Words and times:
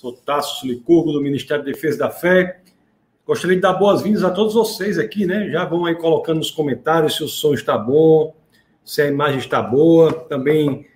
Sou 0.00 0.14
Tasso 0.14 0.66
Licurgo, 0.66 1.12
do 1.12 1.20
Ministério 1.20 1.62
da 1.62 1.70
Defesa 1.70 1.98
da 1.98 2.10
Fé. 2.10 2.62
Gostaria 3.26 3.54
de 3.54 3.60
dar 3.60 3.74
boas-vindas 3.74 4.24
a 4.24 4.30
todos 4.30 4.54
vocês 4.54 4.98
aqui, 4.98 5.26
né? 5.26 5.50
Já 5.50 5.66
vão 5.66 5.84
aí 5.84 5.94
colocando 5.94 6.38
nos 6.38 6.50
comentários 6.50 7.16
se 7.16 7.22
o 7.22 7.28
som 7.28 7.52
está 7.52 7.76
bom, 7.76 8.34
se 8.82 9.02
a 9.02 9.06
imagem 9.06 9.40
está 9.40 9.60
boa. 9.60 10.10
Também 10.10 10.86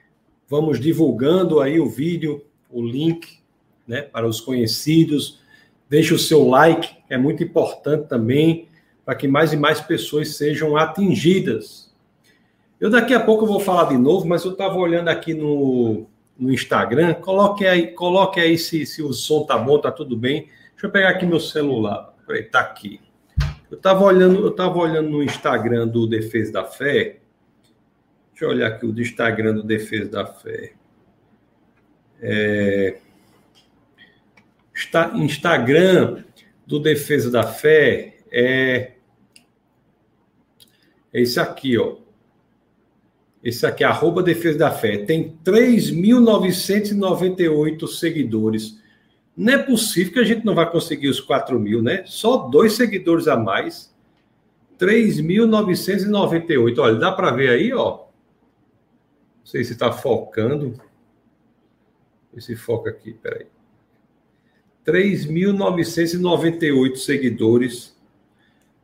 vamos 0.48 0.80
divulgando 0.80 1.60
aí 1.60 1.78
o 1.78 1.86
vídeo, 1.86 2.46
o 2.70 2.82
link, 2.82 3.40
né, 3.86 4.00
para 4.00 4.26
os 4.26 4.40
conhecidos. 4.40 5.38
Deixe 5.86 6.14
o 6.14 6.18
seu 6.18 6.48
like, 6.48 6.96
é 7.10 7.18
muito 7.18 7.44
importante 7.44 8.08
também 8.08 8.68
para 9.04 9.14
que 9.14 9.28
mais 9.28 9.52
e 9.52 9.56
mais 9.58 9.82
pessoas 9.82 10.34
sejam 10.34 10.78
atingidas. 10.78 11.94
Eu 12.80 12.88
daqui 12.88 13.12
a 13.12 13.20
pouco 13.20 13.46
vou 13.46 13.60
falar 13.60 13.90
de 13.90 13.98
novo, 13.98 14.26
mas 14.26 14.46
eu 14.46 14.52
estava 14.52 14.78
olhando 14.78 15.08
aqui 15.08 15.34
no, 15.34 16.06
no 16.38 16.52
Instagram. 16.52 17.14
Coloque 17.14 17.66
aí, 17.66 17.88
coloque 17.88 18.40
aí 18.40 18.58
se, 18.58 18.84
se 18.86 19.02
o 19.02 19.12
som 19.12 19.44
tá 19.44 19.56
bom, 19.56 19.78
tá 19.78 19.90
tudo 19.90 20.16
bem. 20.16 20.48
Deixa 20.72 20.86
eu 20.86 20.90
pegar 20.90 21.10
aqui 21.10 21.24
meu 21.24 21.40
celular. 21.40 22.14
Peraí, 22.26 22.44
tá 22.44 22.60
aqui. 22.60 23.00
Eu 23.70 23.76
estava 23.76 24.04
olhando, 24.04 24.44
eu 24.44 24.50
tava 24.50 24.78
olhando 24.78 25.10
no 25.10 25.22
Instagram 25.22 25.88
do 25.88 26.06
Defesa 26.06 26.52
da 26.52 26.64
Fé. 26.64 27.20
Deixa 28.30 28.44
eu 28.44 28.48
olhar 28.50 28.68
aqui 28.68 28.86
o 28.86 28.92
do 28.92 29.00
Instagram 29.00 29.54
do 29.54 29.62
Defesa 29.62 30.10
da 30.10 30.26
Fé. 30.26 30.72
É, 32.20 32.98
está, 34.74 35.12
Instagram 35.14 36.24
do 36.66 36.78
Defesa 36.80 37.30
da 37.30 37.42
Fé 37.42 38.18
é, 38.30 38.92
é 41.12 41.20
esse 41.20 41.38
aqui, 41.38 41.78
ó. 41.78 42.03
Esse 43.44 43.64
aqui, 43.66 43.84
arroba 43.84 44.22
Defesa 44.22 44.58
da 44.58 44.70
Fé, 44.70 45.04
tem 45.04 45.36
3.998 45.44 47.86
seguidores. 47.86 48.82
Não 49.36 49.52
é 49.52 49.58
possível 49.58 50.14
que 50.14 50.20
a 50.20 50.24
gente 50.24 50.46
não 50.46 50.54
vai 50.54 50.70
conseguir 50.70 51.08
os 51.08 51.20
4 51.20 51.60
mil, 51.60 51.82
né? 51.82 52.04
Só 52.06 52.48
dois 52.48 52.72
seguidores 52.72 53.28
a 53.28 53.36
mais. 53.36 53.94
3.998. 54.80 56.78
Olha, 56.78 56.94
dá 56.94 57.12
para 57.12 57.32
ver 57.32 57.50
aí, 57.50 57.70
ó. 57.74 57.98
Não 57.98 58.06
sei 59.44 59.62
se 59.62 59.74
está 59.74 59.92
focando. 59.92 60.80
Esse 62.34 62.56
foca 62.56 62.88
aqui, 62.88 63.12
peraí. 63.12 63.44
3.998 64.86 66.96
seguidores. 66.96 67.94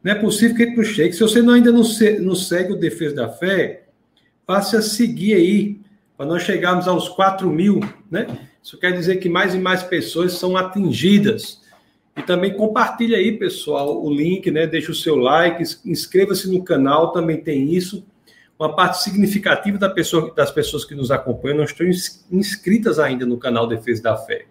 Não 0.03 0.13
é 0.13 0.15
possível 0.15 0.57
que 0.57 0.67
não 0.67 0.85
chegue. 0.85 1.15
Se 1.15 1.21
você 1.21 1.39
ainda 1.39 1.73
não 1.73 2.35
segue 2.35 2.73
o 2.73 2.77
Defesa 2.77 3.15
da 3.15 3.29
Fé, 3.29 3.80
passe 4.51 4.75
a 4.75 4.83
seguir 4.83 5.35
aí, 5.35 5.81
para 6.17 6.27
nós 6.27 6.43
chegarmos 6.43 6.89
aos 6.89 7.09
4 7.09 7.49
mil, 7.49 7.79
né? 8.11 8.27
Isso 8.61 8.77
quer 8.77 8.91
dizer 8.93 9.19
que 9.19 9.29
mais 9.29 9.55
e 9.55 9.61
mais 9.61 9.81
pessoas 9.81 10.33
são 10.33 10.57
atingidas. 10.57 11.63
E 12.17 12.23
também 12.23 12.57
compartilha 12.57 13.17
aí, 13.17 13.39
pessoal, 13.39 14.05
o 14.05 14.13
link, 14.13 14.51
né? 14.51 14.67
Deixa 14.67 14.91
o 14.91 14.95
seu 14.95 15.15
like, 15.15 15.63
inscreva-se 15.87 16.51
no 16.51 16.65
canal, 16.65 17.13
também 17.13 17.37
tem 17.37 17.73
isso. 17.73 18.05
Uma 18.59 18.75
parte 18.75 19.05
significativa 19.05 19.79
da 19.79 19.89
pessoa, 19.89 20.35
das 20.35 20.51
pessoas 20.51 20.85
que 20.85 20.97
nos 20.97 21.13
acompanham 21.13 21.59
não 21.59 21.65
estão 21.65 21.87
inscritas 22.33 22.99
ainda 22.99 23.25
no 23.25 23.39
canal 23.39 23.69
Defesa 23.69 24.03
da 24.03 24.17
Fé. 24.17 24.47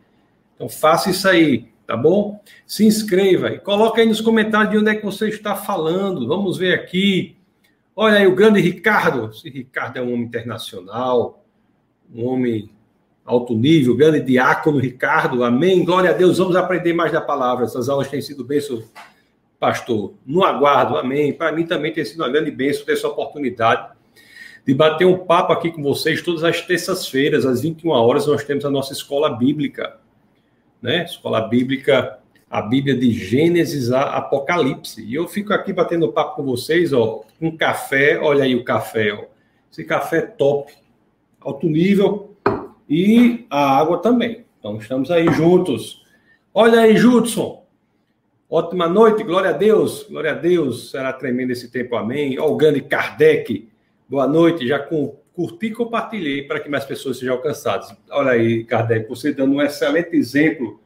Então 0.55 0.69
faça 0.69 1.09
isso 1.09 1.27
aí, 1.27 1.67
tá 1.85 1.97
bom? 1.97 2.41
Se 2.65 2.85
inscreva 2.85 3.49
e 3.49 3.59
coloque 3.59 3.99
aí 3.99 4.07
nos 4.07 4.21
comentários 4.21 4.71
de 4.71 4.77
onde 4.77 4.91
é 4.91 4.95
que 4.95 5.03
você 5.03 5.27
está 5.27 5.57
falando. 5.57 6.25
Vamos 6.25 6.57
ver 6.57 6.73
aqui. 6.73 7.35
Olha 8.01 8.19
aí 8.19 8.27
o 8.27 8.33
grande 8.33 8.61
Ricardo. 8.61 9.29
Esse 9.29 9.49
Ricardo 9.49 9.97
é 9.97 10.01
um 10.01 10.13
homem 10.13 10.23
internacional, 10.23 11.43
um 12.15 12.25
homem 12.27 12.69
alto 13.25 13.53
nível, 13.53 13.93
grande 13.93 14.21
diácono 14.21 14.79
Ricardo. 14.79 15.43
Amém. 15.43 15.83
Glória 15.83 16.11
a 16.11 16.13
Deus. 16.13 16.37
Vamos 16.37 16.55
aprender 16.55 16.93
mais 16.93 17.11
da 17.11 17.19
palavra. 17.19 17.65
Essas 17.65 17.89
aulas 17.89 18.07
têm 18.07 18.21
sido 18.21 18.45
bênçãos, 18.45 18.85
pastor. 19.59 20.13
No 20.25 20.45
aguardo. 20.45 20.95
Amém. 20.95 21.33
Para 21.33 21.51
mim 21.51 21.65
também 21.65 21.91
tem 21.91 22.05
sido 22.05 22.21
uma 22.21 22.29
grande 22.29 22.51
bênção 22.51 22.85
ter 22.85 22.93
essa 22.93 23.09
oportunidade 23.09 23.91
de 24.65 24.73
bater 24.73 25.03
um 25.03 25.17
papo 25.17 25.51
aqui 25.51 25.69
com 25.69 25.83
vocês 25.83 26.21
todas 26.21 26.45
as 26.45 26.61
terças-feiras, 26.61 27.45
às 27.45 27.63
21 27.63 27.89
horas, 27.89 28.27
nós 28.27 28.45
temos 28.45 28.63
a 28.63 28.69
nossa 28.69 28.93
escola 28.93 29.29
bíblica, 29.29 29.97
né? 30.81 31.03
Escola 31.03 31.41
bíblica 31.41 32.18
a 32.49 32.61
Bíblia 32.61 32.95
de 32.95 33.11
Gênesis 33.11 33.91
a 33.91 34.17
Apocalipse. 34.17 35.03
E 35.03 35.13
eu 35.13 35.27
fico 35.27 35.53
aqui 35.53 35.71
batendo 35.71 36.11
papo 36.11 36.37
com 36.37 36.43
vocês, 36.43 36.91
ó, 36.91 37.23
um 37.39 37.55
café, 37.55 38.19
olha 38.19 38.43
aí 38.43 38.55
o 38.55 38.63
café, 38.63 39.13
ó. 39.13 39.25
Esse 39.71 39.83
café 39.83 40.17
é 40.17 40.21
top, 40.21 40.73
alto 41.39 41.67
nível, 41.67 42.35
e 42.89 43.45
a 43.49 43.77
água 43.77 43.99
também. 43.99 44.45
Então 44.57 44.77
estamos 44.77 45.11
aí 45.11 45.31
juntos. 45.33 46.03
Olha 46.53 46.81
aí, 46.81 46.97
Judson. 46.97 47.63
Ótima 48.49 48.89
noite, 48.89 49.23
glória 49.23 49.51
a 49.51 49.53
Deus, 49.53 50.07
glória 50.09 50.31
a 50.31 50.35
Deus. 50.35 50.89
Será 50.89 51.13
tremendo 51.13 51.51
esse 51.51 51.69
tempo, 51.69 51.95
amém. 51.95 52.39
Ó, 52.39 52.51
o 52.51 52.57
Kardec, 52.89 53.69
boa 54.09 54.27
noite. 54.27 54.67
Já 54.67 54.79
com, 54.79 55.15
curti 55.33 55.67
e 55.67 55.71
compartilhei 55.71 56.41
para 56.47 56.59
que 56.59 56.67
mais 56.67 56.83
pessoas 56.83 57.19
sejam 57.19 57.35
alcançadas. 57.35 57.95
Olha 58.09 58.31
aí, 58.31 58.63
Kardec, 58.63 59.07
você 59.07 59.31
dando 59.31 59.53
um 59.53 59.61
excelente 59.61 60.15
exemplo 60.15 60.79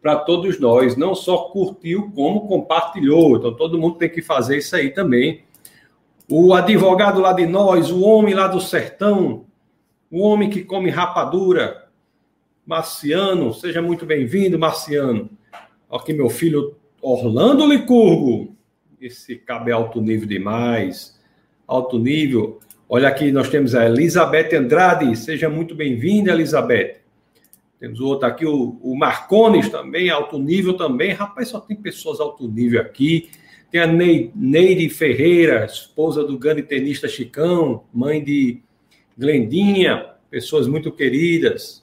para 0.00 0.16
todos 0.16 0.58
nós. 0.58 0.96
Não 0.96 1.14
só 1.14 1.36
curtiu, 1.48 2.10
como 2.14 2.46
compartilhou. 2.46 3.36
Então, 3.36 3.54
todo 3.54 3.78
mundo 3.78 3.96
tem 3.96 4.08
que 4.08 4.22
fazer 4.22 4.58
isso 4.58 4.74
aí 4.74 4.90
também. 4.90 5.44
O 6.28 6.54
advogado 6.54 7.20
lá 7.20 7.32
de 7.32 7.46
nós, 7.46 7.90
o 7.90 8.02
homem 8.02 8.34
lá 8.34 8.46
do 8.46 8.60
sertão, 8.60 9.44
o 10.10 10.20
homem 10.20 10.48
que 10.48 10.62
come 10.62 10.88
rapadura, 10.88 11.88
Marciano, 12.64 13.52
seja 13.52 13.82
muito 13.82 14.06
bem-vindo, 14.06 14.58
Marciano. 14.58 15.28
Aqui, 15.90 16.12
meu 16.12 16.30
filho 16.30 16.76
Orlando 17.02 17.66
Licurgo. 17.66 18.54
Esse 19.00 19.34
cabe 19.34 19.72
alto 19.72 20.00
nível 20.00 20.28
demais. 20.28 21.18
Alto 21.66 21.98
nível. 21.98 22.60
Olha 22.88 23.08
aqui, 23.08 23.32
nós 23.32 23.48
temos 23.48 23.74
a 23.74 23.86
Elizabeth 23.86 24.54
Andrade. 24.54 25.16
Seja 25.16 25.48
muito 25.48 25.74
bem-vinda, 25.74 26.30
Elizabeth. 26.30 26.99
Temos 27.80 27.98
o 27.98 28.06
outro 28.06 28.28
aqui, 28.28 28.44
o, 28.44 28.78
o 28.82 28.94
Marcones 28.94 29.70
também, 29.70 30.10
alto 30.10 30.38
nível 30.38 30.74
também. 30.74 31.12
Rapaz, 31.12 31.48
só 31.48 31.58
tem 31.58 31.74
pessoas 31.74 32.20
alto 32.20 32.46
nível 32.46 32.78
aqui. 32.78 33.30
Tem 33.70 33.80
a 33.80 33.86
Neide 33.86 34.90
Ferreira, 34.90 35.64
esposa 35.64 36.22
do 36.22 36.38
grande 36.38 36.62
tenista 36.62 37.08
Chicão, 37.08 37.84
mãe 37.90 38.22
de 38.22 38.60
Glendinha, 39.16 40.10
pessoas 40.30 40.66
muito 40.66 40.92
queridas. 40.92 41.82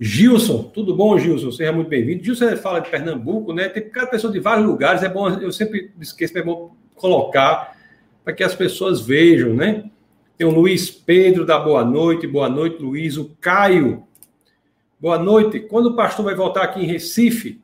Gilson, 0.00 0.64
tudo 0.74 0.94
bom, 0.94 1.16
Gilson? 1.16 1.52
Seja 1.52 1.72
muito 1.72 1.88
bem-vindo. 1.88 2.24
Gilson 2.24 2.56
fala 2.56 2.80
de 2.80 2.90
Pernambuco, 2.90 3.52
né? 3.52 3.68
Tem 3.68 3.88
cada 3.88 4.08
pessoa 4.08 4.32
de 4.32 4.40
vários 4.40 4.66
lugares, 4.66 5.04
é 5.04 5.08
bom, 5.08 5.28
eu 5.28 5.52
sempre 5.52 5.92
esqueço, 6.00 6.36
é 6.36 6.42
bom 6.42 6.74
colocar 6.96 7.76
para 8.24 8.32
que 8.32 8.42
as 8.42 8.56
pessoas 8.56 9.00
vejam, 9.00 9.54
né? 9.54 9.88
Tem 10.36 10.46
o 10.46 10.50
Luiz 10.50 10.90
Pedro 10.90 11.46
da 11.46 11.58
Boa 11.60 11.84
Noite, 11.84 12.26
boa 12.26 12.48
noite, 12.48 12.82
Luiz. 12.82 13.16
O 13.16 13.36
Caio 13.40 14.06
Boa 15.06 15.20
noite. 15.20 15.60
Quando 15.60 15.90
o 15.90 15.94
pastor 15.94 16.24
vai 16.24 16.34
voltar 16.34 16.64
aqui 16.64 16.80
em 16.80 16.84
Recife? 16.84 17.62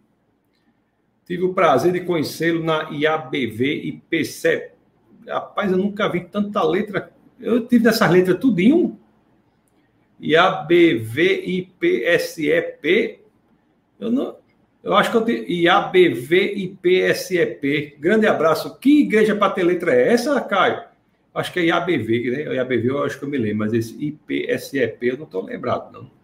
Tive 1.26 1.42
o 1.42 1.52
prazer 1.52 1.92
de 1.92 2.02
conhecê-lo 2.02 2.62
na 2.62 2.88
IABV 2.88 4.00
PCE. 4.08 4.70
Rapaz, 5.26 5.72
eu 5.72 5.76
nunca 5.76 6.08
vi 6.08 6.20
tanta 6.20 6.62
letra. 6.62 7.12
Eu 7.40 7.66
tive 7.66 7.82
dessas 7.82 8.08
letras 8.08 8.38
tudinho. 8.38 8.96
IABV 10.20 11.42
e 11.44 11.62
PSEP. 11.80 13.18
Eu 13.98 14.12
não. 14.12 14.36
Eu 14.80 14.94
acho 14.94 15.10
que 15.10 15.16
eu 15.16 15.22
tenho. 15.22 15.42
IABV 15.42 16.54
e 16.54 16.68
PSEP. 16.80 17.96
Grande 17.98 18.28
abraço. 18.28 18.78
Que 18.78 19.00
igreja 19.00 19.34
para 19.34 19.52
ter 19.52 19.64
letra 19.64 19.92
é 19.92 20.12
essa, 20.12 20.40
Caio? 20.42 20.80
Acho 21.34 21.52
que 21.52 21.58
é 21.58 21.64
IABV, 21.64 22.30
né? 22.30 22.54
IABV 22.54 22.88
eu 22.88 23.02
acho 23.02 23.18
que 23.18 23.24
eu 23.24 23.28
me 23.28 23.36
lembro, 23.36 23.58
mas 23.58 23.72
esse 23.72 23.96
IPSEP 24.00 25.08
eu 25.08 25.16
não 25.16 25.24
estou 25.24 25.44
lembrado, 25.44 25.92
não. 25.92 26.21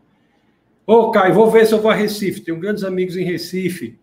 Ô, 0.90 1.10
Caio, 1.10 1.34
vou 1.34 1.50
ver 1.50 1.66
se 1.66 1.74
eu 1.74 1.82
vou 1.82 1.90
a 1.90 1.94
Recife. 1.94 2.40
Tenho 2.40 2.58
grandes 2.58 2.82
amigos 2.82 3.14
em 3.14 3.22
Recife. 3.22 3.98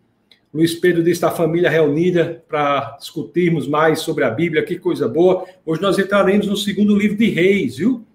Luiz 0.54 0.75
Pedro 0.75 1.01
disse 1.01 1.25
a 1.25 1.31
família 1.31 1.68
reunida 1.68 2.45
para 2.48 2.95
discutirmos 3.00 3.68
mais 3.68 4.01
sobre 4.01 4.24
a 4.24 4.30
Bíblia. 4.30 4.62
Que 4.62 4.77
coisa 4.77 5.07
boa. 5.07 5.48
Hoje 5.65 5.81
nós 5.81 5.98
entraremos 5.98 6.45
no 6.45 6.56
segundo 6.56 6.95
livro 6.95 7.18
de 7.18 7.27
Reis, 7.31 7.77
viu? 7.77 8.06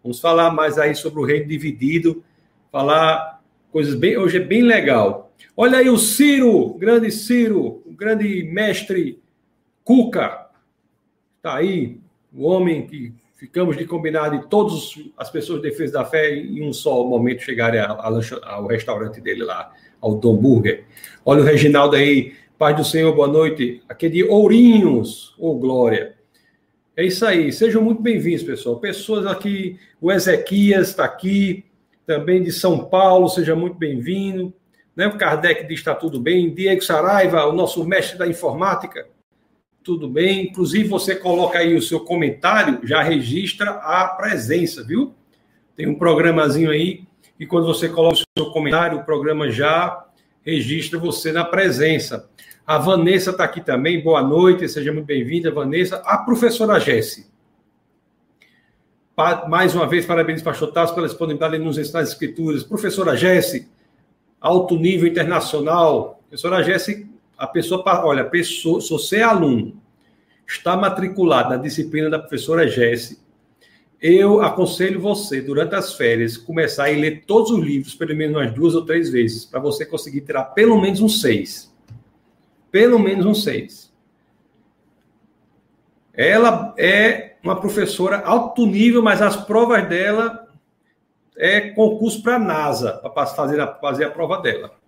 Vamos 0.00 0.20
falar 0.20 0.52
mais 0.52 0.78
aí 0.78 0.94
sobre 0.94 1.18
o 1.18 1.24
reino 1.24 1.48
dividido. 1.48 2.22
Falar 2.70 3.42
coisas 3.72 3.96
bem. 3.96 4.16
Hoje 4.16 4.36
é 4.36 4.40
bem 4.40 4.62
legal. 4.62 5.32
Olha 5.56 5.78
aí 5.78 5.90
o 5.90 5.98
Ciro, 5.98 6.74
grande 6.74 7.10
Ciro, 7.10 7.82
o 7.84 7.92
grande 7.92 8.44
mestre 8.44 9.18
Cuca. 9.82 10.46
Está 11.38 11.56
aí, 11.56 11.98
o 12.32 12.44
homem 12.44 12.86
que 12.86 13.12
ficamos 13.40 13.74
de 13.74 13.86
combinar 13.86 14.28
de 14.28 14.46
todas 14.48 14.92
as 15.16 15.30
pessoas 15.30 15.62
de 15.62 15.70
defesa 15.70 15.94
da 15.94 16.04
fé 16.04 16.34
em 16.34 16.62
um 16.62 16.74
só 16.74 17.02
momento 17.02 17.40
chegarem 17.40 17.80
ao 17.80 18.66
restaurante 18.66 19.18
dele 19.18 19.44
lá, 19.44 19.72
ao 19.98 20.14
Dom 20.14 20.36
Burger. 20.36 20.84
Olha 21.24 21.40
o 21.40 21.44
Reginaldo 21.44 21.96
aí, 21.96 22.34
Paz 22.58 22.76
do 22.76 22.84
Senhor, 22.84 23.14
boa 23.14 23.26
noite. 23.26 23.82
Aqui 23.88 24.10
de 24.10 24.22
Ourinhos, 24.22 25.34
ô 25.38 25.52
oh, 25.52 25.54
glória. 25.58 26.16
É 26.94 27.02
isso 27.02 27.24
aí, 27.24 27.50
sejam 27.50 27.80
muito 27.80 28.02
bem-vindos, 28.02 28.42
pessoal. 28.42 28.78
Pessoas 28.78 29.24
aqui, 29.24 29.78
o 29.98 30.12
Ezequias 30.12 30.88
está 30.88 31.06
aqui, 31.06 31.64
também 32.04 32.42
de 32.42 32.52
São 32.52 32.84
Paulo, 32.84 33.26
seja 33.30 33.56
muito 33.56 33.78
bem-vindo. 33.78 34.52
Né? 34.94 35.06
O 35.06 35.16
Kardec 35.16 35.66
diz 35.66 35.78
está 35.78 35.94
tudo 35.94 36.20
bem. 36.20 36.52
Diego 36.52 36.82
Saraiva, 36.82 37.46
o 37.46 37.52
nosso 37.52 37.82
mestre 37.86 38.18
da 38.18 38.26
informática, 38.26 39.08
tudo 39.82 40.08
bem. 40.08 40.46
Inclusive, 40.46 40.88
você 40.88 41.14
coloca 41.14 41.58
aí 41.58 41.74
o 41.74 41.82
seu 41.82 42.00
comentário, 42.00 42.80
já 42.84 43.02
registra 43.02 43.70
a 43.70 44.06
presença, 44.08 44.84
viu? 44.84 45.14
Tem 45.76 45.88
um 45.88 45.94
programazinho 45.94 46.70
aí, 46.70 47.04
e 47.38 47.46
quando 47.46 47.66
você 47.66 47.88
coloca 47.88 48.16
o 48.16 48.38
seu 48.38 48.50
comentário, 48.52 48.98
o 48.98 49.04
programa 49.04 49.50
já 49.50 50.06
registra 50.42 50.98
você 50.98 51.32
na 51.32 51.44
presença. 51.44 52.28
A 52.66 52.78
Vanessa 52.78 53.30
está 53.30 53.44
aqui 53.44 53.60
também, 53.60 54.02
boa 54.02 54.22
noite, 54.22 54.68
seja 54.68 54.92
muito 54.92 55.06
bem-vinda, 55.06 55.50
Vanessa. 55.50 55.96
A 56.04 56.18
professora 56.18 56.78
Jesse. 56.78 57.30
Mais 59.48 59.74
uma 59.74 59.86
vez, 59.86 60.06
parabéns, 60.06 60.40
pastor 60.40 60.72
Tasso, 60.72 60.94
pela 60.94 61.06
disponibilidade 61.06 61.58
de 61.58 61.64
nos 61.64 61.76
ensinar 61.76 62.00
as 62.00 62.10
escrituras. 62.10 62.62
Professora 62.62 63.16
Jesse, 63.16 63.68
alto 64.40 64.76
nível 64.76 65.08
internacional. 65.08 66.22
Professora 66.28 66.62
Jesse, 66.62 67.06
a 67.40 67.46
pessoa, 67.46 67.82
olha, 68.04 68.22
pessoa, 68.22 68.82
se 68.82 68.90
você 68.90 69.16
é 69.16 69.22
aluno, 69.22 69.80
está 70.46 70.76
matriculado 70.76 71.48
na 71.48 71.56
disciplina 71.56 72.10
da 72.10 72.18
professora 72.18 72.68
Jesse, 72.68 73.18
eu 73.98 74.42
aconselho 74.42 75.00
você, 75.00 75.40
durante 75.40 75.74
as 75.74 75.94
férias, 75.94 76.36
começar 76.36 76.88
a 76.88 76.90
ler 76.90 77.24
todos 77.24 77.50
os 77.50 77.64
livros, 77.64 77.94
pelo 77.94 78.14
menos 78.14 78.36
umas 78.36 78.52
duas 78.52 78.74
ou 78.74 78.84
três 78.84 79.08
vezes, 79.08 79.46
para 79.46 79.58
você 79.58 79.86
conseguir 79.86 80.20
tirar 80.20 80.44
pelo 80.44 80.78
menos 80.78 81.00
um 81.00 81.08
seis. 81.08 81.74
Pelo 82.70 82.98
menos 82.98 83.24
um 83.24 83.34
seis. 83.34 83.90
Ela 86.12 86.74
é 86.78 87.36
uma 87.42 87.58
professora 87.58 88.18
alto 88.18 88.66
nível, 88.66 89.02
mas 89.02 89.22
as 89.22 89.36
provas 89.36 89.88
dela 89.88 90.46
é 91.38 91.70
concurso 91.70 92.22
para 92.22 92.36
a 92.36 92.38
NASA, 92.38 92.92
para 92.98 93.26
fazer 93.26 93.58
a, 93.60 93.66
fazer 93.66 94.04
a 94.04 94.10
prova 94.10 94.42
dela. 94.42 94.79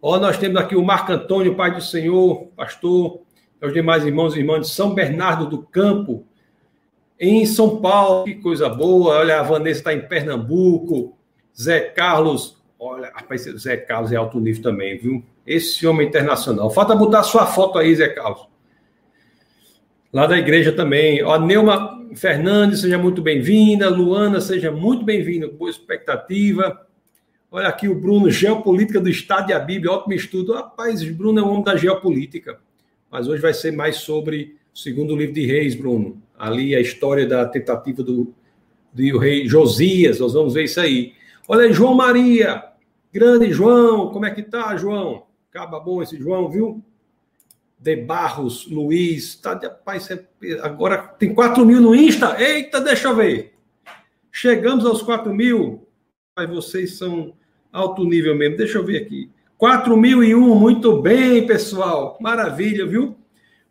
Ó, 0.00 0.18
nós 0.18 0.38
temos 0.38 0.60
aqui 0.60 0.76
o 0.76 0.84
Marco 0.84 1.12
Antônio, 1.12 1.56
Pai 1.56 1.74
do 1.74 1.80
Senhor, 1.80 2.46
pastor, 2.56 3.20
os 3.60 3.72
demais 3.72 4.04
irmãos 4.06 4.36
e 4.36 4.38
irmãs 4.38 4.68
de 4.68 4.72
São 4.72 4.94
Bernardo 4.94 5.46
do 5.46 5.62
Campo, 5.62 6.24
em 7.18 7.44
São 7.44 7.80
Paulo, 7.80 8.24
que 8.24 8.36
coisa 8.36 8.68
boa. 8.68 9.18
Olha, 9.18 9.40
a 9.40 9.42
Vanessa 9.42 9.80
está 9.80 9.92
em 9.92 10.06
Pernambuco. 10.06 11.18
Zé 11.60 11.80
Carlos, 11.80 12.62
olha, 12.78 13.10
rapaz, 13.12 13.42
Zé 13.42 13.76
Carlos 13.76 14.12
é 14.12 14.16
alto 14.16 14.38
nível 14.38 14.62
também, 14.62 14.96
viu? 14.96 15.24
Esse 15.44 15.84
homem 15.84 16.06
internacional. 16.06 16.70
Falta 16.70 16.94
botar 16.94 17.24
sua 17.24 17.46
foto 17.46 17.76
aí, 17.76 17.92
Zé 17.96 18.08
Carlos. 18.08 18.46
Lá 20.12 20.26
da 20.26 20.38
igreja 20.38 20.70
também. 20.70 21.22
Ó, 21.24 21.38
Neuma 21.38 21.98
Fernandes, 22.14 22.80
seja 22.80 22.96
muito 22.96 23.20
bem-vinda. 23.20 23.90
Luana, 23.90 24.40
seja 24.40 24.70
muito 24.70 25.04
bem-vinda. 25.04 25.48
Boa 25.48 25.70
expectativa. 25.70 26.86
Olha 27.50 27.68
aqui 27.68 27.88
o 27.88 27.94
Bruno, 27.94 28.30
Geopolítica 28.30 29.00
do 29.00 29.08
Estado 29.08 29.50
e 29.50 29.54
a 29.54 29.58
Bíblia, 29.58 29.92
ótimo 29.92 30.14
estudo. 30.14 30.52
Rapaz, 30.52 31.02
Bruno 31.02 31.40
é 31.40 31.42
um 31.42 31.50
homem 31.50 31.64
da 31.64 31.76
geopolítica. 31.76 32.60
Mas 33.10 33.26
hoje 33.26 33.40
vai 33.40 33.54
ser 33.54 33.72
mais 33.72 33.96
sobre 33.96 34.56
o 34.74 34.78
segundo 34.78 35.16
livro 35.16 35.34
de 35.34 35.46
Reis, 35.46 35.74
Bruno 35.74 36.22
ali 36.38 36.74
a 36.74 36.80
história 36.80 37.26
da 37.26 37.44
tentativa 37.44 38.02
do, 38.02 38.32
do 38.92 39.18
rei 39.18 39.48
Josias, 39.48 40.20
nós 40.20 40.32
vamos 40.32 40.54
ver 40.54 40.64
isso 40.64 40.80
aí. 40.80 41.14
Olha 41.48 41.64
aí, 41.64 41.72
João 41.72 41.94
Maria, 41.94 42.64
grande 43.12 43.50
João, 43.50 44.10
como 44.10 44.24
é 44.24 44.30
que 44.30 44.42
tá, 44.42 44.76
João? 44.76 45.26
Acaba 45.50 45.80
bom 45.80 46.00
esse 46.00 46.16
João, 46.16 46.48
viu? 46.48 46.82
De 47.78 47.96
Barros, 47.96 48.68
Luiz, 48.70 49.36
tá, 49.36 49.54
rapaz, 49.54 50.08
agora 50.62 50.98
tem 50.98 51.34
4 51.34 51.64
mil 51.64 51.80
no 51.80 51.94
Insta, 51.94 52.40
eita, 52.40 52.80
deixa 52.80 53.08
eu 53.08 53.16
ver. 53.16 53.54
Chegamos 54.30 54.84
aos 54.84 55.02
4 55.02 55.32
mil, 55.34 55.87
mas 56.38 56.48
vocês 56.48 56.96
são 56.96 57.32
alto 57.72 58.04
nível 58.04 58.36
mesmo, 58.36 58.56
deixa 58.56 58.78
eu 58.78 58.84
ver 58.84 58.98
aqui. 58.98 59.28
4001, 59.56 60.54
muito 60.54 61.02
bem, 61.02 61.44
pessoal, 61.44 62.16
maravilha, 62.20 62.86
viu? 62.86 63.16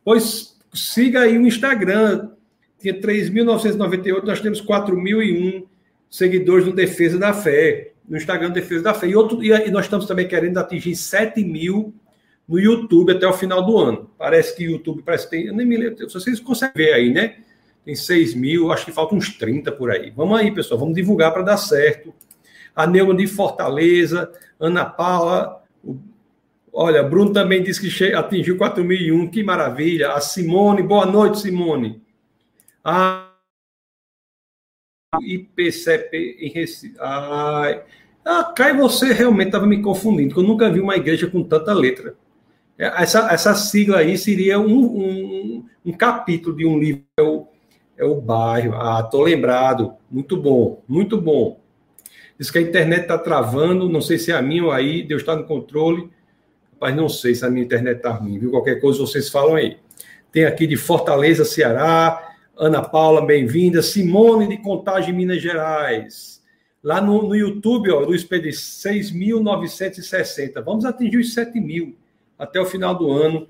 Pois 0.03 0.57
siga 0.73 1.21
aí 1.21 1.37
o 1.37 1.47
Instagram, 1.47 2.31
tinha 2.77 2.93
3.998, 2.93 4.23
nós 4.23 4.41
temos 4.41 4.61
4.001 4.61 5.63
seguidores 6.09 6.65
no 6.65 6.73
Defesa 6.73 7.17
da 7.17 7.33
Fé, 7.33 7.93
no 8.05 8.17
Instagram 8.17 8.51
Defesa 8.51 8.83
da 8.83 8.93
Fé. 8.93 9.07
E, 9.07 9.15
outro, 9.15 9.41
e 9.41 9.71
nós 9.71 9.85
estamos 9.85 10.05
também 10.05 10.27
querendo 10.27 10.57
atingir 10.57 10.93
7 10.93 11.41
mil 11.45 11.93
no 12.45 12.59
YouTube 12.59 13.13
até 13.13 13.25
o 13.25 13.31
final 13.31 13.65
do 13.65 13.77
ano. 13.77 14.11
Parece 14.17 14.57
que 14.57 14.67
o 14.67 14.71
YouTube 14.71 15.03
parece 15.03 15.23
que 15.23 15.31
tem. 15.31 15.45
Eu 15.45 15.55
nem 15.55 15.65
me 15.65 15.77
lembro, 15.77 16.09
vocês 16.09 16.37
conseguem 16.41 16.73
ver 16.75 16.93
aí, 16.93 17.13
né? 17.13 17.37
Tem 17.85 17.95
6 17.95 18.35
mil, 18.35 18.73
acho 18.73 18.83
que 18.83 18.91
faltam 18.91 19.17
uns 19.17 19.37
30 19.37 19.71
por 19.71 19.89
aí. 19.89 20.11
Vamos 20.13 20.37
aí, 20.37 20.53
pessoal, 20.53 20.77
vamos 20.77 20.95
divulgar 20.95 21.31
para 21.31 21.43
dar 21.43 21.55
certo. 21.55 22.13
A 22.77 22.85
Neuma 22.85 23.15
de 23.15 23.25
Fortaleza, 23.25 24.31
Ana 24.59 24.85
Paula. 24.85 25.63
Olha, 26.71 27.01
Bruno 27.01 27.33
também 27.33 27.63
disse 27.63 27.81
que 27.81 28.13
atingiu 28.13 28.55
4.001, 28.55 29.31
que 29.31 29.43
maravilha. 29.43 30.11
A 30.11 30.21
Simone, 30.21 30.83
boa 30.83 31.07
noite, 31.07 31.39
Simone. 31.39 31.99
Ah, 32.83 33.31
IPCP 35.19 36.37
em 36.39 36.51
Recife. 36.51 36.95
Ah, 36.99 37.81
ah, 38.23 38.43
Caio, 38.55 38.77
você 38.77 39.11
realmente 39.11 39.47
estava 39.47 39.65
me 39.65 39.81
confundindo, 39.81 40.35
porque 40.35 40.45
eu 40.45 40.47
nunca 40.47 40.69
vi 40.69 40.79
uma 40.79 40.95
igreja 40.95 41.25
com 41.25 41.43
tanta 41.43 41.73
letra. 41.73 42.15
É, 42.77 42.85
essa, 43.01 43.33
essa 43.33 43.55
sigla 43.55 43.97
aí 43.97 44.15
seria 44.19 44.59
um, 44.59 44.85
um, 44.85 45.65
um 45.83 45.91
capítulo 45.93 46.55
de 46.55 46.63
um 46.63 46.77
livro, 46.77 47.03
é 47.17 47.23
o, 47.23 47.47
é 47.97 48.05
o 48.05 48.21
bairro. 48.21 48.75
Ah, 48.75 49.01
tô 49.01 49.23
lembrado. 49.23 49.95
Muito 50.11 50.37
bom, 50.37 50.83
muito 50.87 51.19
bom. 51.19 51.59
Diz 52.39 52.51
que 52.51 52.59
a 52.59 52.61
internet 52.61 53.01
está 53.01 53.17
travando, 53.17 53.89
não 53.89 54.01
sei 54.01 54.19
se 54.19 54.31
é 54.31 54.35
a 54.35 54.41
minha 54.41 54.65
ou 54.65 54.71
aí, 54.71 55.03
Deus 55.03 55.21
está 55.21 55.35
no 55.35 55.45
controle. 55.45 56.09
Mas 56.79 56.95
não 56.95 57.09
sei 57.09 57.33
se 57.33 57.43
a 57.43 57.49
minha 57.49 57.65
internet 57.65 57.97
está 57.97 58.11
ruim, 58.11 58.37
viu? 58.37 58.51
Qualquer 58.51 58.79
coisa 58.79 58.99
vocês 58.99 59.29
falam 59.29 59.55
aí. 59.55 59.77
Tem 60.31 60.45
aqui 60.45 60.67
de 60.67 60.77
Fortaleza, 60.77 61.43
Ceará, 61.43 62.35
Ana 62.55 62.83
Paula, 62.83 63.25
bem-vinda. 63.25 63.81
Simone 63.81 64.47
de 64.47 64.57
Contagem, 64.57 65.11
Minas 65.13 65.41
Gerais. 65.41 66.37
Lá 66.83 67.01
no, 67.01 67.23
no 67.23 67.35
YouTube, 67.35 67.89
ó, 67.89 68.01
Luiz 68.01 68.23
Pedro, 68.23 68.49
6.960. 68.49 70.63
Vamos 70.63 70.85
atingir 70.85 71.17
os 71.17 71.33
7 71.33 71.59
mil 71.59 71.95
até 72.37 72.61
o 72.61 72.65
final 72.65 72.93
do 72.93 73.11
ano. 73.11 73.47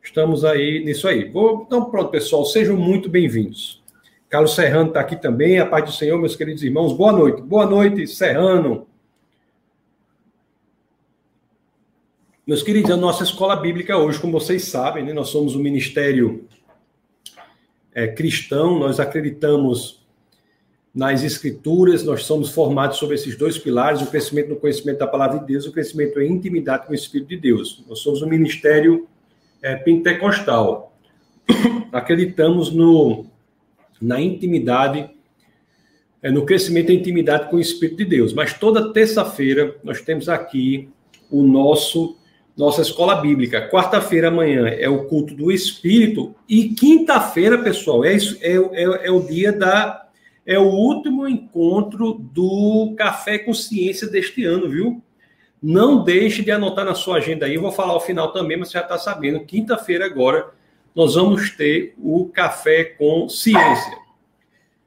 Estamos 0.00 0.44
aí 0.44 0.84
nisso 0.84 1.08
aí. 1.08 1.28
Vou, 1.28 1.64
então, 1.66 1.90
pronto, 1.90 2.10
pessoal, 2.10 2.44
sejam 2.44 2.76
muito 2.76 3.08
bem-vindos. 3.08 3.77
Carlos 4.28 4.54
Serrano 4.54 4.88
está 4.88 5.00
aqui 5.00 5.16
também. 5.16 5.58
A 5.58 5.64
paz 5.64 5.84
do 5.84 5.92
Senhor, 5.92 6.18
meus 6.18 6.36
queridos 6.36 6.62
irmãos. 6.62 6.92
Boa 6.92 7.12
noite. 7.12 7.40
Boa 7.40 7.64
noite, 7.64 8.06
Serrano. 8.06 8.86
Meus 12.46 12.62
queridos, 12.62 12.90
a 12.90 12.96
nossa 12.96 13.24
escola 13.24 13.56
bíblica 13.56 13.96
hoje, 13.96 14.20
como 14.20 14.38
vocês 14.38 14.64
sabem, 14.64 15.04
né, 15.04 15.12
nós 15.12 15.28
somos 15.28 15.54
o 15.54 15.58
Ministério 15.58 16.46
é, 17.94 18.06
cristão, 18.08 18.78
nós 18.78 19.00
acreditamos 19.00 20.02
nas 20.94 21.22
escrituras, 21.22 22.02
nós 22.04 22.24
somos 22.24 22.50
formados 22.50 22.96
sobre 22.96 23.14
esses 23.14 23.36
dois 23.36 23.58
pilares, 23.58 24.00
o 24.00 24.06
crescimento 24.06 24.48
no 24.48 24.56
conhecimento 24.56 24.98
da 24.98 25.06
palavra 25.06 25.40
de 25.40 25.46
Deus, 25.46 25.66
o 25.66 25.72
crescimento 25.72 26.20
em 26.20 26.32
intimidade 26.32 26.86
com 26.86 26.92
o 26.92 26.94
Espírito 26.94 27.28
de 27.28 27.36
Deus. 27.36 27.84
Nós 27.88 28.00
somos 28.00 28.22
um 28.22 28.28
ministério 28.28 29.06
é, 29.62 29.76
pentecostal. 29.76 30.92
Acreditamos 31.92 32.72
no, 32.72 33.26
na 34.00 34.20
intimidade, 34.20 35.08
é, 36.22 36.30
no 36.30 36.44
crescimento 36.44 36.90
em 36.90 36.96
intimidade 36.96 37.48
com 37.50 37.56
o 37.56 37.60
Espírito 37.60 37.98
de 37.98 38.04
Deus. 38.04 38.32
Mas 38.32 38.54
toda 38.54 38.92
terça-feira 38.92 39.76
nós 39.82 40.00
temos 40.00 40.28
aqui 40.28 40.88
o 41.30 41.42
nosso 41.42 42.16
nossa 42.56 42.82
escola 42.82 43.14
bíblica. 43.14 43.68
Quarta-feira 43.70 44.26
amanhã 44.26 44.66
é 44.66 44.88
o 44.88 45.04
culto 45.04 45.32
do 45.32 45.52
Espírito 45.52 46.34
e 46.48 46.70
quinta-feira, 46.70 47.56
pessoal, 47.56 48.04
é, 48.04 48.14
isso, 48.14 48.36
é, 48.40 48.56
é, 48.56 49.06
é 49.06 49.10
o 49.12 49.20
dia 49.20 49.52
da 49.52 50.08
é 50.44 50.58
o 50.58 50.64
último 50.64 51.28
encontro 51.28 52.14
do 52.14 52.94
Café 52.96 53.38
Consciência 53.38 54.08
deste 54.08 54.44
ano, 54.44 54.68
viu? 54.68 55.02
Não 55.62 56.02
deixe 56.02 56.42
de 56.42 56.50
anotar 56.50 56.86
na 56.86 56.94
sua 56.94 57.18
agenda 57.18 57.44
aí, 57.44 57.54
eu 57.54 57.60
vou 57.60 57.70
falar 57.70 57.92
ao 57.92 58.00
final 58.00 58.32
também, 58.32 58.56
mas 58.56 58.68
você 58.68 58.78
já 58.78 58.80
está 58.80 58.96
sabendo. 58.96 59.44
Quinta-feira 59.44 60.06
agora 60.06 60.50
nós 60.98 61.14
vamos 61.14 61.50
ter 61.50 61.94
o 61.96 62.28
Café 62.28 62.82
com 62.82 63.28
Ciência. 63.28 63.96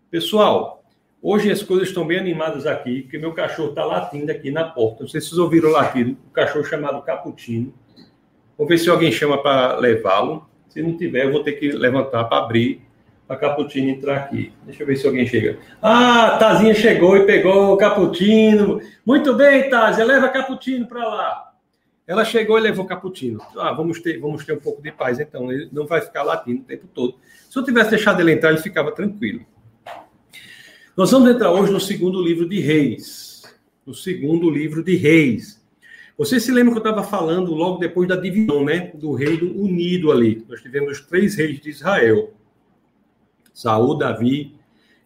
Pessoal, 0.09 0.83
Hoje 1.23 1.51
as 1.51 1.61
coisas 1.61 1.89
estão 1.89 2.05
bem 2.07 2.17
animadas 2.17 2.65
aqui, 2.65 3.03
porque 3.03 3.19
meu 3.19 3.31
cachorro 3.31 3.69
está 3.69 3.85
latindo 3.85 4.31
aqui 4.31 4.49
na 4.49 4.63
porta. 4.63 5.03
Não 5.03 5.07
sei 5.07 5.21
se 5.21 5.27
vocês 5.27 5.37
ouviram 5.37 5.69
latido, 5.69 6.17
o 6.27 6.33
cachorro 6.33 6.65
chamado 6.65 6.99
Caputino. 7.03 7.71
Vou 8.57 8.67
ver 8.67 8.79
se 8.79 8.89
alguém 8.89 9.11
chama 9.11 9.37
para 9.37 9.77
levá-lo. 9.77 10.49
Se 10.67 10.81
não 10.81 10.97
tiver, 10.97 11.25
eu 11.25 11.31
vou 11.31 11.43
ter 11.43 11.51
que 11.53 11.71
levantar 11.71 12.23
para 12.23 12.39
abrir 12.39 12.81
para 13.27 13.37
Caputino 13.37 13.89
entrar 13.91 14.17
aqui. 14.17 14.51
Deixa 14.65 14.81
eu 14.81 14.87
ver 14.87 14.95
se 14.95 15.05
alguém 15.05 15.27
chega. 15.27 15.59
Ah, 15.79 16.37
Tazinha 16.39 16.73
chegou 16.73 17.15
e 17.15 17.25
pegou 17.27 17.71
o 17.71 17.77
Caputino. 17.77 18.81
Muito 19.05 19.35
bem, 19.35 19.69
Tazia, 19.69 20.03
leva 20.03 20.27
Caputino 20.27 20.87
para 20.87 21.05
lá. 21.05 21.50
Ela 22.11 22.25
chegou 22.25 22.57
e 22.57 22.61
levou 22.61 22.83
Caputino. 22.83 23.39
Ah, 23.55 23.71
vamos 23.71 24.01
ter, 24.01 24.19
vamos 24.19 24.43
ter 24.43 24.51
um 24.51 24.59
pouco 24.59 24.81
de 24.81 24.91
paz, 24.91 25.17
então. 25.17 25.49
Ele 25.49 25.69
não 25.71 25.87
vai 25.87 26.01
ficar 26.01 26.23
latindo 26.23 26.59
o 26.59 26.65
tempo 26.65 26.85
todo. 26.93 27.15
Se 27.49 27.57
eu 27.57 27.63
tivesse 27.63 27.91
deixado 27.91 28.19
ele 28.19 28.33
entrar, 28.33 28.49
ele 28.49 28.59
ficava 28.59 28.91
tranquilo. 28.91 29.45
Nós 30.97 31.09
vamos 31.09 31.31
entrar 31.31 31.53
hoje 31.53 31.71
no 31.71 31.79
segundo 31.79 32.21
livro 32.21 32.49
de 32.49 32.59
Reis. 32.59 33.43
No 33.85 33.93
segundo 33.93 34.49
livro 34.49 34.83
de 34.83 34.97
Reis. 34.97 35.63
Você 36.17 36.37
se 36.37 36.51
lembra 36.51 36.73
que 36.73 36.79
eu 36.79 36.83
estava 36.83 37.01
falando 37.01 37.53
logo 37.53 37.77
depois 37.77 38.09
da 38.09 38.17
divisão, 38.17 38.65
né? 38.65 38.91
Do 38.93 39.13
reino 39.13 39.49
unido 39.55 40.11
ali. 40.11 40.45
Nós 40.49 40.61
tivemos 40.61 40.99
os 40.99 41.07
três 41.07 41.35
reis 41.35 41.61
de 41.61 41.69
Israel: 41.69 42.33
Saul, 43.53 43.97
Davi 43.97 44.53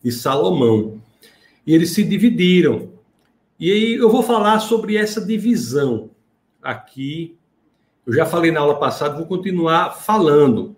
e 0.03 0.11
Salomão. 0.11 0.99
E 1.67 1.75
eles 1.75 1.91
se 1.91 2.03
dividiram. 2.03 2.93
E 3.59 3.71
aí 3.71 3.93
eu 3.93 4.09
vou 4.09 4.23
falar 4.23 4.59
sobre 4.59 4.97
essa 4.97 5.23
divisão 5.23 6.09
aqui. 6.65 7.37
Eu 8.05 8.13
já 8.13 8.25
falei 8.25 8.51
na 8.51 8.59
aula 8.59 8.77
passada, 8.77 9.15
vou 9.15 9.25
continuar 9.25 9.91
falando. 9.91 10.75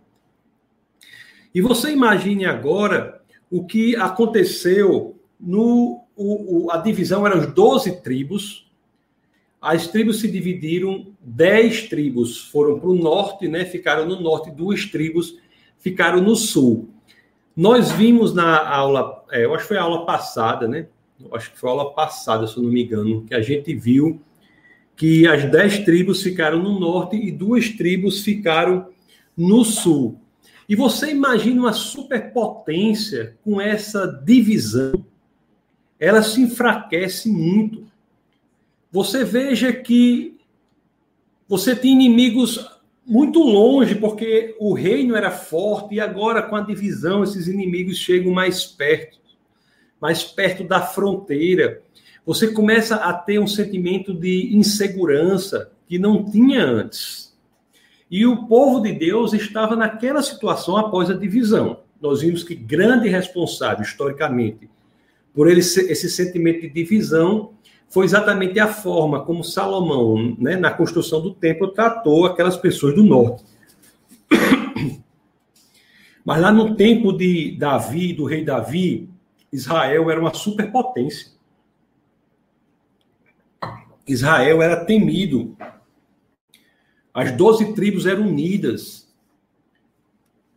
E 1.56 1.62
você 1.62 1.92
imagine 1.92 2.46
agora 2.46 3.22
o 3.50 3.66
que 3.66 3.96
aconteceu 3.96 5.20
no. 5.40 6.04
O, 6.16 6.66
o, 6.66 6.72
a 6.72 6.78
divisão 6.78 7.26
eram 7.28 7.38
as 7.38 7.54
12 7.54 8.02
tribos, 8.02 8.72
as 9.62 9.88
tribos 9.88 10.20
se 10.20 10.30
dividiram, 10.30 11.14
dez 11.22 11.88
tribos 11.88 12.48
foram 12.50 12.80
para 12.80 12.90
o 12.90 12.96
norte, 12.96 13.48
né? 13.48 13.66
Ficaram 13.66 14.08
no 14.08 14.20
norte, 14.20 14.50
duas 14.50 14.86
tribos 14.86 15.38
ficaram 15.78 16.22
no 16.22 16.36
sul. 16.36 16.90
Nós 17.56 17.92
vimos 17.92 18.34
na 18.34 18.68
aula, 18.68 19.24
é, 19.32 19.46
eu 19.46 19.54
acho 19.54 19.64
que 19.64 19.68
foi 19.70 19.78
a 19.78 19.84
aula 19.84 20.06
passada, 20.06 20.68
né? 20.68 20.88
Eu 21.20 21.36
acho 21.36 21.52
que 21.52 21.58
foi 21.60 21.70
a 21.70 21.74
aula 21.74 21.94
passada, 21.94 22.48
se 22.48 22.58
eu 22.58 22.64
não 22.64 22.72
me 22.72 22.84
engano, 22.84 23.24
que 23.24 23.34
a 23.34 23.42
gente 23.42 23.74
viu 23.76 24.22
que 24.98 25.26
as 25.28 25.50
dez 25.50 25.80
tribos 25.80 26.22
ficaram 26.22 26.62
no 26.62 26.78
norte 26.78 27.16
e 27.16 27.32
duas 27.32 27.70
tribos 27.70 28.24
ficaram 28.24 28.90
no 29.38 29.64
sul. 29.64 30.20
E 30.68 30.76
você 30.76 31.12
imagina 31.12 31.62
uma 31.62 31.72
superpotência 31.72 33.38
com 33.44 33.62
essa 33.62 34.06
divisão, 34.08 35.06
ela 36.00 36.22
se 36.22 36.42
enfraquece 36.42 37.30
muito. 37.30 37.88
Você 38.92 39.24
veja 39.24 39.72
que 39.72 40.36
você 41.48 41.74
tem 41.76 41.94
inimigos 41.94 42.70
muito 43.06 43.40
longe, 43.40 43.96
porque 43.96 44.58
o 44.60 44.74
reino 44.74 45.16
era 45.16 45.32
forte, 45.32 45.96
e 45.96 46.00
agora, 46.02 46.42
com 46.42 46.58
a 46.58 46.62
divisão, 46.62 47.24
esses 47.24 47.48
inimigos 47.48 47.98
chegam 47.98 48.34
mais 48.34 48.66
perto 48.66 49.18
mais 50.00 50.24
perto 50.24 50.64
da 50.64 50.82
fronteira. 50.82 51.82
Você 52.28 52.50
começa 52.50 52.98
a 52.98 53.14
ter 53.14 53.40
um 53.40 53.48
sentimento 53.48 54.14
de 54.14 54.54
insegurança 54.54 55.72
que 55.88 55.98
não 55.98 56.26
tinha 56.26 56.62
antes. 56.62 57.34
E 58.12 58.26
o 58.26 58.48
povo 58.48 58.82
de 58.82 58.92
Deus 58.92 59.32
estava 59.32 59.78
naquela 59.78 60.22
situação 60.22 60.76
após 60.76 61.10
a 61.10 61.14
divisão. 61.14 61.80
Nós 62.02 62.20
vimos 62.20 62.44
que 62.44 62.54
grande 62.54 63.08
responsável, 63.08 63.82
historicamente, 63.82 64.70
por 65.34 65.50
ele, 65.50 65.62
esse 65.62 66.10
sentimento 66.10 66.60
de 66.60 66.70
divisão 66.70 67.54
foi 67.88 68.04
exatamente 68.04 68.60
a 68.60 68.68
forma 68.68 69.24
como 69.24 69.42
Salomão, 69.42 70.36
né, 70.38 70.58
na 70.58 70.72
construção 70.72 71.22
do 71.22 71.34
templo, 71.34 71.70
tratou 71.70 72.26
aquelas 72.26 72.58
pessoas 72.58 72.94
do 72.94 73.04
norte. 73.04 73.46
Mas 76.26 76.42
lá 76.42 76.52
no 76.52 76.76
tempo 76.76 77.14
de 77.14 77.56
Davi, 77.58 78.12
do 78.12 78.26
rei 78.26 78.44
Davi, 78.44 79.10
Israel 79.50 80.12
era 80.12 80.20
uma 80.20 80.34
superpotência. 80.34 81.37
Israel 84.08 84.62
era 84.62 84.86
temido. 84.86 85.58
As 87.14 87.32
doze 87.32 87.74
tribos 87.74 88.06
eram 88.06 88.28
unidas. 88.28 89.08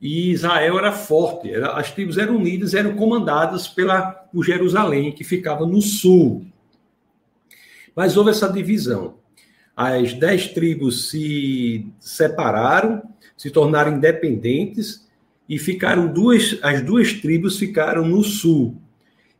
E 0.01 0.31
Israel 0.31 0.79
era 0.79 0.93
forte. 0.93 1.53
As 1.55 1.91
tribos 1.91 2.17
eram 2.17 2.37
unidas, 2.37 2.75
eram 2.75 2.95
comandadas 2.95 3.67
pela, 3.67 4.03
por 4.03 4.45
Jerusalém, 4.45 5.13
que 5.13 5.25
ficava 5.25 5.67
no 5.67 5.83
sul. 5.83 6.47
Mas 7.95 8.17
houve 8.17 8.31
essa 8.31 8.51
divisão. 8.51 9.19
As 9.77 10.13
dez 10.13 10.49
tribos 10.49 11.11
se 11.11 11.87
separaram, 11.99 13.03
se 13.37 13.51
tornaram 13.51 13.97
independentes 13.97 15.09
e 15.49 15.59
ficaram 15.59 16.07
duas, 16.07 16.59
as 16.63 16.83
duas 16.83 17.15
tribos 17.15 17.59
ficaram 17.59 18.07
no 18.07 18.23
sul. 18.23 18.77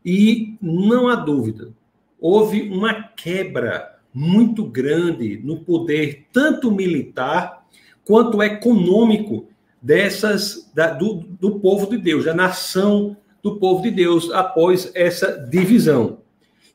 E 0.05 0.57
não 0.61 1.09
há 1.09 1.15
dúvida, 1.15 1.73
houve 2.19 2.63
uma 2.63 3.03
quebra 3.03 4.00
muito 4.13 4.65
grande 4.65 5.41
no 5.43 5.61
poder 5.61 6.27
tanto 6.33 6.71
militar 6.71 7.67
quanto 8.05 8.43
econômico 8.43 9.49
dessas 9.81 10.71
da, 10.75 10.93
do, 10.93 11.15
do 11.15 11.61
povo 11.61 11.89
de 11.89 11.97
Deus, 11.97 12.25
da 12.25 12.35
nação 12.35 13.17
do 13.43 13.57
povo 13.57 13.83
de 13.83 13.91
Deus 13.91 14.31
após 14.33 14.91
essa 14.95 15.39
divisão. 15.49 16.19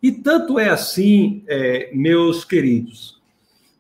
E 0.02 0.12
tanto 0.12 0.60
é 0.60 0.70
assim, 0.70 1.44
é, 1.48 1.90
meus 1.94 2.44
queridos, 2.44 3.22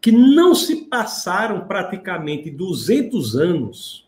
que 0.01 0.11
não 0.11 0.53
se 0.53 0.87
passaram 0.87 1.67
praticamente 1.67 2.49
200 2.51 3.35
anos 3.35 4.05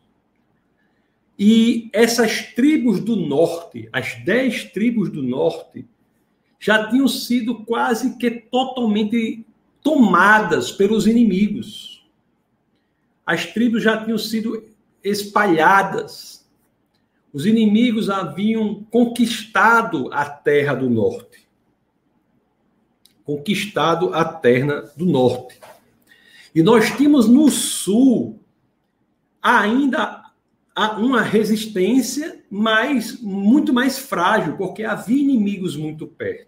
e 1.39 1.89
essas 1.93 2.53
tribos 2.53 2.99
do 2.99 3.15
norte, 3.15 3.87
as 3.93 4.15
dez 4.23 4.63
tribos 4.63 5.09
do 5.09 5.21
norte, 5.21 5.85
já 6.59 6.87
tinham 6.89 7.07
sido 7.07 7.63
quase 7.65 8.17
que 8.17 8.31
totalmente 8.31 9.45
tomadas 9.83 10.71
pelos 10.71 11.07
inimigos. 11.07 12.05
As 13.25 13.45
tribos 13.45 13.83
já 13.83 14.03
tinham 14.03 14.17
sido 14.17 14.63
espalhadas. 15.03 16.47
Os 17.31 17.45
inimigos 17.45 18.09
haviam 18.09 18.83
conquistado 18.89 20.09
a 20.11 20.25
terra 20.25 20.73
do 20.73 20.89
norte 20.89 21.47
conquistado 23.27 24.13
a 24.13 24.23
terra 24.23 24.89
do 24.95 25.05
norte. 25.05 25.59
E 26.55 26.63
nós 26.63 26.89
tínhamos 26.95 27.27
no 27.27 27.51
sul 27.51 28.39
ainda 29.41 30.23
uma 30.97 31.21
resistência 31.21 32.41
mais, 32.49 33.21
muito 33.21 33.73
mais 33.73 33.99
frágil, 33.99 34.55
porque 34.55 34.85
havia 34.85 35.21
inimigos 35.21 35.75
muito 35.75 36.07
perto. 36.07 36.46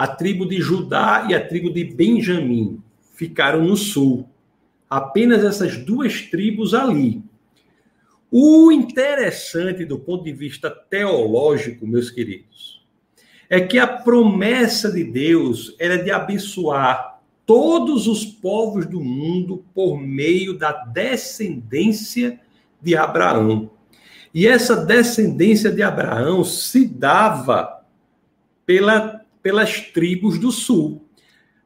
A 0.00 0.06
tribo 0.06 0.46
de 0.46 0.58
Judá 0.62 1.26
e 1.28 1.34
a 1.34 1.46
tribo 1.46 1.70
de 1.70 1.84
Benjamim 1.84 2.82
ficaram 3.16 3.62
no 3.62 3.76
sul. 3.76 4.26
Apenas 4.88 5.44
essas 5.44 5.76
duas 5.76 6.22
tribos 6.22 6.72
ali. 6.72 7.22
O 8.30 8.72
interessante 8.72 9.84
do 9.84 9.98
ponto 9.98 10.24
de 10.24 10.32
vista 10.32 10.70
teológico, 10.70 11.86
meus 11.86 12.10
queridos, 12.10 12.82
é 13.50 13.60
que 13.60 13.78
a 13.78 13.86
promessa 13.86 14.90
de 14.90 15.04
Deus 15.04 15.76
era 15.78 16.02
de 16.02 16.10
abençoar 16.10 17.20
todos 17.44 18.06
os 18.06 18.24
povos 18.24 18.86
do 18.86 19.02
mundo 19.02 19.66
por 19.74 20.00
meio 20.00 20.56
da 20.56 20.72
descendência 20.72 22.40
de 22.80 22.96
Abraão. 22.96 23.70
E 24.32 24.46
essa 24.46 24.76
descendência 24.76 25.70
de 25.70 25.82
Abraão 25.82 26.42
se 26.42 26.86
dava 26.86 27.84
pela, 28.64 29.19
pelas 29.42 29.80
tribos 29.80 30.38
do 30.38 30.50
sul. 30.50 31.04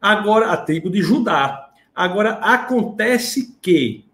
Agora, 0.01 0.53
a 0.53 0.57
tribo 0.57 0.91
de 0.91 1.03
Judá. 1.03 1.71
Agora, 1.95 2.33
acontece 2.35 3.57
que 3.63 4.05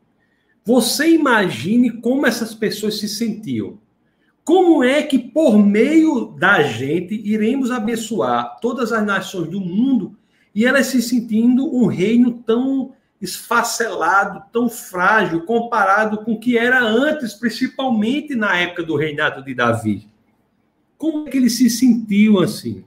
você 0.65 1.11
imagine 1.11 1.91
como 2.01 2.27
essas 2.27 2.55
pessoas 2.55 2.99
se 2.99 3.09
sentiam. 3.09 3.79
Como 4.45 4.83
é 4.83 5.03
que, 5.03 5.19
por 5.19 5.59
meio 5.59 6.35
da 6.39 6.63
gente, 6.63 7.15
iremos 7.15 7.71
abençoar 7.71 8.59
todas 8.61 8.93
as 8.93 9.05
nações 9.05 9.49
do 9.49 9.61
mundo 9.61 10.17
e 10.55 10.67
elas 10.67 10.87
se 10.87 11.01
sentindo 11.01 11.75
um 11.75 11.87
reino 11.87 12.43
tão 12.45 12.93
esfacelado, 13.21 14.43
tão 14.51 14.69
frágil, 14.69 15.43
comparado 15.43 16.25
com 16.25 16.33
o 16.33 16.41
que 16.41 16.57
era 16.57 16.83
antes, 16.83 17.35
principalmente 17.35 18.35
na 18.35 18.57
época 18.57 18.83
do 18.83 18.97
reinado 18.97 19.45
de 19.45 19.55
Davi? 19.55 20.09
Como 20.97 21.29
é 21.29 21.31
que 21.31 21.37
eles 21.37 21.57
se 21.57 21.69
sentiam 21.69 22.39
assim? 22.41 22.85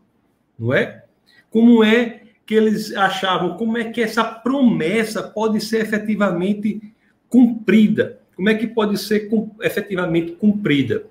Não 0.58 0.74
é? 0.74 1.04
Como 1.50 1.84
é 1.84 2.22
que 2.46 2.56
eles 2.56 2.96
achavam? 2.96 3.58
Como 3.58 3.78
é 3.78 3.86
que 3.86 4.02
essa 4.02 4.24
promessa 4.24 5.24
pode 5.24 5.62
ser 5.62 5.82
efetivamente 5.82 6.82
cumprida? 7.30 8.20
Como 8.36 8.50
é 8.50 8.56
que 8.56 8.68
pode 8.68 8.98
ser 8.98 9.30
efetivamente 9.62 10.34
cumprida? 10.34 11.06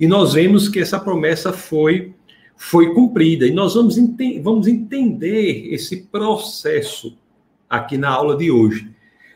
E 0.00 0.06
nós 0.06 0.32
vemos 0.34 0.68
que 0.68 0.80
essa 0.80 0.98
promessa 0.98 1.52
foi, 1.52 2.14
foi 2.56 2.92
cumprida. 2.94 3.46
E 3.46 3.52
nós 3.52 3.74
vamos, 3.74 3.96
ente 3.96 4.40
vamos 4.40 4.66
entender 4.66 5.72
esse 5.72 6.04
processo 6.04 7.16
aqui 7.68 7.96
na 7.96 8.10
aula 8.10 8.36
de 8.36 8.50
hoje, 8.50 8.90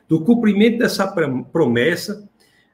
do 0.09 0.21
cumprimento 0.21 0.79
dessa 0.79 1.07
promessa 1.53 2.29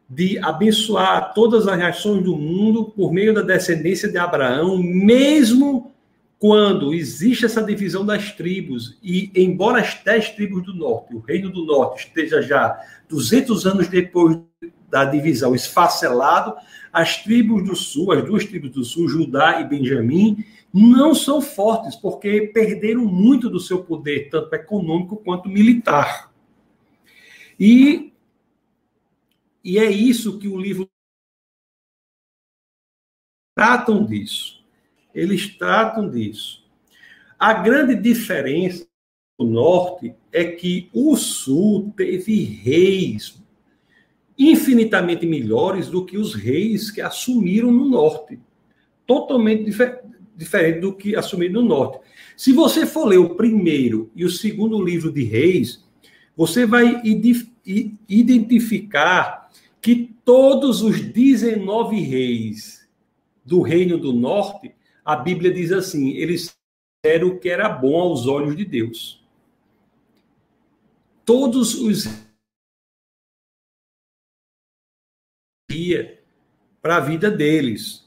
de 0.09 0.39
abençoar 0.39 1.33
todas 1.33 1.67
as 1.67 1.79
nações 1.79 2.23
do 2.23 2.37
mundo 2.37 2.85
por 2.85 3.13
meio 3.13 3.33
da 3.33 3.41
descendência 3.41 4.11
de 4.11 4.19
Abraão, 4.19 4.77
mesmo 4.77 5.93
quando 6.43 6.93
existe 6.93 7.45
essa 7.45 7.63
divisão 7.63 8.05
das 8.05 8.33
tribos, 8.33 8.99
e 9.01 9.31
embora 9.33 9.81
as 9.81 9.95
dez 10.03 10.29
tribos 10.31 10.65
do 10.65 10.75
norte, 10.75 11.15
o 11.15 11.21
reino 11.21 11.49
do 11.49 11.65
norte, 11.65 12.09
esteja 12.09 12.43
já 12.43 12.81
200 13.09 13.65
anos 13.65 13.87
depois 13.87 14.41
da 14.91 15.05
divisão 15.05 15.55
esfacelado, 15.55 16.57
as 16.93 17.23
tribos 17.23 17.63
do 17.63 17.77
sul, 17.77 18.11
as 18.11 18.25
duas 18.25 18.45
tribos 18.45 18.73
do 18.73 18.85
sul, 18.85 19.09
Judá 19.09 19.61
e 19.61 19.69
Benjamim, 19.69 20.45
não 20.75 21.15
são 21.15 21.41
fortes, 21.41 21.95
porque 21.95 22.51
perderam 22.53 23.05
muito 23.05 23.49
do 23.49 23.61
seu 23.61 23.85
poder, 23.85 24.29
tanto 24.29 24.53
econômico 24.53 25.19
quanto 25.19 25.49
militar. 25.49 26.33
E, 27.57 28.13
e 29.63 29.79
é 29.79 29.89
isso 29.89 30.41
que 30.41 30.49
o 30.49 30.59
livro 30.59 30.91
tratam 33.55 34.05
disso. 34.05 34.62
Eles 35.15 35.57
tratam 35.57 36.09
disso. 36.09 36.63
A 37.39 37.53
grande 37.55 37.95
diferença 37.95 38.87
do 39.39 39.47
norte 39.47 40.15
é 40.33 40.45
que 40.45 40.89
o 40.93 41.17
sul 41.17 41.93
teve 41.97 42.45
reis 42.45 43.43
infinitamente 44.39 45.27
melhores 45.27 45.89
do 45.89 46.05
que 46.05 46.17
os 46.17 46.35
reis 46.35 46.91
que 46.91 47.01
assumiram 47.01 47.71
no 47.71 47.89
norte. 47.89 48.39
Totalmente 49.07 49.65
dif 49.65 49.81
diferente 50.35 50.81
do 50.81 50.95
que 50.95 51.15
assumiram 51.15 51.63
no 51.63 51.69
norte. 51.69 52.01
Se 52.37 52.53
você 52.53 52.87
for 52.87 53.07
ler 53.07 53.19
o 53.19 53.35
primeiro 53.35 54.11
e 54.17 54.25
o 54.25 54.31
segundo 54.31 54.83
livro 54.83 55.13
de 55.13 55.23
reis, 55.23 55.85
você 56.37 56.65
vai 56.65 57.01
identificar 58.09 59.51
que 59.81 60.15
todos 60.25 60.83
os 60.83 61.01
19 61.01 62.01
reis 62.01 62.89
do 63.45 63.61
reino 63.61 63.99
do 63.99 64.13
norte, 64.13 64.75
a 65.05 65.17
Bíblia 65.17 65.53
diz 65.53 65.73
assim, 65.73 66.11
eles 66.11 66.55
fizeram 67.05 67.29
o 67.29 67.39
que 67.39 67.49
era 67.49 67.69
bom 67.69 68.01
aos 68.01 68.27
olhos 68.27 68.57
de 68.57 68.65
Deus. 68.65 69.23
Todos 71.25 71.75
os 71.75 72.07
para 76.81 76.97
a 76.97 77.01
vida 77.01 77.31
deles. 77.31 78.05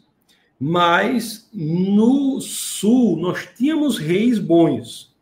Mas 0.59 1.49
no 1.53 2.39
sul 2.39 3.17
nós 3.17 3.47
tínhamos 3.55 3.97
reis 3.97 4.39
bons. 4.39 5.15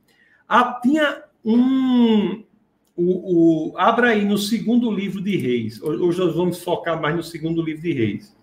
Ah, 0.48 0.80
tinha 0.82 1.24
um. 1.44 2.44
O, 2.96 3.72
o, 3.72 3.78
abra 3.78 4.10
aí 4.10 4.24
no 4.24 4.38
segundo 4.38 4.92
livro 4.92 5.20
de 5.22 5.36
Reis. 5.36 5.82
Hoje 5.82 6.20
nós 6.20 6.36
vamos 6.36 6.62
focar 6.62 7.02
mais 7.02 7.16
no 7.16 7.24
segundo 7.24 7.64
livro 7.64 7.82
de 7.82 7.92
Reis. 7.92 8.36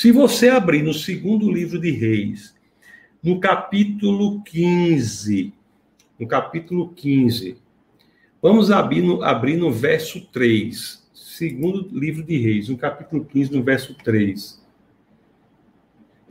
Se 0.00 0.12
você 0.12 0.48
abrir 0.48 0.84
no 0.84 0.94
segundo 0.94 1.50
livro 1.50 1.76
de 1.76 1.90
Reis, 1.90 2.54
no 3.20 3.40
capítulo 3.40 4.40
15, 4.44 5.52
no 6.16 6.28
capítulo 6.28 6.90
15, 6.90 7.56
vamos 8.40 8.70
abrir 8.70 9.02
no, 9.02 9.24
abrir 9.24 9.56
no 9.56 9.72
verso 9.72 10.20
3 10.26 11.04
segundo 11.12 11.88
livro 11.92 12.22
de 12.22 12.38
Reis, 12.38 12.68
no 12.68 12.78
capítulo 12.78 13.24
15, 13.24 13.52
no 13.52 13.60
verso 13.64 13.92
3. 14.04 14.64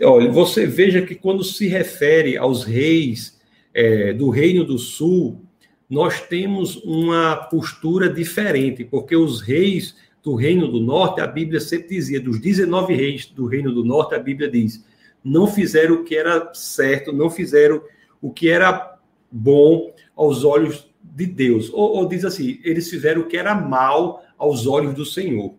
Olha, 0.01 0.31
você 0.31 0.65
veja 0.65 1.01
que 1.01 1.15
quando 1.15 1.43
se 1.43 1.67
refere 1.67 2.37
aos 2.37 2.63
reis 2.63 3.37
é, 3.73 4.13
do 4.13 4.29
Reino 4.29 4.63
do 4.63 4.77
Sul, 4.77 5.41
nós 5.89 6.21
temos 6.21 6.77
uma 6.85 7.35
postura 7.35 8.09
diferente, 8.09 8.85
porque 8.85 9.17
os 9.17 9.41
reis 9.41 9.93
do 10.27 10.35
Reino 10.35 10.67
do 10.67 10.81
Norte, 10.81 11.21
a 11.21 11.25
Bíblia 11.25 11.61
sempre 11.61 11.87
dizia, 11.87 12.19
dos 12.19 12.37
19 12.37 12.93
reis 12.93 13.27
do 13.27 13.45
Reino 13.45 13.71
do 13.71 13.85
Norte, 13.85 14.13
a 14.13 14.19
Bíblia 14.19 14.51
diz, 14.51 14.85
não 15.23 15.47
fizeram 15.47 15.95
o 15.95 16.03
que 16.03 16.17
era 16.17 16.53
certo, 16.53 17.13
não 17.13 17.29
fizeram 17.29 17.81
o 18.21 18.29
que 18.29 18.49
era 18.49 18.99
bom 19.31 19.93
aos 20.13 20.43
olhos 20.43 20.85
de 21.01 21.25
Deus. 21.25 21.69
Ou, 21.71 21.95
ou 21.95 22.09
diz 22.09 22.25
assim, 22.25 22.59
eles 22.65 22.89
fizeram 22.89 23.21
o 23.21 23.25
que 23.25 23.37
era 23.37 23.55
mal 23.55 24.21
aos 24.37 24.67
olhos 24.67 24.93
do 24.93 25.05
Senhor. 25.05 25.55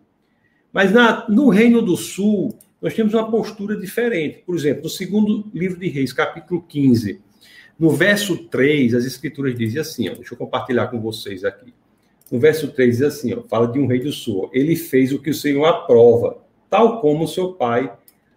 Mas 0.71 0.93
na, 0.93 1.27
no 1.31 1.49
Reino 1.49 1.81
do 1.81 1.97
Sul, 1.97 2.55
nós 2.83 2.93
temos 2.93 3.15
uma 3.15 3.31
postura 3.31 3.75
diferente. 3.75 4.43
Por 4.45 4.55
exemplo, 4.55 4.83
no 4.83 4.91
segundo 4.91 5.47
livro 5.55 5.81
de 5.81 5.89
Reis, 5.89 6.13
capítulo 6.13 6.63
15, 6.69 7.19
no 7.79 7.89
verso 7.89 8.37
3, 8.37 8.93
as 8.93 9.07
escrituras 9.07 9.57
dizem 9.57 9.81
assim, 9.81 10.11
ó, 10.11 10.15
deixa 10.15 10.35
eu 10.35 10.39
compartilhar 10.39 10.89
com 10.89 11.01
vocês 11.01 11.43
aqui. 11.43 11.73
No 12.31 12.39
verso 12.39 12.69
3 12.69 12.99
diz 12.99 13.03
assim, 13.03 13.35
ó, 13.35 13.43
fala 13.49 13.67
de 13.67 13.79
um 13.79 13.87
rei 13.87 14.01
do 14.01 14.13
sul. 14.13 14.51
Ele 14.53 14.77
fez 14.77 15.13
o 15.13 15.19
que 15.19 15.31
o 15.31 15.35
Senhor 15.35 15.65
aprova, 15.65 16.39
tal 16.69 17.01
como 17.01 17.27
seu 17.27 17.53
pai 17.55 17.93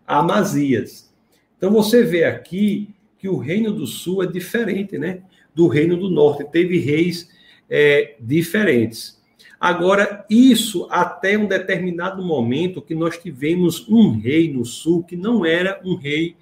Amazias. 0.07 1.09
Então 1.57 1.71
você 1.71 2.03
vê 2.03 2.23
aqui 2.23 2.89
que 3.17 3.29
o 3.29 3.37
reino 3.37 3.71
do 3.71 3.85
sul 3.85 4.23
é 4.23 4.27
diferente, 4.27 4.97
né? 4.97 5.21
Do 5.53 5.67
reino 5.67 5.95
do 5.95 6.09
norte. 6.09 6.43
Teve 6.45 6.79
reis 6.79 7.29
é, 7.69 8.15
diferentes. 8.19 9.21
Agora, 9.59 10.25
isso 10.27 10.87
até 10.89 11.37
um 11.37 11.45
determinado 11.45 12.23
momento 12.23 12.81
que 12.81 12.95
nós 12.95 13.17
tivemos 13.17 13.87
um 13.87 14.19
rei 14.19 14.51
no 14.51 14.65
sul 14.65 15.03
que 15.03 15.15
não 15.15 15.45
era 15.45 15.79
um 15.85 15.95
rei 15.95 16.35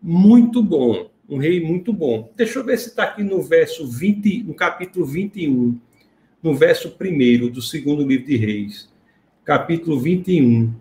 muito 0.00 0.62
bom, 0.62 1.10
um 1.28 1.36
rei 1.36 1.60
muito 1.60 1.92
bom. 1.92 2.30
Deixa 2.36 2.60
eu 2.60 2.64
ver 2.64 2.78
se 2.78 2.90
está 2.90 3.02
aqui 3.02 3.24
no 3.24 3.42
verso 3.42 3.86
20, 3.86 4.44
no 4.44 4.54
capítulo 4.54 5.04
21, 5.04 5.78
no 6.42 6.54
verso 6.54 6.94
1 7.00 7.48
do 7.48 7.60
segundo 7.60 8.06
livro 8.06 8.26
de 8.26 8.36
Reis. 8.36 8.88
Capítulo 9.44 9.98
21, 9.98 10.72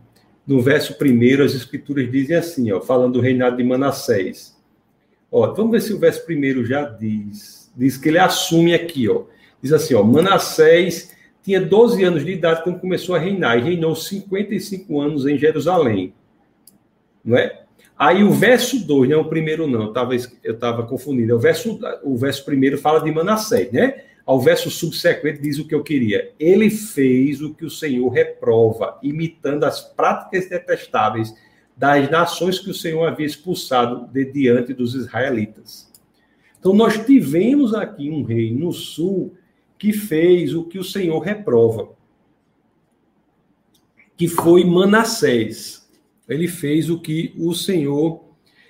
no 0.48 0.62
verso 0.62 0.96
1, 1.00 1.44
as 1.44 1.54
escrituras 1.54 2.10
dizem 2.12 2.36
assim, 2.36 2.72
ó, 2.72 2.80
falando 2.82 3.14
do 3.14 3.20
reinado 3.20 3.58
de 3.58 3.64
Manassés. 3.64 4.58
Ó, 5.32 5.54
vamos 5.54 5.72
ver 5.72 5.82
se 5.82 5.94
o 5.94 6.00
verso 6.00 6.26
1 6.30 6.66
já 6.66 6.84
diz. 6.84 7.72
Diz 7.76 7.98
que 7.98 8.10
ele 8.10 8.20
assume 8.20 8.74
aqui, 8.74 9.08
ó. 9.10 9.24
Diz 9.62 9.74
assim, 9.74 9.94
ó, 9.94 10.04
Manassés 10.04 11.16
tinha 11.44 11.62
12 11.62 12.04
anos 12.04 12.26
de 12.26 12.32
idade 12.32 12.64
quando 12.64 12.80
começou 12.80 13.16
a 13.16 13.20
reinar 13.20 13.58
e 13.58 13.62
reinou 13.62 13.96
55 13.96 15.02
anos 15.02 15.26
em 15.28 15.38
Jerusalém. 15.38 16.14
Não 17.24 17.38
é? 17.38 17.64
Aí 17.98 18.24
o 18.24 18.32
verso 18.32 18.86
2, 18.86 19.10
não 19.10 19.18
é 19.18 19.22
o 19.22 19.26
primeiro 19.26 19.68
não, 19.68 19.94
eu 20.44 20.54
estava 20.54 20.84
confundindo. 20.84 21.36
O 21.36 21.40
verso, 21.40 21.78
o 22.02 22.16
verso 22.16 22.46
primeiro 22.46 22.78
fala 22.78 23.02
de 23.02 23.12
Manassés, 23.12 23.72
né? 23.74 24.06
Ao 24.30 24.40
verso 24.40 24.70
subsequente 24.70 25.42
diz 25.42 25.58
o 25.58 25.66
que 25.66 25.74
eu 25.74 25.82
queria. 25.82 26.36
Ele 26.40 26.70
fez 26.70 27.42
o 27.42 27.52
que 27.52 27.66
o 27.66 27.70
Senhor 27.70 28.08
reprova, 28.10 29.00
imitando 29.02 29.64
as 29.64 29.82
práticas 29.82 30.48
detestáveis 30.48 31.34
das 31.76 32.08
nações 32.12 32.60
que 32.60 32.70
o 32.70 32.74
Senhor 32.76 33.08
havia 33.08 33.26
expulsado 33.26 34.06
de 34.14 34.26
diante 34.26 34.72
dos 34.72 34.94
israelitas. 34.94 35.92
Então 36.60 36.74
nós 36.74 37.04
tivemos 37.04 37.74
aqui 37.74 38.12
um 38.12 38.22
rei 38.22 38.54
no 38.54 38.72
sul 38.72 39.36
que 39.80 39.92
fez 39.92 40.54
o 40.54 40.64
que 40.64 40.78
o 40.78 40.84
Senhor 40.84 41.18
reprova, 41.22 41.90
que 44.16 44.28
foi 44.28 44.64
Manassés. 44.64 45.90
Ele 46.28 46.48
fez 46.48 46.88
o 46.88 47.00
que 47.00 47.34
o 47.36 47.56
Senhor 47.56 48.24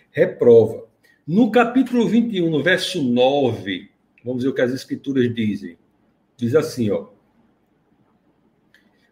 reprova. 0.10 0.86
No 1.28 1.52
capítulo 1.52 2.08
21, 2.08 2.50
no 2.50 2.64
verso 2.64 3.04
9, 3.04 3.89
vamos 4.24 4.44
ver 4.44 4.50
o 4.50 4.54
que 4.54 4.62
as 4.62 4.72
escrituras 4.72 5.34
dizem. 5.34 5.78
Diz 6.38 6.56
assim, 6.56 6.90
ó. 6.90 7.08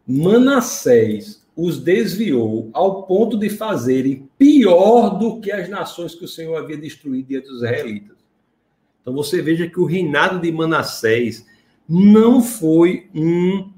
Manassés 0.05 1.45
os 1.55 1.79
desviou 1.79 2.69
ao 2.71 3.03
ponto 3.03 3.37
de 3.37 3.49
fazerem 3.49 4.29
pior 4.37 5.17
do 5.17 5.41
que 5.41 5.51
as 5.51 5.67
nações 5.67 6.15
que 6.15 6.23
o 6.23 6.27
Senhor 6.27 6.55
havia 6.55 6.77
destruído 6.77 7.27
diante 7.27 7.47
dos 7.47 7.57
israelitas. 7.57 8.17
Então 9.01 9.13
você 9.13 9.41
veja 9.41 9.67
que 9.67 9.79
o 9.79 9.85
reinado 9.85 10.39
de 10.39 10.51
Manassés 10.51 11.45
não 11.87 12.41
foi 12.41 13.09
um, 13.13 13.71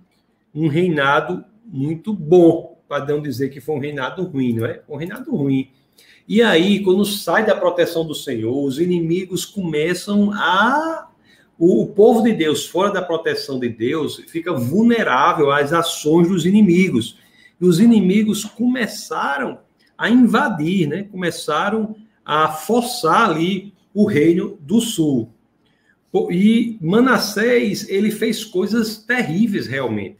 um 0.53 0.67
reinado 0.67 1.45
muito 1.63 2.13
bom, 2.13 2.81
para 2.87 3.05
não 3.05 3.21
dizer 3.21 3.49
que 3.49 3.61
foi 3.61 3.75
um 3.75 3.79
reinado 3.79 4.23
ruim, 4.23 4.55
não 4.55 4.65
é? 4.65 4.81
Um 4.89 4.97
reinado 4.97 5.35
ruim. 5.35 5.71
E 6.27 6.41
aí, 6.41 6.83
quando 6.83 7.05
sai 7.05 7.45
da 7.45 7.55
proteção 7.55 8.05
do 8.05 8.15
Senhor, 8.15 8.63
os 8.63 8.79
inimigos 8.79 9.45
começam 9.45 10.31
a. 10.33 11.08
O, 11.59 11.87
povo 11.87 12.23
de 12.23 12.31
Deus, 12.31 12.65
fora 12.65 12.89
da 12.89 13.01
proteção 13.01 13.59
de 13.59 13.67
Deus, 13.67 14.23
fica 14.29 14.53
vulnerável 14.53 15.51
às 15.51 15.73
ações 15.73 16.29
dos 16.29 16.45
inimigos. 16.45 17.17
E 17.59 17.65
os 17.65 17.81
inimigos 17.81 18.45
começaram 18.45 19.59
a 19.97 20.09
invadir, 20.09 20.87
né? 20.87 21.03
começaram 21.03 21.97
a 22.23 22.47
forçar 22.47 23.29
ali 23.29 23.73
o 23.93 24.05
reino 24.05 24.57
do 24.61 24.79
sul. 24.79 25.33
E 26.31 26.77
Manassés, 26.81 27.89
ele 27.89 28.09
fez 28.09 28.45
coisas 28.45 28.97
terríveis 28.97 29.67
realmente. 29.67 30.15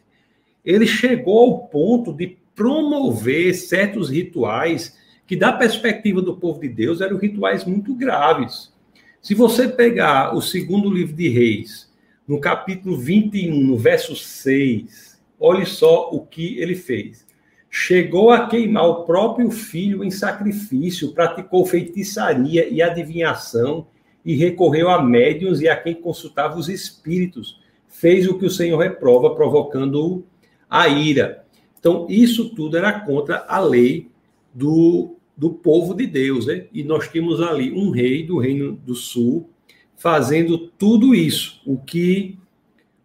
Ele 0.66 0.86
chegou 0.86 1.40
ao 1.40 1.68
ponto 1.68 2.12
de 2.12 2.38
promover 2.54 3.56
certos 3.56 4.10
rituais 4.10 4.98
que, 5.26 5.38
da 5.38 5.54
perspectiva 5.54 6.22
do 6.22 6.36
povo 6.36 6.60
de 6.60 6.68
Deus, 6.68 7.00
eram 7.00 7.18
rituais 7.18 7.64
muito 7.64 7.96
graves. 7.96 8.74
Se 9.22 9.36
você 9.36 9.68
pegar 9.68 10.34
o 10.34 10.42
segundo 10.42 10.90
livro 10.90 11.14
de 11.14 11.28
Reis, 11.28 11.92
no 12.26 12.40
capítulo 12.40 12.98
21, 12.98 13.54
no 13.54 13.78
verso 13.78 14.16
6, 14.16 15.20
olhe 15.38 15.66
só 15.66 16.10
o 16.10 16.26
que 16.26 16.58
ele 16.58 16.74
fez. 16.74 17.28
Chegou 17.70 18.32
a 18.32 18.48
queimar 18.48 18.88
o 18.88 19.04
próprio 19.04 19.52
filho 19.52 20.06
em 20.06 20.10
sacrifício, 20.10 21.12
praticou 21.12 21.66
feitiçaria 21.66 22.70
e 22.70 22.82
adivinhação 22.82 23.88
e 24.24 24.36
recorreu 24.36 24.90
a 24.90 25.04
médiuns 25.04 25.60
e 25.60 25.68
a 25.68 25.76
quem 25.76 25.96
consultava 25.96 26.58
os 26.58 26.70
espíritos. 26.70 27.60
Fez 27.90 28.26
o 28.26 28.38
que 28.38 28.46
o 28.46 28.50
Senhor 28.50 28.78
reprova, 28.78 29.36
provocando 29.36 30.26
a 30.70 30.88
ira. 30.88 31.44
Então, 31.78 32.08
isso 32.10 32.56
tudo 32.56 32.78
era 32.78 33.02
contra 33.02 33.46
a 33.50 33.60
lei 33.60 34.10
do, 34.54 35.19
do 35.40 35.52
povo 35.52 35.94
de 35.94 36.06
Deus, 36.06 36.46
né? 36.46 36.66
E 36.74 36.84
nós 36.84 37.08
tínhamos 37.08 37.42
ali 37.42 37.72
um 37.72 37.92
rei 37.92 38.24
do 38.26 38.38
reino 38.38 38.74
do 38.74 38.94
sul 38.94 39.50
fazendo 39.96 40.58
tudo 40.58 41.16
isso, 41.16 41.62
o 41.66 41.78
que 41.78 42.38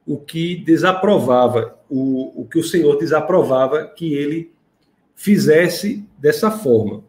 o 0.07 0.19
que 0.19 0.57
desaprovava, 0.57 1.79
o, 1.89 2.43
o 2.43 2.47
que 2.47 2.59
o 2.59 2.63
Senhor 2.63 2.99
desaprovava 2.99 3.87
que 3.87 4.13
ele 4.13 4.51
fizesse 5.15 6.05
dessa 6.19 6.51
forma. 6.51 7.03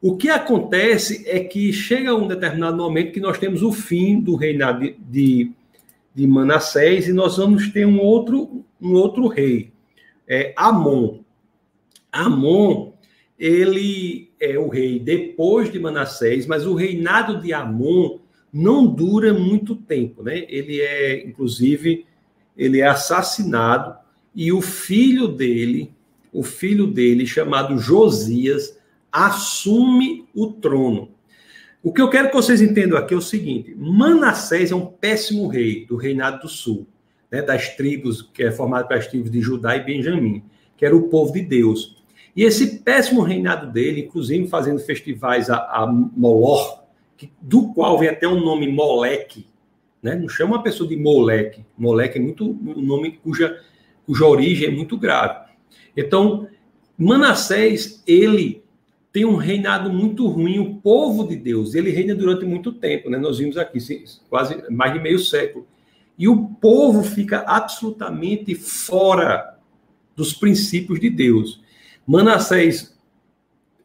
O 0.00 0.16
que 0.16 0.30
acontece 0.30 1.28
é 1.28 1.40
que 1.40 1.72
chega 1.74 2.14
um 2.14 2.26
determinado 2.26 2.78
momento 2.78 3.12
que 3.12 3.20
nós 3.20 3.36
temos 3.36 3.62
o 3.62 3.70
fim 3.70 4.18
do 4.18 4.34
reinado 4.34 4.80
de, 4.80 4.96
de, 4.98 5.52
de 6.14 6.26
Manassés 6.26 7.06
e 7.06 7.12
nós 7.12 7.36
vamos 7.36 7.68
ter 7.70 7.84
um 7.84 8.00
outro, 8.00 8.64
um 8.80 8.94
outro 8.94 9.26
rei, 9.26 9.72
é 10.26 10.54
Amon. 10.56 11.18
Amon, 12.10 12.92
ele 13.38 14.30
é 14.40 14.58
o 14.58 14.68
rei 14.68 14.98
depois 14.98 15.70
de 15.70 15.78
Manassés, 15.78 16.46
mas 16.46 16.66
o 16.66 16.74
reinado 16.74 17.40
de 17.40 17.52
Amon 17.52 18.18
não 18.52 18.86
dura 18.86 19.32
muito 19.32 19.76
tempo, 19.76 20.22
né? 20.22 20.44
Ele 20.48 20.80
é, 20.80 21.26
inclusive, 21.26 22.06
ele 22.56 22.80
é 22.80 22.86
assassinado 22.86 23.96
e 24.34 24.52
o 24.52 24.60
filho 24.60 25.28
dele, 25.28 25.92
o 26.32 26.42
filho 26.42 26.86
dele 26.86 27.26
chamado 27.26 27.78
Josias, 27.78 28.78
assume 29.12 30.26
o 30.34 30.48
trono. 30.48 31.10
O 31.82 31.92
que 31.92 32.02
eu 32.02 32.10
quero 32.10 32.28
que 32.28 32.34
vocês 32.34 32.60
entendam 32.60 32.98
aqui 32.98 33.14
é 33.14 33.16
o 33.16 33.22
seguinte: 33.22 33.74
Manassés 33.76 34.72
é 34.72 34.74
um 34.74 34.86
péssimo 34.86 35.46
rei 35.46 35.86
do 35.86 35.96
reinado 35.96 36.40
do 36.42 36.48
sul, 36.48 36.86
né, 37.30 37.40
das 37.40 37.76
tribos 37.76 38.22
que 38.22 38.42
é 38.42 38.50
formado 38.50 38.88
pelas 38.88 39.06
tribos 39.06 39.30
de 39.30 39.40
Judá 39.40 39.76
e 39.76 39.84
Benjamim, 39.84 40.42
que 40.76 40.84
era 40.84 40.96
o 40.96 41.08
povo 41.08 41.32
de 41.32 41.42
Deus. 41.42 41.97
E 42.38 42.44
esse 42.44 42.78
péssimo 42.84 43.22
reinado 43.22 43.72
dele, 43.72 44.02
inclusive 44.02 44.46
fazendo 44.46 44.78
festivais 44.78 45.50
a, 45.50 45.56
a 45.56 45.84
Molor, 45.88 46.84
que, 47.16 47.32
do 47.42 47.72
qual 47.72 47.98
vem 47.98 48.10
até 48.10 48.28
o 48.28 48.38
nome 48.38 48.70
Moleque, 48.70 49.44
né? 50.00 50.14
Não 50.14 50.28
chama 50.28 50.54
uma 50.54 50.62
pessoa 50.62 50.88
de 50.88 50.96
Moleque. 50.96 51.66
Moleque 51.76 52.16
é 52.16 52.22
muito 52.22 52.48
um 52.48 52.80
nome 52.80 53.18
cuja, 53.24 53.60
cuja 54.06 54.24
origem 54.24 54.68
é 54.68 54.70
muito 54.70 54.96
grave. 54.96 55.48
Então, 55.96 56.46
Manassés, 56.96 58.04
ele 58.06 58.62
tem 59.12 59.24
um 59.24 59.34
reinado 59.34 59.92
muito 59.92 60.24
ruim, 60.28 60.60
o 60.60 60.76
povo 60.76 61.26
de 61.26 61.34
Deus, 61.34 61.74
ele 61.74 61.90
reina 61.90 62.14
durante 62.14 62.44
muito 62.44 62.70
tempo, 62.72 63.10
né? 63.10 63.18
Nós 63.18 63.38
vimos 63.38 63.58
aqui 63.58 63.80
quase 64.30 64.62
mais 64.70 64.92
de 64.92 65.00
meio 65.00 65.18
século. 65.18 65.66
E 66.16 66.28
o 66.28 66.44
povo 66.46 67.02
fica 67.02 67.40
absolutamente 67.48 68.54
fora 68.54 69.58
dos 70.14 70.32
princípios 70.32 71.00
de 71.00 71.10
Deus. 71.10 71.66
Manassés 72.08 72.98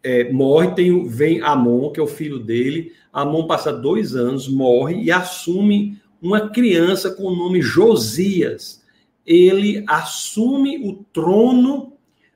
é, 0.02 0.32
morre, 0.32 0.72
tem, 0.72 1.06
vem 1.06 1.42
Amon, 1.42 1.92
que 1.92 2.00
é 2.00 2.04
o 2.04 2.08
filho 2.08 2.40
dele. 2.40 2.94
Amon 3.12 3.46
passa 3.48 3.74
dois 3.74 4.16
anos, 4.16 4.48
morre 4.48 5.04
e 5.04 5.12
assume 5.12 6.02
uma 6.22 6.50
criança 6.50 7.12
com 7.12 7.24
o 7.24 7.36
nome 7.36 7.62
Josias. 7.62 8.82
Ele 9.26 9.84
assume 9.88 10.88
o 10.88 11.04
trono 11.12 11.92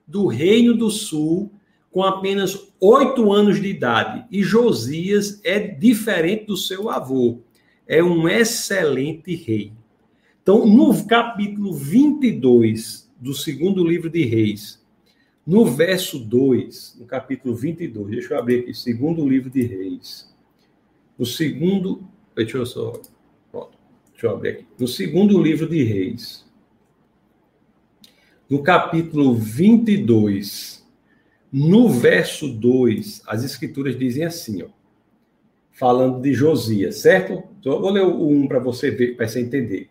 do 0.06 0.28
Reino 0.28 0.74
do 0.74 0.92
Sul 0.92 1.50
com 1.90 2.04
apenas 2.04 2.68
oito 2.82 3.32
anos 3.32 3.62
de 3.62 3.70
idade. 3.70 4.26
E 4.30 4.44
Josias 4.44 5.40
é 5.42 5.58
diferente 5.58 6.48
do 6.48 6.58
seu 6.58 6.90
avô. 6.90 7.40
É 7.88 8.04
um 8.04 8.28
excelente 8.28 9.34
rei. 9.36 9.72
Então, 10.44 10.68
no 10.68 11.06
capítulo 11.06 11.74
22 11.74 13.10
do 13.18 13.34
segundo 13.34 13.88
livro 13.88 14.10
de 14.10 14.26
Reis, 14.26 14.77
no 15.48 15.64
verso 15.66 16.20
2, 16.20 16.98
no 17.00 17.06
capítulo 17.06 17.56
22, 17.56 18.12
deixa 18.12 18.34
eu 18.34 18.40
abrir 18.40 18.60
aqui, 18.60 18.74
segundo 18.74 19.26
livro 19.26 19.50
de 19.50 19.62
Reis. 19.62 20.30
No 21.18 21.26
segundo. 21.26 22.06
Deixa 22.36 22.58
eu 22.58 22.66
só. 22.66 23.02
deixa 24.12 24.28
eu 24.28 24.32
abrir 24.32 24.50
aqui. 24.50 24.66
No 24.78 24.90
segundo 24.90 25.42
livro 25.42 25.66
de 25.66 25.82
Reis, 25.84 26.46
no 28.50 28.62
capítulo 28.62 29.36
22, 29.36 30.86
no 31.50 31.88
verso 31.88 32.50
2, 32.50 33.24
as 33.26 33.46
escrituras 33.46 33.98
dizem 33.98 34.26
assim, 34.26 34.64
ó, 34.64 34.68
falando 35.72 36.22
de 36.22 36.34
Josias, 36.34 36.98
certo? 36.98 37.42
Então, 37.60 37.72
eu 37.72 37.80
vou 37.80 37.90
ler 37.90 38.04
o 38.04 38.28
1 38.28 38.48
para 38.50 38.60
você 38.60 38.92
ver, 38.92 39.16
para 39.16 39.26
você 39.26 39.40
entender. 39.40 39.90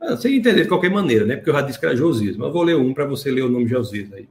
Ah, 0.00 0.14
você 0.14 0.32
entender 0.32 0.62
de 0.62 0.68
qualquer 0.68 0.90
maneira, 0.90 1.26
né? 1.26 1.34
Porque 1.34 1.50
eu 1.50 1.54
já 1.54 1.62
disse 1.62 1.80
que 1.80 1.84
era 1.84 1.96
Josias, 1.96 2.36
mas 2.36 2.46
eu 2.46 2.52
vou 2.52 2.62
ler 2.62 2.76
um 2.76 2.94
para 2.94 3.06
você 3.06 3.28
ler 3.28 3.42
o 3.42 3.48
nome 3.48 3.64
de 3.64 3.72
Josias 3.72 4.12
aí. 4.12 4.28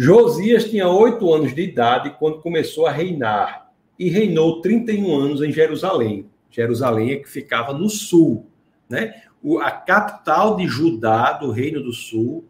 Josias 0.00 0.70
tinha 0.70 0.88
oito 0.88 1.34
anos 1.34 1.52
de 1.52 1.60
idade 1.60 2.14
quando 2.20 2.38
começou 2.38 2.86
a 2.86 2.92
reinar 2.92 3.68
e 3.98 4.08
reinou 4.08 4.60
31 4.60 5.12
anos 5.12 5.42
em 5.42 5.50
Jerusalém. 5.50 6.26
Jerusalém 6.52 7.10
é 7.10 7.16
que 7.16 7.28
ficava 7.28 7.72
no 7.72 7.90
sul, 7.90 8.46
né? 8.88 9.22
O, 9.42 9.58
a 9.58 9.72
capital 9.72 10.54
de 10.54 10.68
Judá, 10.68 11.32
do 11.32 11.50
Reino 11.50 11.82
do 11.82 11.92
Sul, 11.92 12.44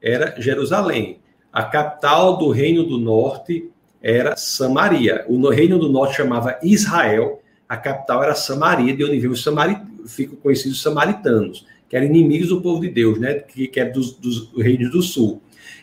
era 0.00 0.40
Jerusalém. 0.40 1.18
A 1.52 1.64
capital 1.64 2.36
do 2.36 2.50
Reino 2.50 2.84
do 2.84 2.98
Norte 2.98 3.68
era 4.00 4.36
Samaria. 4.36 5.24
O 5.26 5.48
Reino 5.48 5.80
do 5.80 5.88
Norte 5.88 6.18
chamava 6.18 6.56
Israel, 6.62 7.42
a 7.68 7.76
capital 7.76 8.22
era 8.22 8.36
Samaria, 8.36 8.96
de 8.96 9.04
onde 9.04 9.18
veio 9.18 9.32
os 9.32 9.42
samarit... 9.42 9.80
ficam 10.06 10.36
conhecidos 10.36 10.76
os 10.76 10.82
samaritanos, 10.84 11.66
que 11.88 11.96
eram 11.96 12.06
inimigos 12.06 12.50
do 12.50 12.62
povo 12.62 12.80
de 12.80 12.90
Deus, 12.90 13.18
né? 13.18 13.34
que, 13.34 13.66
que 13.66 13.80
é 13.80 13.84
dos, 13.86 14.12
dos 14.12 14.52
reinos 14.56 14.92
do 14.92 15.02
sul. 15.02 15.42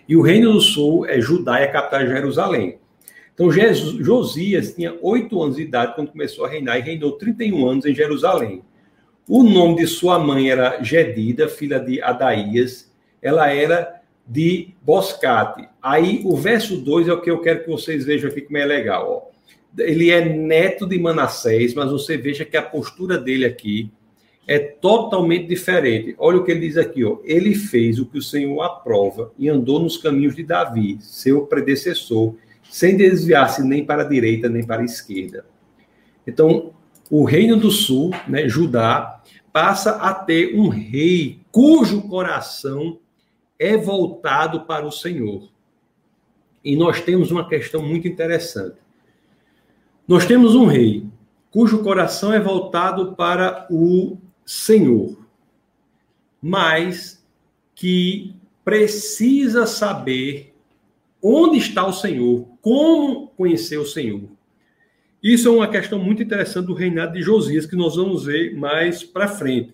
E 0.10 0.18
o 0.18 0.24
reino 0.24 0.52
do 0.52 0.60
sul 0.60 1.06
é 1.06 1.22
Judá 1.22 1.62
e 1.62 1.66
a 1.66 1.72
capital 1.72 2.02
é 2.02 2.08
Jerusalém. 2.08 2.80
Então, 3.32 3.52
Josias 3.52 4.74
tinha 4.74 4.98
oito 5.04 5.40
anos 5.40 5.58
de 5.58 5.62
idade 5.62 5.94
quando 5.94 6.12
começou 6.12 6.46
a 6.46 6.50
reinar 6.50 6.80
e 6.80 6.82
reinou 6.82 7.12
31 7.12 7.68
anos 7.68 7.86
em 7.86 7.94
Jerusalém. 7.94 8.64
O 9.28 9.44
nome 9.44 9.76
de 9.76 9.86
sua 9.86 10.18
mãe 10.18 10.50
era 10.50 10.82
Gedida, 10.82 11.48
filha 11.48 11.80
de 11.80 12.02
Adaías. 12.02 12.92
Ela 13.22 13.54
era 13.54 14.02
de 14.26 14.70
Boscate. 14.82 15.70
Aí, 15.80 16.24
o 16.26 16.36
verso 16.36 16.78
2 16.78 17.08
é 17.08 17.14
o 17.14 17.22
que 17.22 17.30
eu 17.30 17.40
quero 17.40 17.64
que 17.64 17.70
vocês 17.70 18.04
vejam 18.04 18.32
aqui 18.32 18.42
como 18.42 18.58
é 18.58 18.66
legal. 18.66 19.30
Ó. 19.30 19.82
Ele 19.84 20.10
é 20.10 20.26
neto 20.26 20.88
de 20.88 20.98
Manassés, 20.98 21.76
mas 21.76 21.92
você 21.92 22.18
veja 22.18 22.44
que 22.44 22.58
a 22.58 22.64
postura 22.64 23.16
dele 23.16 23.46
aqui 23.46 23.92
é 24.50 24.58
totalmente 24.58 25.46
diferente. 25.46 26.16
Olha 26.18 26.40
o 26.40 26.44
que 26.44 26.50
ele 26.50 26.62
diz 26.62 26.76
aqui, 26.76 27.06
ó. 27.06 27.20
Ele 27.24 27.54
fez 27.54 28.00
o 28.00 28.06
que 28.08 28.18
o 28.18 28.22
Senhor 28.22 28.60
aprova 28.64 29.32
e 29.38 29.48
andou 29.48 29.80
nos 29.80 29.96
caminhos 29.96 30.36
de 30.36 30.42
Davi, 30.42 30.98
seu 31.02 31.46
predecessor, 31.46 32.34
sem 32.68 32.98
desviar-se 32.98 33.62
nem 33.62 33.86
para 33.86 34.02
a 34.02 34.08
direita 34.08 34.50
nem 34.50 34.66
para 34.66 34.82
a 34.82 34.86
esquerda. 34.86 35.46
Então, 36.26 36.74
o 37.12 37.26
reino 37.26 37.58
do 37.58 37.70
sul, 37.70 38.10
né, 38.28 38.50
Judá, 38.50 39.22
passa 39.54 39.98
a 39.98 40.16
ter 40.16 40.56
um 40.56 40.68
rei 40.68 41.42
cujo 41.52 42.02
coração 42.08 42.98
é 43.60 43.78
voltado 43.78 44.62
para 44.62 44.84
o 44.84 44.92
Senhor. 44.92 45.48
E 46.66 46.76
nós 46.76 47.00
temos 47.02 47.30
uma 47.30 47.48
questão 47.48 47.84
muito 47.84 48.08
interessante. 48.08 48.78
Nós 50.08 50.26
temos 50.26 50.56
um 50.56 50.66
rei 50.66 51.06
cujo 51.52 51.84
coração 51.84 52.34
é 52.34 52.40
voltado 52.40 53.14
para 53.16 53.68
o 53.70 54.18
Senhor, 54.50 55.16
mas 56.42 57.24
que 57.76 58.34
precisa 58.66 59.68
saber 59.68 60.56
onde 61.22 61.60
está 61.60 61.86
o 61.86 61.94
Senhor, 61.94 62.48
como 62.60 63.28
conhecer 63.38 63.78
o 63.78 63.86
Senhor. 63.86 64.24
Isso 65.22 65.48
é 65.48 65.52
uma 65.52 65.68
questão 65.68 66.00
muito 66.00 66.24
interessante 66.24 66.66
do 66.66 66.74
reinado 66.74 67.14
de 67.14 67.22
Josias, 67.22 67.68
que 67.68 67.76
nós 67.76 67.96
vamos 67.96 68.26
ver 68.26 68.58
mais 68.58 69.04
para 69.04 69.28
frente. 69.28 69.72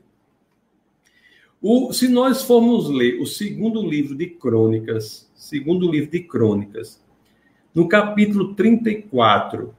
O, 1.62 1.94
se 1.94 2.10
nós 2.10 2.42
formos 2.42 2.90
ler 2.90 3.22
o 3.22 3.26
segundo 3.26 3.82
livro 3.82 4.14
de 4.14 4.28
Crônicas, 4.28 5.32
segundo 5.34 5.90
livro 5.90 6.12
de 6.12 6.20
Crônicas, 6.20 7.02
no 7.74 7.88
capítulo 7.88 8.54
34, 8.56 9.74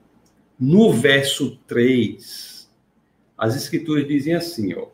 no 0.59 0.91
verso 0.91 1.59
3, 1.67 2.56
as 3.37 3.55
escrituras 3.57 4.07
dizem 4.07 4.35
assim, 4.35 4.75
ó. 4.75 4.87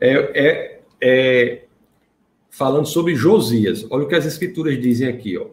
É, 0.00 0.12
é, 0.34 0.82
é, 1.00 1.64
falando 2.50 2.86
sobre 2.86 3.14
Josias. 3.14 3.86
Olha 3.90 4.04
o 4.04 4.08
que 4.08 4.14
as 4.14 4.26
escrituras 4.26 4.80
dizem 4.80 5.08
aqui, 5.08 5.38
ó. 5.38 5.46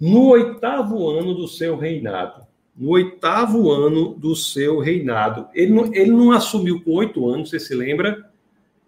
No 0.00 0.28
oitavo 0.30 1.08
ano 1.08 1.34
do 1.34 1.46
seu 1.46 1.76
reinado, 1.76 2.46
no 2.76 2.90
oitavo 2.90 3.70
ano 3.70 4.14
do 4.14 4.34
seu 4.34 4.80
reinado, 4.80 5.46
ele 5.54 5.72
não, 5.72 5.94
ele 5.94 6.10
não 6.10 6.32
assumiu 6.32 6.82
com 6.82 6.92
oito 6.94 7.28
anos, 7.28 7.50
você 7.50 7.60
se 7.60 7.74
lembra? 7.74 8.28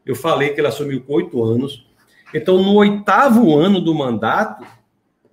Eu 0.05 0.15
falei 0.15 0.51
que 0.51 0.61
ele 0.61 0.69
assumiu 0.69 1.03
com 1.03 1.15
oito 1.15 1.43
anos. 1.43 1.87
Então, 2.33 2.63
no 2.63 2.75
oitavo 2.75 3.57
ano 3.57 3.81
do 3.81 3.95
mandato, 3.95 4.67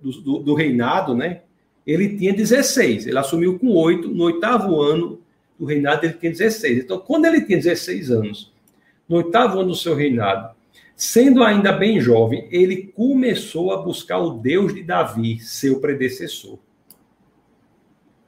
do, 0.00 0.12
do, 0.20 0.38
do 0.38 0.54
reinado, 0.54 1.14
né? 1.14 1.42
Ele 1.86 2.16
tinha 2.16 2.32
16. 2.32 3.06
Ele 3.06 3.18
assumiu 3.18 3.58
com 3.58 3.68
oito. 3.74 4.08
No 4.08 4.24
oitavo 4.24 4.80
ano, 4.80 5.20
do 5.58 5.64
reinado 5.64 6.04
ele 6.04 6.14
tinha 6.14 6.32
16. 6.32 6.84
Então, 6.84 6.98
quando 6.98 7.26
ele 7.26 7.42
tinha 7.42 7.58
16 7.58 8.10
anos, 8.10 8.52
no 9.08 9.16
oitavo 9.16 9.60
ano 9.60 9.68
do 9.68 9.74
seu 9.74 9.94
reinado, 9.94 10.54
Sendo 11.04 11.42
ainda 11.42 11.72
bem 11.72 12.00
jovem, 12.00 12.46
ele 12.48 12.92
começou 12.94 13.72
a 13.72 13.82
buscar 13.82 14.18
o 14.18 14.38
Deus 14.38 14.72
de 14.72 14.84
Davi, 14.84 15.40
seu 15.40 15.80
predecessor. 15.80 16.60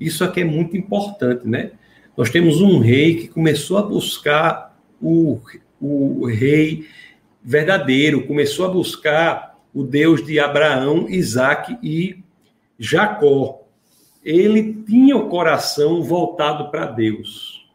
Isso 0.00 0.24
aqui 0.24 0.40
é 0.40 0.44
muito 0.44 0.76
importante, 0.76 1.46
né? 1.46 1.70
Nós 2.16 2.30
temos 2.30 2.60
um 2.60 2.80
rei 2.80 3.14
que 3.14 3.28
começou 3.28 3.78
a 3.78 3.82
buscar 3.82 4.76
o, 5.00 5.40
o 5.80 6.26
rei 6.26 6.88
verdadeiro, 7.42 8.26
começou 8.26 8.66
a 8.66 8.70
buscar 8.70 9.56
o 9.72 9.84
Deus 9.84 10.24
de 10.24 10.40
Abraão, 10.40 11.08
Isaac 11.08 11.78
e 11.80 12.18
Jacó. 12.76 13.63
Ele 14.24 14.82
tinha 14.86 15.16
o 15.16 15.28
coração 15.28 16.02
voltado 16.02 16.70
para 16.70 16.86
Deus. 16.86 17.66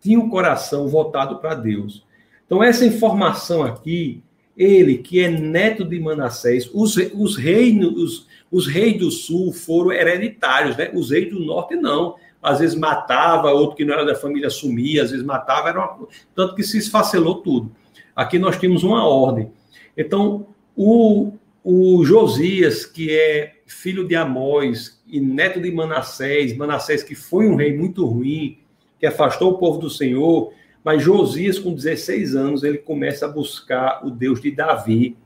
Tinha 0.00 0.18
o 0.18 0.28
coração 0.28 0.86
voltado 0.88 1.38
para 1.38 1.54
Deus. 1.54 2.04
Então, 2.46 2.62
essa 2.62 2.86
informação 2.86 3.62
aqui, 3.62 4.22
ele 4.56 4.98
que 4.98 5.20
é 5.20 5.28
neto 5.28 5.84
de 5.84 5.98
Manassés, 5.98 6.70
os, 6.72 6.96
os, 7.14 7.36
reinos, 7.36 7.96
os, 7.96 8.26
os 8.50 8.66
reis 8.66 8.98
do 8.98 9.10
sul 9.10 9.52
foram 9.52 9.90
hereditários, 9.90 10.76
né? 10.76 10.90
Os 10.94 11.10
reis 11.10 11.30
do 11.30 11.40
norte 11.40 11.74
não 11.74 12.14
às 12.46 12.60
vezes 12.60 12.76
matava, 12.76 13.50
outro 13.50 13.76
que 13.76 13.84
não 13.84 13.94
era 13.94 14.04
da 14.04 14.14
família 14.14 14.48
sumia, 14.48 15.02
às 15.02 15.10
vezes 15.10 15.26
matava, 15.26 15.68
era 15.68 15.80
uma... 15.80 16.06
tanto 16.32 16.54
que 16.54 16.62
se 16.62 16.78
esfacelou 16.78 17.42
tudo. 17.42 17.72
Aqui 18.14 18.38
nós 18.38 18.56
temos 18.56 18.84
uma 18.84 19.04
ordem. 19.04 19.50
Então, 19.96 20.46
o, 20.76 21.32
o 21.68 22.04
Josias, 22.04 22.86
que 22.86 23.10
é 23.10 23.56
filho 23.66 24.06
de 24.06 24.14
Amós 24.14 25.02
e 25.04 25.18
neto 25.18 25.60
de 25.60 25.68
Manassés, 25.72 26.56
Manassés 26.56 27.02
que 27.02 27.16
foi 27.16 27.48
um 27.48 27.56
rei 27.56 27.76
muito 27.76 28.06
ruim, 28.06 28.58
que 29.00 29.04
afastou 29.04 29.50
o 29.50 29.58
povo 29.58 29.76
do 29.76 29.90
Senhor, 29.90 30.52
mas 30.84 31.02
Josias, 31.02 31.58
com 31.58 31.74
16 31.74 32.36
anos, 32.36 32.62
ele 32.62 32.78
começa 32.78 33.26
a 33.26 33.28
buscar 33.28 34.06
o 34.06 34.10
Deus 34.12 34.40
de 34.40 34.52
Davi, 34.52 35.16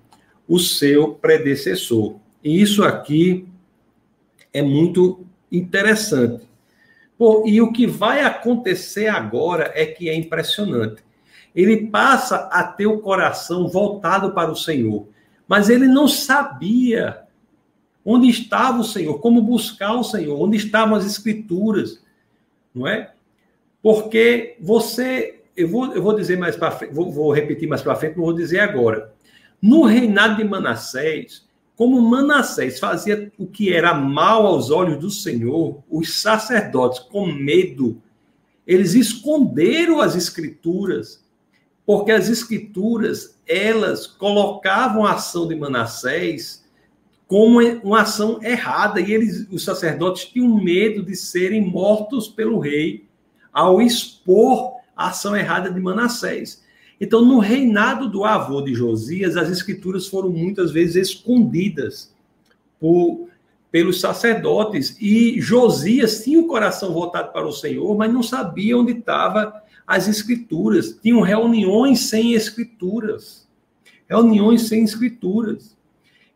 o 0.48 0.59
seu 0.59 1.12
predecessor. 1.12 2.16
E 2.42 2.59
isso 2.59 2.83
aqui 2.83 3.46
é 4.50 4.62
muito 4.62 5.26
interessante. 5.53 6.48
E 7.44 7.61
o 7.61 7.70
que 7.70 7.87
vai 7.87 8.22
acontecer 8.22 9.09
agora 9.09 9.70
é 9.74 9.85
que 9.85 10.09
é 10.09 10.14
impressionante. 10.14 11.05
Ele 11.55 11.88
passa 11.88 12.48
a 12.50 12.64
ter 12.64 12.87
o 12.87 13.00
coração 13.00 13.68
voltado 13.68 14.33
para 14.33 14.50
o 14.50 14.57
Senhor, 14.57 15.07
mas 15.50 15.68
ele 15.68 15.88
não 15.88 16.06
sabia 16.06 17.22
onde 18.04 18.28
estava 18.28 18.78
o 18.78 18.84
Senhor, 18.84 19.18
como 19.18 19.42
buscar 19.42 19.94
o 19.94 20.04
Senhor, 20.04 20.40
onde 20.40 20.56
estavam 20.56 20.94
as 20.94 21.04
escrituras, 21.04 22.00
não 22.72 22.86
é? 22.86 23.12
Porque 23.82 24.56
você, 24.60 25.40
eu 25.56 25.66
vou, 25.66 25.92
eu 25.92 26.00
vou 26.00 26.14
dizer 26.14 26.38
mais 26.38 26.54
para 26.54 26.70
frente, 26.70 26.94
vou, 26.94 27.10
vou 27.10 27.32
repetir 27.32 27.68
mais 27.68 27.82
para 27.82 27.96
frente, 27.96 28.16
não 28.16 28.26
vou 28.26 28.32
dizer 28.32 28.60
agora. 28.60 29.12
No 29.60 29.82
reinado 29.82 30.36
de 30.36 30.44
Manassés, 30.44 31.44
como 31.74 32.00
Manassés 32.00 32.78
fazia 32.78 33.32
o 33.36 33.44
que 33.44 33.72
era 33.72 33.92
mal 33.92 34.46
aos 34.46 34.70
olhos 34.70 34.98
do 34.98 35.10
Senhor, 35.10 35.82
os 35.90 36.14
sacerdotes, 36.20 37.00
com 37.00 37.26
medo, 37.26 38.00
eles 38.64 38.94
esconderam 38.94 40.00
as 40.00 40.14
escrituras, 40.14 41.24
porque 41.84 42.12
as 42.12 42.28
escrituras, 42.28 43.38
elas 43.46 44.06
colocavam 44.06 45.04
a 45.04 45.12
ação 45.12 45.48
de 45.48 45.54
Manassés 45.54 46.64
como 47.26 47.60
uma 47.84 48.02
ação 48.02 48.42
errada, 48.42 49.00
e 49.00 49.12
eles, 49.12 49.46
os 49.52 49.62
sacerdotes 49.62 50.24
tinham 50.24 50.48
medo 50.48 51.02
de 51.02 51.14
serem 51.14 51.60
mortos 51.60 52.26
pelo 52.26 52.58
rei 52.58 53.04
ao 53.52 53.80
expor 53.80 54.80
a 54.96 55.08
ação 55.08 55.36
errada 55.36 55.70
de 55.70 55.80
Manassés. 55.80 56.64
Então, 57.00 57.24
no 57.24 57.38
reinado 57.38 58.08
do 58.08 58.24
avô 58.24 58.60
de 58.60 58.74
Josias, 58.74 59.36
as 59.36 59.48
escrituras 59.48 60.06
foram 60.06 60.28
muitas 60.28 60.70
vezes 60.70 61.10
escondidas 61.10 62.14
por, 62.78 63.28
pelos 63.70 64.00
sacerdotes. 64.00 64.96
E 65.00 65.40
Josias 65.40 66.22
tinha 66.22 66.38
o 66.38 66.46
coração 66.46 66.92
voltado 66.92 67.32
para 67.32 67.46
o 67.46 67.52
Senhor, 67.52 67.96
mas 67.96 68.12
não 68.12 68.22
sabia 68.22 68.76
onde 68.76 68.92
estavam 68.92 69.52
as 69.90 70.07
escrituras. 70.07 70.96
Tinham 71.03 71.20
reuniões 71.20 72.09
sem 72.09 72.33
escrituras. 72.33 73.48
Reuniões 74.09 74.68
sem 74.68 74.85
escrituras. 74.85 75.76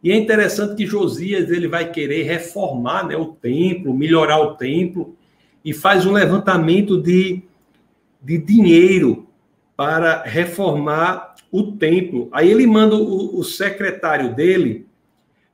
E 0.03 0.11
é 0.11 0.17
interessante 0.17 0.75
que 0.75 0.85
Josias 0.85 1.49
ele 1.49 1.69
vai 1.69 1.89
querer 1.93 2.25
reformar 2.25 3.07
né, 3.07 3.17
o 3.17 3.27
templo, 3.27 3.95
melhorar 3.95 4.41
o 4.41 4.57
templo, 4.57 5.17
e 5.65 5.73
faz 5.73 6.05
um 6.05 6.13
levantamento 6.13 7.01
de, 7.01 7.45
de 8.21 8.39
dinheiro 8.39 9.29
para 9.77 10.25
reformar 10.25 11.37
o 11.53 11.73
templo. 11.73 12.29
Aí 12.33 12.51
ele 12.51 12.67
manda 12.67 12.97
o, 12.97 13.39
o 13.39 13.45
secretário 13.45 14.35
dele 14.35 14.85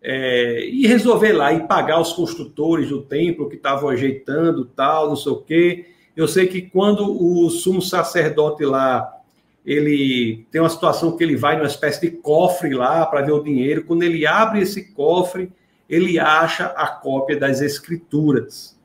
é, 0.03 0.67
e 0.67 0.87
resolver 0.87 1.35
lá 1.35 1.53
e 1.53 1.67
pagar 1.67 2.01
os 2.01 2.15
construtores 2.15 2.89
do 2.89 3.03
templo 3.03 3.47
que 3.47 3.57
estavam 3.57 3.91
ajeitando, 3.91 4.65
tal, 4.65 5.11
não 5.11 5.17
sei 5.17 5.33
o 5.33 5.43
quê. 5.43 5.87
Eu 6.17 6.27
sei 6.29 6.47
que 6.47 6.63
quando 6.63 7.05
o 7.11 7.49
sumo 7.51 7.81
sacerdote 7.81 8.65
lá 8.65 9.21
ele 9.65 10.47
tem 10.51 10.61
uma 10.61 10.71
situação 10.71 11.17
que 11.17 11.23
ele 11.23 11.37
vai 11.37 11.57
numa 11.57 11.67
espécie 11.67 12.01
de 12.01 12.11
cofre 12.11 12.75
lá 12.75 13.05
para 13.07 13.23
ver 13.23 13.33
o 13.33 13.43
dinheiro. 13.43 13.85
Quando 13.85 14.03
ele 14.03 14.27
abre 14.27 14.61
esse 14.63 14.93
cofre, 14.93 15.53
ele 15.89 16.19
acha 16.19 16.67
a 16.67 16.87
cópia 16.87 17.39
das 17.39 17.61
escrituras. 17.61 18.79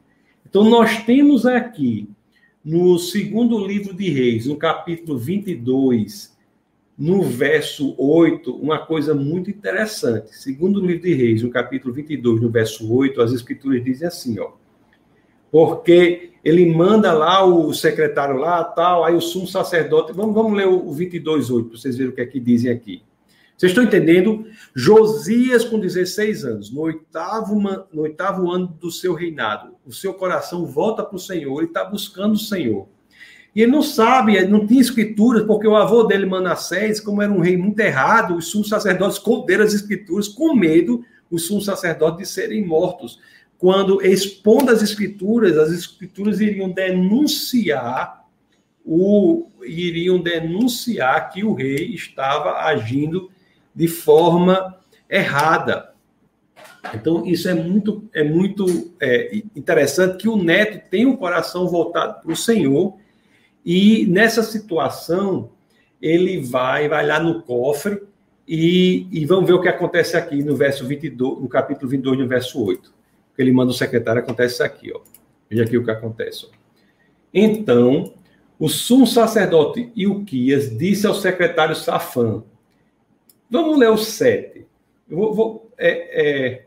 Então 0.45 0.63
nós 0.63 1.03
temos 1.03 1.45
aqui 1.45 2.09
no 2.63 2.97
segundo 2.97 3.65
livro 3.65 3.93
de 3.93 4.09
Reis, 4.09 4.47
no 4.47 4.57
capítulo 4.57 5.17
22, 5.17 6.35
no 6.97 7.23
verso 7.23 7.93
8, 7.97 8.55
uma 8.55 8.79
coisa 8.79 9.13
muito 9.13 9.49
interessante. 9.49 10.35
Segundo 10.35 10.83
livro 10.83 11.03
de 11.03 11.13
Reis, 11.13 11.43
no 11.43 11.49
capítulo 11.49 11.93
22, 11.93 12.41
no 12.41 12.49
verso 12.49 12.91
8, 12.91 13.21
as 13.21 13.33
escrituras 13.33 13.83
dizem 13.83 14.07
assim, 14.07 14.39
ó. 14.39 14.51
Porque 15.51 16.31
ele 16.45 16.71
manda 16.71 17.11
lá 17.11 17.43
o 17.43 17.73
secretário 17.73 18.37
lá, 18.37 18.63
tal, 18.63 19.03
aí 19.03 19.15
o 19.15 19.19
sumo 19.19 19.47
sacerdote, 19.47 20.13
vamos, 20.13 20.35
vamos 20.35 20.53
ler 20.53 20.67
o 20.67 20.91
22, 20.91 21.49
8, 21.49 21.69
para 21.69 21.79
vocês 21.79 21.97
verem 21.97 22.13
o 22.13 22.15
que 22.15 22.21
é 22.21 22.25
que 22.27 22.39
dizem 22.39 22.71
aqui. 22.71 23.01
Vocês 23.57 23.71
estão 23.71 23.83
entendendo? 23.83 24.45
Josias, 24.75 25.65
com 25.65 25.79
16 25.79 26.45
anos, 26.45 26.71
no 26.71 26.81
oitavo, 26.81 27.59
no 27.91 28.01
oitavo 28.03 28.51
ano 28.51 28.67
do 28.67 28.91
seu 28.91 29.15
reinado, 29.15 29.73
o 29.83 29.91
seu 29.91 30.13
coração 30.13 30.67
volta 30.67 31.03
para 31.03 31.15
o 31.15 31.19
Senhor 31.19 31.63
e 31.63 31.65
está 31.65 31.83
buscando 31.83 32.33
o 32.33 32.39
Senhor. 32.39 32.87
E 33.55 33.63
ele 33.63 33.71
não 33.71 33.81
sabe, 33.81 34.35
ele 34.35 34.49
não 34.49 34.67
tinha 34.67 34.81
escrituras, 34.81 35.43
porque 35.43 35.67
o 35.67 35.75
avô 35.75 36.03
dele, 36.03 36.27
Manassés, 36.27 36.99
como 36.99 37.23
era 37.23 37.31
um 37.31 37.39
rei 37.39 37.57
muito 37.57 37.79
errado, 37.79 38.35
os 38.35 38.49
sumos 38.49 38.69
sacerdotes 38.69 39.17
esconderam 39.17 39.63
as 39.63 39.73
escrituras 39.73 40.27
com 40.27 40.53
medo, 40.53 41.03
os 41.31 41.47
sumos 41.47 41.65
sacerdotes 41.65 42.19
de 42.19 42.25
serem 42.31 42.63
mortos. 42.63 43.19
Quando 43.65 43.99
expondo 44.05 44.71
as 44.71 44.83
escrituras, 44.83 45.57
as 45.57 45.71
escrituras 45.71 46.39
iriam 46.39 46.69
denunciar 46.69 48.23
o 48.85 49.47
iriam 49.65 50.19
denunciar 50.19 51.31
que 51.31 51.43
o 51.43 51.51
rei 51.51 51.95
estava 51.95 52.59
agindo 52.59 53.27
de 53.73 53.87
forma 53.87 54.77
errada. 55.09 55.95
Então, 56.93 57.25
isso 57.25 57.49
é 57.49 57.55
muito, 57.55 58.07
é 58.13 58.23
muito 58.23 58.93
é, 59.01 59.41
interessante 59.55 60.17
que 60.17 60.29
o 60.29 60.35
neto 60.37 60.87
tem 60.91 61.07
o 61.07 61.17
coração 61.17 61.67
voltado 61.67 62.21
para 62.21 62.31
o 62.31 62.35
Senhor 62.35 62.95
e 63.65 64.05
nessa 64.05 64.43
situação 64.43 65.49
ele 65.99 66.39
vai, 66.39 66.87
vai 66.87 67.03
lá 67.03 67.19
no 67.19 67.41
cofre 67.41 67.99
e, 68.47 69.07
e 69.11 69.25
vamos 69.25 69.47
ver 69.47 69.53
o 69.53 69.61
que 69.61 69.67
acontece 69.67 70.15
aqui 70.15 70.43
no 70.43 70.55
verso 70.55 70.85
22, 70.85 71.41
no 71.41 71.49
capítulo 71.49 71.89
22, 71.89 72.19
no 72.19 72.27
verso 72.27 72.63
8. 72.63 72.93
Ele 73.37 73.51
manda 73.51 73.71
o 73.71 73.75
secretário, 73.75 74.21
acontece 74.21 74.55
isso 74.55 74.63
aqui, 74.63 74.91
ó. 74.93 75.01
Veja 75.49 75.63
aqui 75.63 75.77
o 75.77 75.83
que 75.83 75.91
acontece. 75.91 76.45
Ó. 76.45 76.55
Então, 77.33 78.13
o 78.57 78.69
sumo 78.69 79.05
sacerdote 79.05 79.91
Ilquias 79.95 80.75
disse 80.75 81.05
ao 81.05 81.13
secretário 81.13 81.75
Safã, 81.75 82.43
Vamos 83.49 83.77
ler 83.77 83.89
o 83.89 83.97
7. 83.97 84.65
Eu 85.09 85.17
vou, 85.17 85.33
vou 85.33 85.71
é, 85.77 86.21
é, 86.21 86.65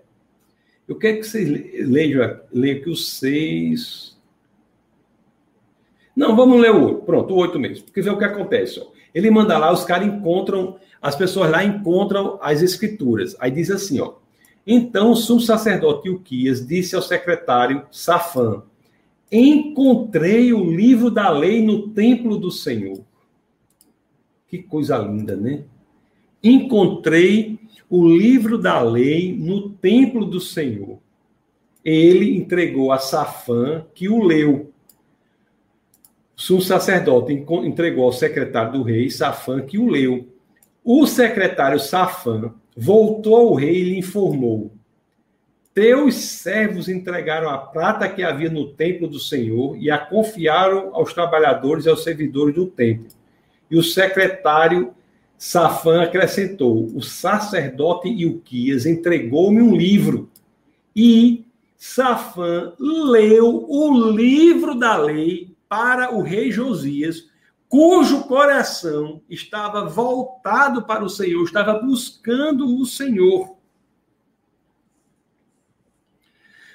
eu 0.86 0.96
quero 0.96 1.18
que 1.18 1.24
vocês 1.24 1.48
leiam, 1.86 2.40
leiam 2.52 2.78
aqui 2.78 2.88
o 2.88 2.96
6. 2.96 4.16
Não, 6.14 6.34
vamos 6.34 6.60
ler 6.60 6.70
o 6.70 6.84
8. 6.86 7.02
Pronto, 7.02 7.34
o 7.34 7.36
8 7.36 7.58
mesmo. 7.58 7.84
Porque 7.84 8.00
vê 8.00 8.10
o 8.10 8.18
que 8.18 8.24
acontece. 8.24 8.80
Ó. 8.80 8.86
Ele 9.14 9.30
manda 9.30 9.58
lá, 9.58 9.72
os 9.72 9.84
caras 9.84 10.06
encontram, 10.06 10.78
as 11.02 11.16
pessoas 11.16 11.50
lá 11.50 11.64
encontram 11.64 12.38
as 12.40 12.62
escrituras. 12.62 13.36
Aí 13.40 13.50
diz 13.50 13.70
assim, 13.70 14.00
ó. 14.00 14.14
Então 14.70 15.12
o 15.12 15.16
sumo 15.16 15.40
sacerdote 15.40 16.08
Ilquias 16.08 16.64
disse 16.66 16.94
ao 16.94 17.00
secretário 17.00 17.86
Safã: 17.90 18.62
Encontrei 19.32 20.52
o 20.52 20.62
livro 20.62 21.10
da 21.10 21.30
lei 21.30 21.62
no 21.62 21.88
templo 21.88 22.36
do 22.36 22.50
Senhor. 22.50 23.02
Que 24.46 24.58
coisa 24.58 24.98
linda, 24.98 25.34
né? 25.34 25.64
encontrei 26.42 27.58
o 27.90 28.06
livro 28.06 28.58
da 28.58 28.80
lei 28.80 29.34
no 29.36 29.70
templo 29.70 30.24
do 30.24 30.40
Senhor. 30.40 30.98
Ele 31.84 32.36
entregou 32.36 32.92
a 32.92 32.98
Safã, 32.98 33.84
que 33.94 34.08
o 34.08 34.22
leu. 34.22 34.72
O 36.36 36.40
sumo 36.40 36.60
sacerdote 36.60 37.32
entregou 37.32 38.04
ao 38.04 38.12
secretário 38.12 38.72
do 38.72 38.82
rei, 38.82 39.10
Safã, 39.10 39.60
que 39.60 39.78
o 39.78 39.88
leu. 39.88 40.28
O 40.90 41.06
secretário 41.06 41.78
Safã 41.78 42.50
voltou 42.74 43.36
ao 43.36 43.52
rei 43.52 43.74
e 43.74 43.84
lhe 43.84 43.98
informou: 43.98 44.72
Teus 45.74 46.14
servos 46.14 46.88
entregaram 46.88 47.50
a 47.50 47.58
prata 47.58 48.08
que 48.08 48.22
havia 48.22 48.48
no 48.48 48.72
templo 48.72 49.06
do 49.06 49.18
Senhor 49.18 49.76
e 49.76 49.90
a 49.90 49.98
confiaram 49.98 50.94
aos 50.94 51.12
trabalhadores 51.12 51.84
e 51.84 51.90
aos 51.90 52.02
servidores 52.02 52.54
do 52.54 52.64
templo. 52.64 53.08
E 53.70 53.76
o 53.76 53.82
secretário 53.82 54.94
Safã 55.36 56.04
acrescentou: 56.04 56.86
O 56.94 57.02
sacerdote 57.02 58.08
Ilquias 58.08 58.86
entregou-me 58.86 59.60
um 59.60 59.76
livro 59.76 60.30
e 60.96 61.44
Safã 61.76 62.72
leu 62.80 63.66
o 63.68 64.10
livro 64.10 64.74
da 64.74 64.96
lei 64.96 65.54
para 65.68 66.14
o 66.14 66.22
rei 66.22 66.50
Josias, 66.50 67.28
cujo 67.68 68.24
coração 68.24 69.22
estava 69.28 69.84
voltado 69.84 70.82
para 70.84 71.04
o 71.04 71.08
Senhor, 71.08 71.44
estava 71.44 71.74
buscando 71.74 72.80
o 72.80 72.86
Senhor. 72.86 73.56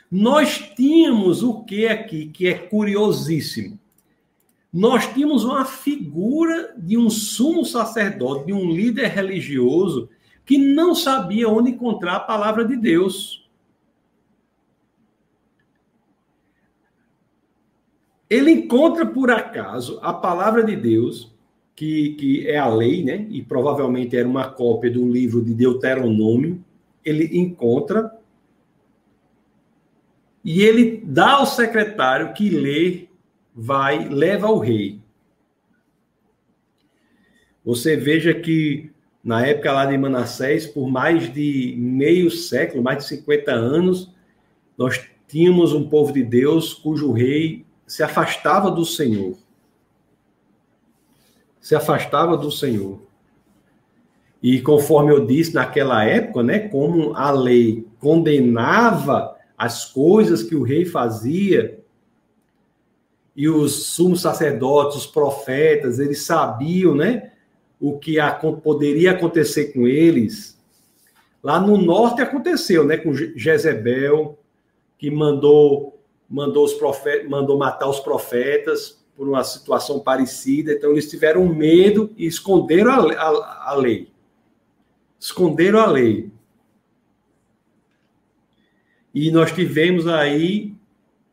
Nós 0.09 0.59
tínhamos 0.75 1.41
o 1.41 1.63
que 1.63 1.87
aqui 1.87 2.27
que 2.27 2.47
é 2.47 2.53
curiosíssimo. 2.53 3.79
Nós 4.71 5.11
tínhamos 5.11 5.43
uma 5.43 5.65
figura 5.65 6.73
de 6.77 6.97
um 6.97 7.09
sumo 7.09 7.65
sacerdote, 7.65 8.47
de 8.47 8.53
um 8.53 8.71
líder 8.71 9.07
religioso 9.07 10.09
que 10.45 10.57
não 10.57 10.93
sabia 10.93 11.49
onde 11.49 11.71
encontrar 11.71 12.15
a 12.17 12.19
palavra 12.19 12.65
de 12.65 12.75
Deus. 12.75 13.42
Ele 18.33 18.49
encontra 18.49 19.05
por 19.05 19.29
acaso 19.29 19.99
a 20.01 20.11
palavra 20.11 20.63
de 20.63 20.75
Deus, 20.75 21.31
que, 21.75 22.15
que 22.15 22.47
é 22.47 22.57
a 22.57 22.67
lei, 22.67 23.03
né? 23.03 23.27
E 23.29 23.43
provavelmente 23.43 24.17
era 24.17 24.27
uma 24.27 24.49
cópia 24.49 24.89
do 24.89 25.07
livro 25.07 25.39
de 25.39 25.53
Deuteronômio. 25.53 26.59
Ele 27.05 27.37
encontra 27.37 28.11
e 30.43 30.63
ele 30.63 31.03
dá 31.05 31.33
ao 31.33 31.45
secretário 31.45 32.33
que 32.33 32.49
lê, 32.49 33.07
vai, 33.53 34.09
leva 34.09 34.47
ao 34.47 34.57
rei. 34.57 34.99
Você 37.63 37.95
veja 37.95 38.33
que 38.33 38.89
na 39.23 39.45
época 39.45 39.71
lá 39.71 39.85
de 39.85 39.95
Manassés, 39.95 40.65
por 40.65 40.89
mais 40.89 41.31
de 41.31 41.75
meio 41.77 42.31
século, 42.31 42.81
mais 42.81 42.97
de 42.97 43.09
50 43.09 43.51
anos, 43.51 44.11
nós 44.75 45.07
tínhamos 45.27 45.71
um 45.71 45.87
povo 45.87 46.11
de 46.11 46.23
Deus 46.23 46.73
cujo 46.73 47.11
rei 47.11 47.63
se 47.85 48.03
afastava 48.03 48.71
do 48.71 48.85
Senhor. 48.85 49.37
Se 51.59 51.75
afastava 51.75 52.35
do 52.35 52.51
Senhor. 52.51 53.01
E 54.41 54.61
conforme 54.61 55.11
eu 55.11 55.25
disse 55.25 55.53
naquela 55.53 56.03
época, 56.03 56.43
né, 56.43 56.59
como 56.59 57.13
a 57.15 57.31
lei 57.31 57.87
condenava 57.99 59.35
as 59.57 59.85
coisas 59.85 60.43
que 60.43 60.55
o 60.55 60.63
rei 60.63 60.83
fazia, 60.83 61.79
e 63.35 63.49
os 63.49 63.87
sumos 63.87 64.21
sacerdotes, 64.21 64.97
os 64.97 65.07
profetas, 65.07 65.99
eles 65.99 66.23
sabiam, 66.23 66.93
né, 66.93 67.31
o 67.79 67.97
que 67.97 68.19
a, 68.19 68.31
poderia 68.31 69.11
acontecer 69.11 69.73
com 69.73 69.87
eles. 69.87 70.59
Lá 71.41 71.59
no 71.59 71.77
norte 71.77 72.21
aconteceu, 72.21 72.85
né, 72.85 72.97
com 72.97 73.13
Jezebel, 73.13 74.37
que 74.97 75.09
mandou 75.09 75.92
mandou, 76.33 76.65
os 76.65 76.73
profetas, 76.73 77.29
mandou 77.29 77.59
matar 77.59 77.87
os 77.87 77.99
profetas 77.99 78.99
por 79.15 79.29
uma 79.29 79.43
situação 79.43 79.99
parecida. 79.99 80.73
Então, 80.73 80.89
eles 80.89 81.07
tiveram 81.07 81.45
medo 81.45 82.11
e 82.17 82.25
esconderam 82.25 82.91
a, 82.91 83.13
a, 83.13 83.69
a 83.69 83.75
lei. 83.75 84.11
Esconderam 85.19 85.79
a 85.79 85.85
lei. 85.85 86.31
E 89.13 89.29
nós 89.29 89.51
tivemos 89.51 90.07
aí 90.07 90.73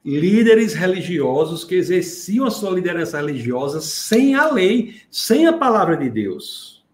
líderes 0.04 0.74
religiosos 0.74 1.64
que 1.64 1.76
exerciam 1.76 2.44
a 2.44 2.50
sua 2.50 2.70
liderança 2.70 3.16
religiosa 3.16 3.80
sem 3.80 4.34
a 4.34 4.50
lei, 4.50 5.00
sem 5.10 5.46
a 5.46 5.52
palavra 5.54 5.96
de 5.96 6.10
Deus. 6.10 6.84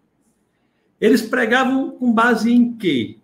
Eles 1.00 1.22
pregavam 1.22 1.90
com 1.90 2.12
base 2.12 2.52
em 2.52 2.72
quê? 2.76 3.18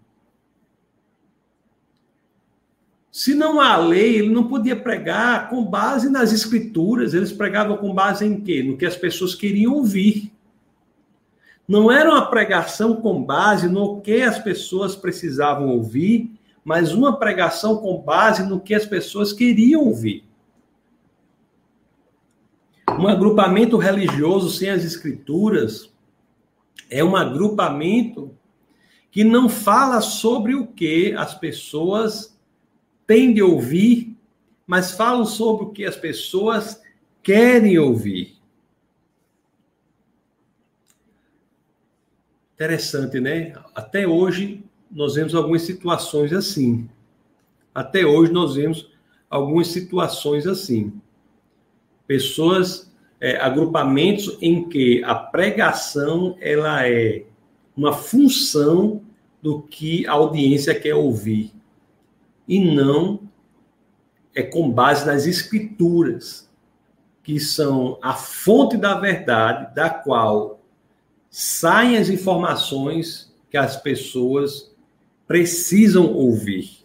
Se 3.13 3.35
não 3.35 3.61
há 3.61 3.77
lei, 3.77 4.17
ele 4.17 4.31
não 4.31 4.49
podia 4.49 4.75
pregar 4.75 5.51
com 5.51 5.63
base 5.63 6.09
nas 6.09 6.33
escrituras, 6.33 7.13
eles 7.13 7.31
pregavam 7.31 7.77
com 7.77 7.93
base 7.93 8.25
em 8.25 8.41
quê? 8.41 8.63
No 8.63 8.75
que 8.75 8.87
as 8.87 8.97
pessoas 8.97 9.35
queriam 9.35 9.75
ouvir. 9.75 10.33
Não 11.69 11.93
era 11.93 12.11
uma 12.11 12.31
pregação 12.31 12.97
com 12.97 13.23
base 13.23 13.69
no 13.69 14.01
que 14.01 14.23
as 14.23 14.39
pessoas 14.39 14.97
precisavam 14.97 15.69
ouvir, 15.69 16.33
mas 16.65 16.95
uma 16.95 17.19
pregação 17.19 17.77
com 17.77 18.01
base 18.01 18.49
no 18.49 18.59
que 18.59 18.75
as 18.75 18.87
pessoas 18.87 19.31
queriam 19.31 19.85
ouvir. 19.85 20.25
Um 22.89 23.07
agrupamento 23.07 23.77
religioso 23.77 24.49
sem 24.49 24.71
as 24.71 24.85
escrituras 24.85 25.93
é 26.89 27.05
um 27.05 27.15
agrupamento 27.15 28.35
que 29.11 29.23
não 29.23 29.51
fala 29.51 30.01
sobre 30.01 30.55
o 30.55 30.67
que 30.67 31.13
as 31.13 31.35
pessoas 31.35 32.32
têm 33.13 33.35
de 33.35 33.43
ouvir, 33.43 34.17
mas 34.67 34.93
falam 34.93 35.27
sobre 35.27 35.67
o 35.67 35.69
que 35.69 35.85
as 35.85 35.97
pessoas 35.97 36.83
querem 37.23 37.79
ouvir. 37.79 38.39
Interessante, 42.55 43.21
né? 43.21 43.53
Até 43.75 44.07
hoje 44.07 44.65
nós 44.91 45.17
vemos 45.17 45.35
algumas 45.35 45.61
situações 45.61 46.33
assim. 46.33 46.89
Até 47.75 48.07
hoje 48.07 48.33
nós 48.33 48.55
vemos 48.55 48.91
algumas 49.29 49.67
situações 49.67 50.47
assim. 50.47 50.99
Pessoas, 52.07 52.91
é, 53.21 53.37
agrupamentos 53.37 54.39
em 54.41 54.71
que 54.71 55.05
a 55.05 55.15
pregação 55.15 56.35
ela 56.41 56.89
é 56.89 57.27
uma 57.77 57.93
função 57.93 59.03
do 59.43 59.61
que 59.61 60.07
a 60.07 60.13
audiência 60.13 60.75
quer 60.75 60.95
ouvir 60.95 61.53
e 62.47 62.59
não 62.63 63.21
é 64.35 64.43
com 64.43 64.71
base 64.71 65.07
nas 65.07 65.27
escrituras, 65.27 66.51
que 67.23 67.39
são 67.39 67.99
a 68.03 68.15
fonte 68.15 68.77
da 68.77 68.95
verdade, 68.95 69.75
da 69.75 69.91
qual 69.91 70.61
saem 71.31 71.97
as 71.97 72.09
informações 72.09 73.33
que 73.51 73.57
as 73.57 73.77
pessoas 73.77 74.75
precisam 75.27 76.13
ouvir. 76.13 76.83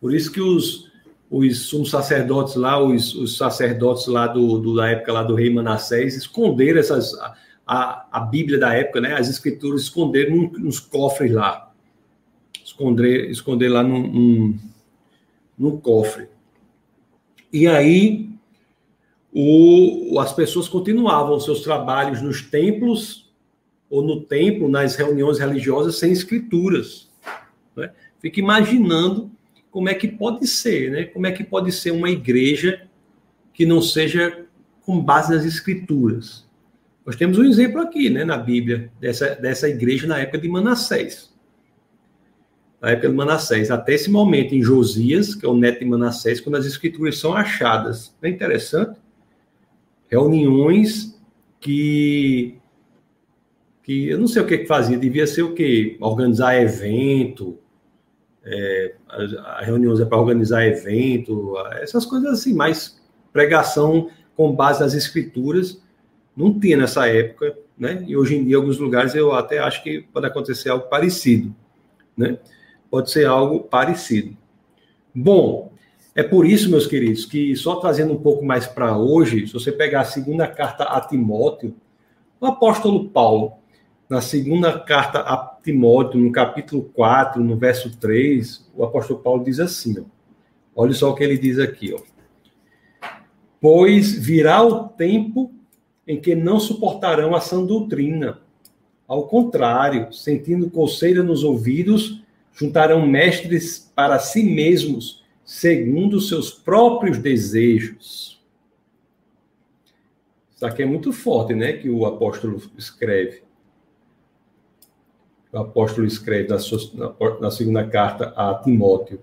Por 0.00 0.14
isso 0.14 0.32
que 0.32 0.40
os, 0.40 0.90
os 1.30 1.66
sumos 1.66 1.90
sacerdotes 1.90 2.54
lá, 2.54 2.82
os, 2.82 3.14
os 3.14 3.36
sacerdotes 3.36 4.06
lá 4.06 4.26
do, 4.26 4.58
do, 4.58 4.76
da 4.76 4.88
época 4.88 5.12
lá 5.12 5.22
do 5.22 5.34
rei 5.34 5.52
Manassés, 5.52 6.16
esconderam 6.16 6.80
essas, 6.80 7.12
a, 7.66 8.06
a 8.10 8.20
Bíblia 8.20 8.58
da 8.58 8.72
época, 8.72 9.00
né, 9.00 9.14
as 9.14 9.28
escrituras 9.28 9.82
esconderam 9.82 10.50
nos 10.56 10.80
cofres 10.80 11.32
lá 11.32 11.66
esconder, 12.76 13.30
esconder 13.30 13.68
lá 13.68 13.82
num, 13.82 14.58
num, 15.58 15.76
cofre. 15.78 16.28
E 17.50 17.66
aí 17.66 18.28
o, 19.32 20.18
as 20.20 20.32
pessoas 20.34 20.68
continuavam 20.68 21.40
seus 21.40 21.62
trabalhos 21.62 22.20
nos 22.20 22.42
templos 22.42 23.32
ou 23.88 24.02
no 24.02 24.20
templo, 24.20 24.68
nas 24.68 24.94
reuniões 24.94 25.38
religiosas, 25.38 25.98
sem 25.98 26.12
escrituras. 26.12 27.08
Né? 27.74 27.90
Fica 28.20 28.40
imaginando 28.40 29.30
como 29.70 29.88
é 29.88 29.94
que 29.94 30.08
pode 30.08 30.46
ser, 30.46 30.90
né? 30.90 31.04
Como 31.04 31.26
é 31.26 31.32
que 31.32 31.44
pode 31.44 31.70
ser 31.70 31.92
uma 31.92 32.10
igreja 32.10 32.86
que 33.52 33.64
não 33.64 33.80
seja 33.80 34.46
com 34.82 35.00
base 35.00 35.34
nas 35.34 35.44
escrituras. 35.44 36.46
Nós 37.04 37.16
temos 37.16 37.38
um 37.38 37.44
exemplo 37.44 37.80
aqui, 37.80 38.10
né, 38.10 38.24
na 38.24 38.36
Bíblia, 38.36 38.90
dessa, 39.00 39.34
dessa 39.36 39.68
igreja 39.68 40.06
na 40.06 40.18
época 40.18 40.38
de 40.38 40.48
Manassés 40.48 41.35
na 42.86 42.92
época 42.92 43.08
de 43.08 43.14
Manassés, 43.16 43.68
até 43.68 43.94
esse 43.94 44.08
momento 44.08 44.54
em 44.54 44.62
Josias, 44.62 45.34
que 45.34 45.44
é 45.44 45.48
o 45.48 45.56
neto 45.56 45.80
de 45.80 45.84
Manassés, 45.86 46.40
quando 46.40 46.54
as 46.54 46.64
escrituras 46.64 47.18
são 47.18 47.34
achadas. 47.34 48.14
É 48.22 48.28
interessante. 48.28 48.96
Reuniões 50.08 51.20
que 51.58 52.60
que 53.82 54.08
eu 54.08 54.20
não 54.20 54.28
sei 54.28 54.40
o 54.40 54.46
que, 54.46 54.58
que 54.58 54.66
fazia, 54.66 54.96
devia 54.96 55.26
ser 55.26 55.42
o 55.42 55.52
que? 55.52 55.96
Organizar 56.00 56.54
evento, 56.60 57.58
é, 58.44 58.94
a, 59.08 59.58
a 59.58 59.62
reuniões 59.62 59.98
é 59.98 60.04
para 60.04 60.18
organizar 60.18 60.64
evento, 60.64 61.54
essas 61.80 62.06
coisas 62.06 62.34
assim, 62.34 62.54
mas 62.54 63.02
pregação 63.32 64.10
com 64.36 64.54
base 64.54 64.78
nas 64.78 64.94
escrituras 64.94 65.82
não 66.36 66.56
tinha 66.56 66.76
nessa 66.76 67.08
época, 67.08 67.58
né? 67.76 68.04
E 68.06 68.16
hoje 68.16 68.36
em 68.36 68.44
dia, 68.44 68.54
em 68.54 68.60
alguns 68.60 68.78
lugares, 68.78 69.12
eu 69.16 69.32
até 69.32 69.58
acho 69.58 69.82
que 69.82 70.02
pode 70.12 70.26
acontecer 70.26 70.68
algo 70.68 70.88
parecido, 70.88 71.52
né? 72.16 72.38
Pode 72.90 73.10
ser 73.10 73.26
algo 73.26 73.60
parecido. 73.60 74.36
Bom, 75.14 75.72
é 76.14 76.22
por 76.22 76.46
isso, 76.46 76.70
meus 76.70 76.86
queridos, 76.86 77.26
que 77.26 77.54
só 77.56 77.76
trazendo 77.76 78.12
um 78.14 78.20
pouco 78.20 78.44
mais 78.44 78.66
para 78.66 78.96
hoje, 78.96 79.46
se 79.46 79.52
você 79.52 79.70
pegar 79.70 80.00
a 80.00 80.04
segunda 80.04 80.46
carta 80.46 80.84
a 80.84 81.00
Timóteo, 81.00 81.74
O 82.38 82.44
apóstolo 82.46 83.08
Paulo, 83.08 83.54
na 84.08 84.20
segunda 84.20 84.78
carta 84.78 85.20
a 85.20 85.58
Timóteo, 85.62 86.20
no 86.20 86.30
capítulo 86.30 86.82
4, 86.94 87.42
no 87.42 87.56
verso 87.56 87.96
3, 87.98 88.70
o 88.74 88.84
apóstolo 88.84 89.20
Paulo 89.20 89.42
diz 89.42 89.58
assim, 89.58 89.98
ó, 89.98 90.04
olha 90.82 90.92
só 90.92 91.10
o 91.10 91.14
que 91.14 91.24
ele 91.24 91.38
diz 91.38 91.58
aqui, 91.58 91.94
ó. 91.94 92.00
Pois 93.58 94.12
virá 94.12 94.62
o 94.62 94.88
tempo 94.88 95.50
em 96.06 96.20
que 96.20 96.34
não 96.34 96.60
suportarão 96.60 97.34
a 97.34 97.40
sã 97.40 97.64
doutrina. 97.64 98.38
Ao 99.08 99.26
contrário, 99.26 100.12
sentindo 100.12 100.70
coceira 100.70 101.22
nos 101.22 101.42
ouvidos, 101.42 102.22
juntarão 102.56 103.06
mestres 103.06 103.92
para 103.94 104.18
si 104.18 104.42
mesmos, 104.42 105.22
segundo 105.44 106.20
seus 106.20 106.50
próprios 106.50 107.18
desejos. 107.18 108.42
Isso 110.54 110.64
aqui 110.64 110.82
é 110.82 110.86
muito 110.86 111.12
forte, 111.12 111.54
né? 111.54 111.74
Que 111.74 111.90
o 111.90 112.06
apóstolo 112.06 112.60
escreve. 112.78 113.42
O 115.52 115.58
apóstolo 115.58 116.06
escreve 116.06 116.48
na, 116.48 116.58
sua, 116.58 116.80
na, 116.94 117.40
na 117.40 117.50
segunda 117.50 117.86
carta 117.86 118.32
a 118.34 118.54
Timóteo. 118.54 119.20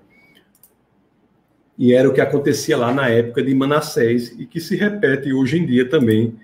E 1.76 1.92
era 1.92 2.08
o 2.08 2.14
que 2.14 2.22
acontecia 2.22 2.78
lá 2.78 2.94
na 2.94 3.10
época 3.10 3.42
de 3.42 3.54
Manassés 3.56 4.30
e 4.40 4.46
que 4.46 4.62
se 4.62 4.76
repete 4.76 5.34
hoje 5.34 5.58
em 5.58 5.66
dia 5.66 5.90
também. 5.90 6.38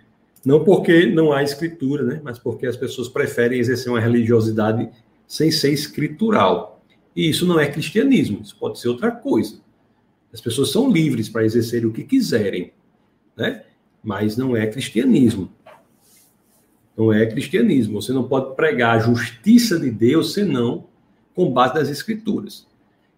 Não 0.44 0.64
porque 0.64 1.06
não 1.06 1.32
há 1.32 1.44
escritura, 1.44 2.04
né? 2.04 2.22
mas 2.24 2.40
porque 2.40 2.66
as 2.66 2.76
pessoas 2.76 3.08
preferem 3.08 3.60
exercer 3.60 3.92
uma 3.92 4.00
religiosidade 4.00 4.90
sem 5.28 5.52
ser 5.52 5.72
escritural. 5.72 6.79
E 7.16 7.30
isso 7.30 7.46
não 7.46 7.60
é 7.60 7.68
cristianismo, 7.68 8.42
isso 8.44 8.56
pode 8.58 8.80
ser 8.80 8.90
outra 8.90 9.12
coisa. 9.12 9.60
As 10.32 10.40
pessoas 10.40 10.72
são 10.72 10.92
livres 10.92 11.28
para 11.28 11.44
exercer 11.44 11.86
o 11.86 11.92
que 11.92 12.04
quiserem, 12.04 12.72
né? 13.36 13.64
mas 14.04 14.38
não 14.38 14.56
é 14.56 14.68
cristianismo. 14.68 15.52
Não 16.96 17.12
é 17.12 17.26
cristianismo. 17.26 18.02
Você 18.02 18.12
não 18.12 18.28
pode 18.28 18.56
pregar 18.56 18.98
a 18.98 19.00
justiça 19.00 19.80
de 19.80 19.90
Deus 19.90 20.34
senão 20.34 20.86
com 21.34 21.52
base 21.52 21.76
nas 21.76 21.90
escrituras. 21.90 22.68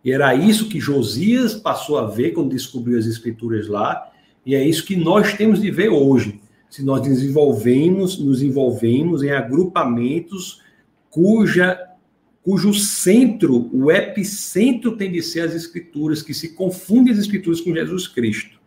E 0.03 0.11
era 0.11 0.33
isso 0.33 0.69
que 0.69 0.79
Josias 0.79 1.53
passou 1.53 1.97
a 1.97 2.07
ver 2.07 2.31
quando 2.31 2.51
descobriu 2.51 2.97
as 2.97 3.05
escrituras 3.05 3.67
lá, 3.67 4.11
e 4.45 4.55
é 4.55 4.63
isso 4.63 4.85
que 4.85 4.95
nós 4.95 5.33
temos 5.33 5.61
de 5.61 5.69
ver 5.69 5.89
hoje. 5.89 6.39
Se 6.69 6.83
nós 6.83 7.01
desenvolvemos, 7.01 8.17
nos 8.17 8.41
envolvemos 8.41 9.21
em 9.21 9.31
agrupamentos 9.31 10.61
cuja 11.09 11.79
cujo 12.43 12.73
centro, 12.73 13.69
o 13.73 13.91
epicentro 13.91 14.97
tem 14.97 15.11
de 15.11 15.21
ser 15.21 15.41
as 15.41 15.53
escrituras, 15.53 16.21
que 16.21 16.33
se 16.33 16.49
confundem 16.55 17.13
as 17.13 17.19
escrituras 17.19 17.61
com 17.61 17.73
Jesus 17.73 18.07
Cristo. 18.07 18.59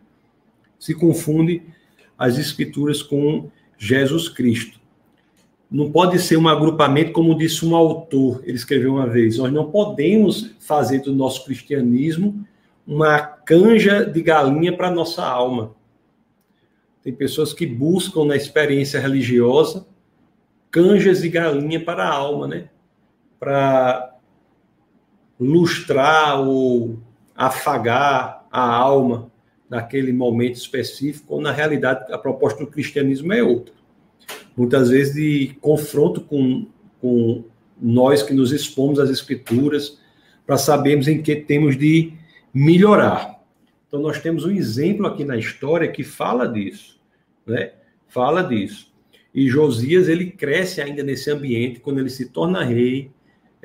Se 0.79 0.93
confunde 0.93 1.61
as 2.17 2.37
escrituras 2.37 3.01
com 3.01 3.49
Jesus 3.77 4.29
Cristo. 4.29 4.79
Não 5.69 5.91
pode 5.91 6.19
ser 6.19 6.37
um 6.37 6.47
agrupamento, 6.47 7.11
como 7.11 7.37
disse 7.37 7.65
um 7.65 7.75
autor, 7.75 8.41
ele 8.45 8.55
escreveu 8.55 8.93
uma 8.93 9.07
vez. 9.07 9.37
Nós 9.37 9.51
não 9.51 9.71
podemos 9.71 10.55
fazer 10.59 10.99
do 10.99 11.13
nosso 11.13 11.43
cristianismo 11.43 12.45
uma 12.87 13.19
canja 13.19 14.05
de 14.05 14.21
galinha 14.21 14.75
para 14.75 14.91
nossa 14.91 15.25
alma. 15.25 15.75
Tem 17.03 17.13
pessoas 17.13 17.51
que 17.51 17.65
buscam 17.65 18.25
na 18.25 18.35
experiência 18.35 18.99
religiosa 18.99 19.85
canjas 20.71 21.21
de 21.21 21.29
galinha 21.29 21.79
para 21.79 22.03
a 22.03 22.13
alma, 22.13 22.47
né? 22.47 22.69
Para 23.45 24.15
lustrar 25.39 26.39
ou 26.39 26.99
afagar 27.35 28.45
a 28.51 28.61
alma 28.61 29.31
naquele 29.69 30.11
momento 30.11 30.55
específico, 30.55 31.35
ou 31.35 31.41
na 31.41 31.51
realidade 31.51 32.11
a 32.11 32.17
proposta 32.17 32.63
do 32.63 32.71
cristianismo 32.71 33.33
é 33.33 33.43
outra 33.43 33.75
muitas 34.55 34.89
vezes 34.89 35.13
de 35.13 35.55
confronto 35.59 36.21
com, 36.21 36.67
com 37.01 37.43
nós 37.79 38.23
que 38.23 38.33
nos 38.33 38.51
expomos 38.51 38.99
às 38.99 39.09
escrituras, 39.09 39.99
para 40.45 40.57
sabermos 40.57 41.07
em 41.07 41.21
que 41.21 41.35
temos 41.35 41.77
de 41.77 42.13
melhorar. 42.53 43.43
Então, 43.87 43.99
nós 43.99 44.21
temos 44.21 44.45
um 44.45 44.51
exemplo 44.51 45.07
aqui 45.07 45.25
na 45.25 45.37
história 45.37 45.91
que 45.91 46.03
fala 46.03 46.47
disso, 46.47 46.99
né? 47.45 47.71
Fala 48.07 48.43
disso. 48.43 48.93
E 49.33 49.49
Josias, 49.49 50.07
ele 50.07 50.31
cresce 50.31 50.81
ainda 50.81 51.03
nesse 51.03 51.29
ambiente, 51.29 51.79
quando 51.79 51.99
ele 51.99 52.09
se 52.09 52.29
torna 52.29 52.63
rei, 52.63 53.11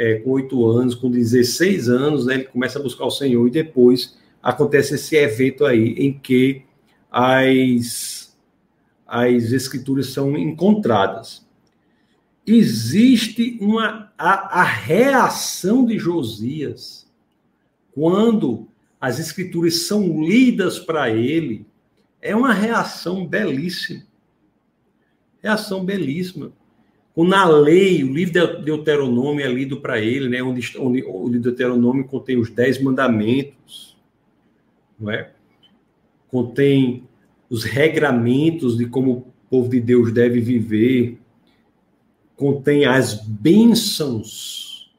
é, 0.00 0.14
com 0.14 0.30
oito 0.30 0.66
anos, 0.66 0.94
com 0.94 1.10
16 1.10 1.90
anos, 1.90 2.24
né, 2.24 2.36
ele 2.36 2.44
começa 2.44 2.78
a 2.78 2.82
buscar 2.82 3.04
o 3.04 3.10
Senhor, 3.10 3.46
e 3.46 3.50
depois 3.50 4.16
acontece 4.42 4.94
esse 4.94 5.14
evento 5.14 5.66
aí, 5.66 5.92
em 5.92 6.18
que 6.18 6.62
as 7.10 8.30
as 9.06 9.50
escrituras 9.52 10.06
são 10.06 10.38
encontradas. 10.38 11.44
Existe 12.46 13.58
uma 13.60 14.10
a, 14.16 14.60
a 14.60 14.62
reação 14.62 15.84
de 15.84 15.98
Josias 15.98 17.06
quando 17.92 18.68
as 19.00 19.18
escrituras 19.18 19.82
são 19.82 20.22
lidas 20.22 20.78
para 20.78 21.10
ele, 21.10 21.66
é 22.22 22.34
uma 22.34 22.54
reação 22.54 23.26
belíssima. 23.26 24.04
Reação 25.42 25.84
belíssima. 25.84 26.52
Quando 27.20 27.28
na 27.28 27.46
lei, 27.46 28.02
o 28.02 28.14
livro 28.14 28.32
de 28.32 28.62
Deuteronômio 28.62 29.44
é 29.44 29.48
lido 29.52 29.78
para 29.78 30.00
ele, 30.00 30.26
né, 30.26 30.42
onde, 30.42 30.78
onde 30.78 31.02
o 31.02 31.26
livro 31.26 31.32
de 31.32 31.38
Deuteronômio 31.40 32.06
contém 32.06 32.38
os 32.38 32.48
dez 32.48 32.80
mandamentos, 32.80 33.94
não 34.98 35.10
é? 35.10 35.30
contém 36.28 37.04
os 37.50 37.62
regramentos 37.62 38.78
de 38.78 38.86
como 38.86 39.12
o 39.12 39.26
povo 39.50 39.68
de 39.68 39.80
Deus 39.80 40.10
deve 40.10 40.40
viver, 40.40 41.18
contém 42.36 42.86
as 42.86 43.12
bênçãos 43.12 44.90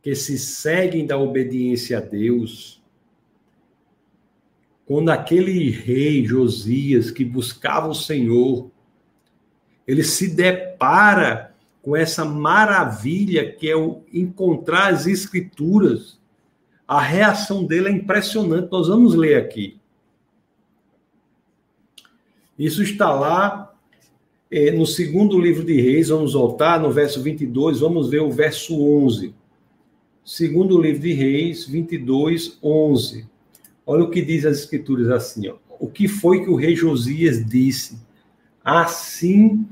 que 0.00 0.14
se 0.14 0.38
seguem 0.38 1.04
da 1.04 1.18
obediência 1.18 1.98
a 1.98 2.00
Deus. 2.00 2.80
Quando 4.84 5.08
aquele 5.08 5.68
rei 5.68 6.24
Josias 6.24 7.10
que 7.10 7.24
buscava 7.24 7.88
o 7.88 7.94
Senhor, 7.94 8.70
ele 9.84 10.04
se 10.04 10.32
depara 10.32 11.55
com 11.86 11.94
essa 11.94 12.24
maravilha 12.24 13.52
que 13.52 13.70
é 13.70 13.76
o 13.76 14.02
encontrar 14.12 14.92
as 14.92 15.06
escrituras. 15.06 16.18
A 16.86 17.00
reação 17.00 17.62
dele 17.62 17.88
é 17.88 17.92
impressionante. 17.92 18.72
Nós 18.72 18.88
vamos 18.88 19.14
ler 19.14 19.36
aqui. 19.36 19.78
Isso 22.58 22.82
está 22.82 23.14
lá 23.14 23.72
é, 24.50 24.72
no 24.72 24.84
segundo 24.84 25.38
livro 25.38 25.64
de 25.64 25.80
Reis, 25.80 26.08
vamos 26.08 26.32
voltar 26.32 26.80
no 26.80 26.90
verso 26.90 27.22
22, 27.22 27.78
vamos 27.78 28.10
ver 28.10 28.20
o 28.20 28.32
verso 28.32 28.82
11. 28.82 29.32
Segundo 30.24 30.80
livro 30.80 31.02
de 31.02 31.12
Reis, 31.12 31.66
22, 31.66 32.58
11. 32.60 33.28
Olha 33.86 34.02
o 34.02 34.10
que 34.10 34.22
diz 34.22 34.44
as 34.44 34.58
escrituras 34.58 35.08
assim, 35.08 35.46
ó. 35.46 35.54
O 35.78 35.86
que 35.86 36.08
foi 36.08 36.42
que 36.42 36.50
o 36.50 36.56
rei 36.56 36.74
Josias 36.74 37.46
disse? 37.46 37.96
Assim 38.64 39.64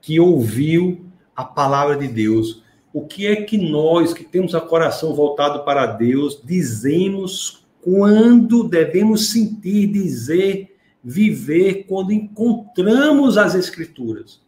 que 0.00 0.20
ouviu 0.20 1.05
a 1.36 1.44
palavra 1.44 1.96
de 1.96 2.08
Deus. 2.08 2.62
O 2.92 3.06
que 3.06 3.26
é 3.26 3.36
que 3.36 3.58
nós, 3.58 4.14
que 4.14 4.24
temos 4.24 4.54
o 4.54 4.60
coração 4.62 5.14
voltado 5.14 5.64
para 5.64 5.86
Deus, 5.86 6.40
dizemos 6.42 7.66
quando 7.82 8.66
devemos 8.66 9.30
sentir, 9.30 9.86
dizer 9.88 10.76
viver 11.04 11.84
quando 11.86 12.10
encontramos 12.10 13.38
as 13.38 13.54
escrituras. 13.54 14.40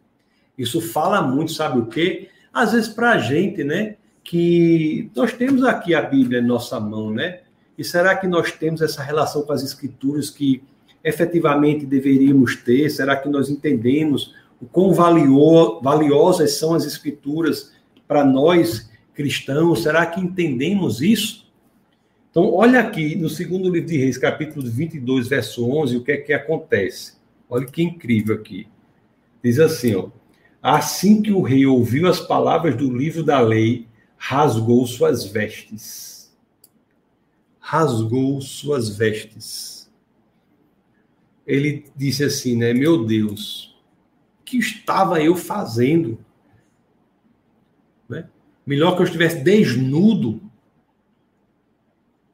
Isso 0.58 0.80
fala 0.80 1.22
muito, 1.22 1.52
sabe 1.52 1.78
o 1.78 1.86
quê? 1.86 2.30
Às 2.52 2.72
vezes 2.72 2.88
para 2.88 3.12
a 3.12 3.18
gente, 3.18 3.62
né? 3.62 3.94
Que 4.24 5.08
nós 5.14 5.32
temos 5.32 5.62
aqui 5.62 5.94
a 5.94 6.02
Bíblia 6.02 6.40
em 6.40 6.44
nossa 6.44 6.80
mão, 6.80 7.12
né? 7.12 7.42
E 7.78 7.84
será 7.84 8.16
que 8.16 8.26
nós 8.26 8.50
temos 8.50 8.82
essa 8.82 9.04
relação 9.04 9.42
com 9.42 9.52
as 9.52 9.62
escrituras 9.62 10.30
que 10.30 10.60
efetivamente 11.04 11.86
deveríamos 11.86 12.56
ter? 12.56 12.90
Será 12.90 13.14
que 13.14 13.28
nós 13.28 13.48
entendemos 13.48 14.34
o 14.60 14.66
quão 14.66 14.92
valio, 14.92 15.80
valiosas 15.80 16.58
são 16.58 16.74
as 16.74 16.84
escrituras 16.84 17.72
para 18.06 18.24
nós 18.24 18.90
cristãos? 19.14 19.82
Será 19.82 20.06
que 20.06 20.20
entendemos 20.20 21.00
isso? 21.00 21.48
Então, 22.30 22.52
olha 22.52 22.80
aqui 22.80 23.16
no 23.16 23.28
segundo 23.28 23.70
livro 23.70 23.88
de 23.88 23.96
Reis, 23.96 24.18
capítulo 24.18 24.68
22, 24.68 25.28
verso 25.28 25.68
11, 25.68 25.96
o 25.96 26.04
que 26.04 26.12
é 26.12 26.16
que 26.16 26.32
acontece. 26.32 27.14
Olha 27.48 27.66
que 27.66 27.82
incrível 27.82 28.34
aqui. 28.36 28.68
Diz 29.42 29.58
assim, 29.58 29.94
ó. 29.94 30.08
Assim 30.60 31.22
que 31.22 31.32
o 31.32 31.40
rei 31.40 31.64
ouviu 31.66 32.08
as 32.08 32.20
palavras 32.20 32.76
do 32.76 32.94
livro 32.94 33.22
da 33.22 33.40
lei, 33.40 33.86
rasgou 34.16 34.86
suas 34.86 35.24
vestes. 35.24 36.36
Rasgou 37.58 38.40
suas 38.40 38.96
vestes. 38.96 39.90
Ele 41.46 41.84
disse 41.96 42.24
assim, 42.24 42.56
né? 42.56 42.74
Meu 42.74 43.04
Deus, 43.04 43.67
que 44.48 44.56
estava 44.56 45.22
eu 45.22 45.36
fazendo? 45.36 46.18
Né? 48.08 48.26
Melhor 48.66 48.94
que 48.94 49.02
eu 49.02 49.04
estivesse 49.04 49.42
desnudo 49.44 50.40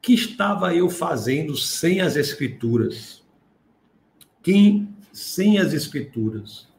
que 0.01 0.13
estava 0.13 0.73
eu 0.73 0.89
fazendo 0.89 1.57
sem 1.57 1.99
as 1.99 2.15
escrituras? 2.15 3.21
Quem 4.41 4.95
sem 5.11 5.57
as 5.57 5.73
escrituras? 5.73 6.69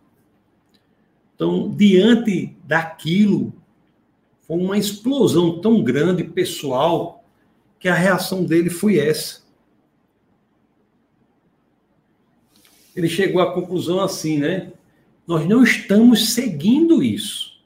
Então, 1.34 1.70
diante 1.70 2.56
daquilo, 2.64 3.52
foi 4.40 4.56
uma 4.56 4.78
explosão 4.78 5.60
tão 5.60 5.82
grande 5.82 6.24
pessoal 6.24 7.22
que 7.78 7.88
a 7.88 7.94
reação 7.94 8.42
dele 8.42 8.70
foi 8.70 8.98
essa. 8.98 9.44
Ele 12.94 13.08
chegou 13.08 13.42
à 13.42 13.52
conclusão 13.52 14.00
assim, 14.00 14.38
né? 14.38 14.72
Nós 15.26 15.46
não 15.46 15.62
estamos 15.62 16.34
seguindo 16.34 17.02
isso. 17.02 17.56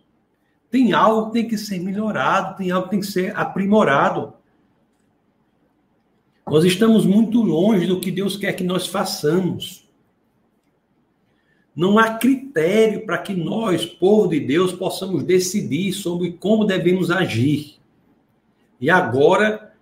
Tem 0.71 0.93
algo 0.93 1.27
que 1.27 1.33
tem 1.33 1.49
que 1.49 1.59
ser 1.59 1.81
melhorado, 1.81 2.57
tem 2.57 2.71
algo 2.71 2.85
que 2.85 2.91
tem 2.91 3.01
que 3.01 3.07
ser 3.07 3.37
aprimorado. 3.37 4.33
Nós 6.47 6.65
estamos 6.65 7.05
muito 7.05 7.43
longe 7.43 7.87
do 7.87 8.01
que 8.01 8.11
Deus 8.11 8.37
quer 8.37 8.53
que 8.55 8.65
nós 8.65 8.87
façamos. 8.87 9.89
Não 11.75 11.99
há 11.99 12.15
critério 12.15 13.05
para 13.07 13.19
que 13.19 13.33
nós, 13.35 13.85
povo 13.87 14.29
de 14.29 14.41
Deus, 14.41 14.73
possamos 14.73 15.23
decidir 15.23 15.93
sobre 15.93 16.33
como 16.33 16.65
devemos 16.65 17.11
agir. 17.11 17.79
E 18.81 18.91
agora, 18.91 19.73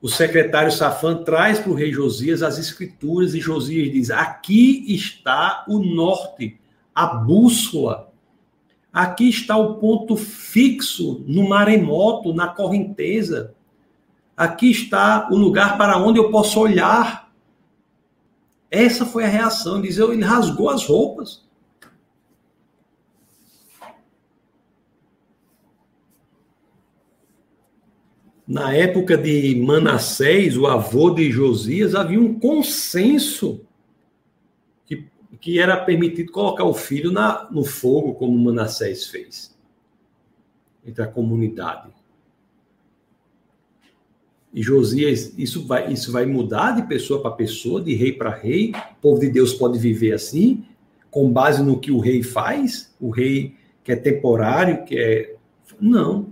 o 0.00 0.08
secretário 0.08 0.70
Safã 0.70 1.22
traz 1.22 1.58
para 1.58 1.70
o 1.70 1.74
rei 1.74 1.92
Josias 1.92 2.42
as 2.42 2.58
escrituras 2.58 3.34
e 3.34 3.40
Josias 3.40 3.92
diz: 3.92 4.10
aqui 4.10 4.84
está 4.94 5.64
o 5.68 5.78
norte, 5.78 6.58
a 6.94 7.06
bússola. 7.06 8.12
Aqui 8.92 9.28
está 9.28 9.56
o 9.56 9.74
ponto 9.74 10.16
fixo 10.16 11.24
no 11.26 11.48
maremoto, 11.48 12.32
na 12.32 12.46
correnteza. 12.46 13.54
Aqui 14.36 14.70
está 14.70 15.28
o 15.30 15.36
lugar 15.36 15.76
para 15.76 15.98
onde 15.98 16.18
eu 16.18 16.30
posso 16.30 16.60
olhar. 16.60 17.32
Essa 18.70 19.04
foi 19.04 19.24
a 19.24 19.28
reação. 19.28 19.80
Diz, 19.80 19.98
ele 19.98 20.22
rasgou 20.22 20.70
as 20.70 20.84
roupas. 20.86 21.44
Na 28.46 28.74
época 28.74 29.16
de 29.16 29.56
Manassés, 29.56 30.56
o 30.56 30.66
avô 30.66 31.10
de 31.10 31.30
Josias, 31.30 31.94
havia 31.94 32.20
um 32.20 32.38
consenso 32.38 33.62
que 35.40 35.58
era 35.58 35.76
permitido 35.76 36.32
colocar 36.32 36.64
o 36.64 36.74
filho 36.74 37.10
na, 37.10 37.48
no 37.50 37.64
fogo, 37.64 38.14
como 38.14 38.38
Manassés 38.38 39.06
fez, 39.06 39.56
entre 40.84 41.02
a 41.02 41.06
comunidade. 41.06 41.88
E 44.54 44.62
Josias, 44.62 45.36
isso 45.36 45.66
vai, 45.66 45.92
isso 45.92 46.12
vai 46.12 46.24
mudar 46.24 46.76
de 46.76 46.86
pessoa 46.86 47.20
para 47.20 47.32
pessoa, 47.32 47.82
de 47.82 47.92
rei 47.94 48.12
para 48.12 48.30
rei. 48.30 48.70
O 48.70 49.00
povo 49.00 49.20
de 49.20 49.28
Deus 49.28 49.52
pode 49.52 49.78
viver 49.80 50.12
assim, 50.12 50.64
com 51.10 51.32
base 51.32 51.60
no 51.60 51.80
que 51.80 51.90
o 51.90 51.98
rei 51.98 52.22
faz, 52.22 52.94
o 53.00 53.10
rei 53.10 53.56
que 53.82 53.90
é 53.90 53.96
temporário, 53.96 54.84
que 54.84 54.96
é. 54.96 55.34
Não. 55.80 56.28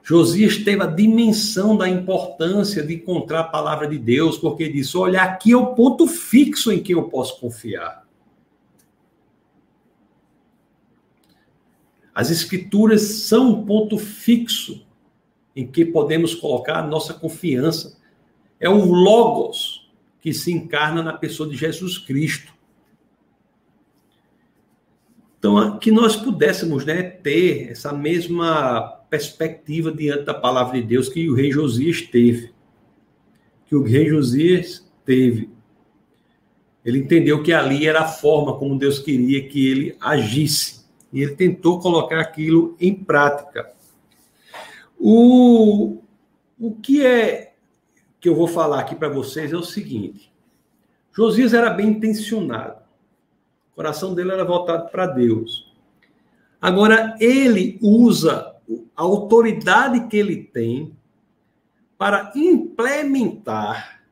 Josias 0.00 0.58
teve 0.58 0.82
a 0.82 0.86
dimensão 0.86 1.76
da 1.76 1.88
importância 1.88 2.82
de 2.84 2.94
encontrar 2.94 3.40
a 3.40 3.44
palavra 3.44 3.88
de 3.88 3.98
Deus, 3.98 4.38
porque 4.38 4.68
disse: 4.68 4.96
olha, 4.96 5.22
aqui 5.22 5.50
é 5.52 5.56
o 5.56 5.74
ponto 5.74 6.06
fixo 6.06 6.70
em 6.70 6.80
que 6.80 6.94
eu 6.94 7.04
posso 7.04 7.40
confiar. 7.40 8.03
As 12.14 12.30
escrituras 12.30 13.02
são 13.02 13.50
um 13.50 13.64
ponto 13.66 13.98
fixo 13.98 14.86
em 15.56 15.66
que 15.66 15.84
podemos 15.84 16.34
colocar 16.34 16.78
a 16.78 16.86
nossa 16.86 17.12
confiança. 17.12 17.98
É 18.60 18.68
o 18.68 18.84
Logos 18.84 19.90
que 20.20 20.32
se 20.32 20.52
encarna 20.52 21.02
na 21.02 21.12
pessoa 21.12 21.48
de 21.48 21.56
Jesus 21.56 21.98
Cristo. 21.98 22.54
Então, 25.38 25.78
que 25.78 25.90
nós 25.90 26.16
pudéssemos 26.16 26.84
né, 26.86 27.02
ter 27.02 27.70
essa 27.70 27.92
mesma 27.92 28.80
perspectiva 29.10 29.92
diante 29.92 30.24
da 30.24 30.32
palavra 30.32 30.80
de 30.80 30.86
Deus 30.86 31.08
que 31.08 31.28
o 31.28 31.34
rei 31.34 31.50
Josias 31.50 32.00
teve. 32.00 32.54
Que 33.66 33.76
o 33.76 33.82
rei 33.82 34.08
Josias 34.08 34.90
teve. 35.04 35.50
Ele 36.84 36.98
entendeu 36.98 37.42
que 37.42 37.52
ali 37.52 37.86
era 37.86 38.00
a 38.00 38.08
forma 38.08 38.56
como 38.56 38.78
Deus 38.78 38.98
queria 38.98 39.46
que 39.46 39.66
ele 39.66 39.96
agisse. 40.00 40.83
E 41.14 41.22
ele 41.22 41.36
tentou 41.36 41.78
colocar 41.78 42.20
aquilo 42.20 42.76
em 42.80 42.92
prática. 42.92 43.72
O, 44.98 46.02
o 46.58 46.74
que 46.74 47.06
é 47.06 47.54
que 48.20 48.28
eu 48.28 48.34
vou 48.34 48.48
falar 48.48 48.80
aqui 48.80 48.96
para 48.96 49.08
vocês 49.08 49.52
é 49.52 49.56
o 49.56 49.62
seguinte: 49.62 50.34
Josias 51.12 51.54
era 51.54 51.70
bem 51.70 51.90
intencionado, 51.90 52.80
o 53.70 53.76
coração 53.76 54.12
dele 54.12 54.32
era 54.32 54.44
voltado 54.44 54.90
para 54.90 55.06
Deus. 55.06 55.72
Agora, 56.60 57.14
ele 57.20 57.78
usa 57.80 58.56
a 58.96 59.02
autoridade 59.02 60.08
que 60.08 60.16
ele 60.16 60.42
tem 60.42 60.96
para 61.96 62.32
implementar 62.34 64.02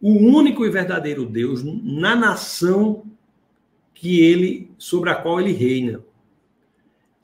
o 0.00 0.10
único 0.12 0.64
e 0.64 0.70
verdadeiro 0.70 1.26
Deus 1.26 1.64
na 1.64 2.14
nação 2.14 3.07
que 3.98 4.20
ele 4.20 4.70
sobre 4.78 5.10
a 5.10 5.14
qual 5.16 5.40
ele 5.40 5.52
reina. 5.52 6.00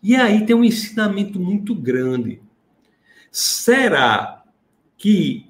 E 0.03 0.17
aí 0.17 0.45
tem 0.45 0.57
um 0.57 0.65
ensinamento 0.65 1.39
muito 1.39 1.73
grande. 1.73 2.43
Será 3.31 4.45
que 4.99 5.47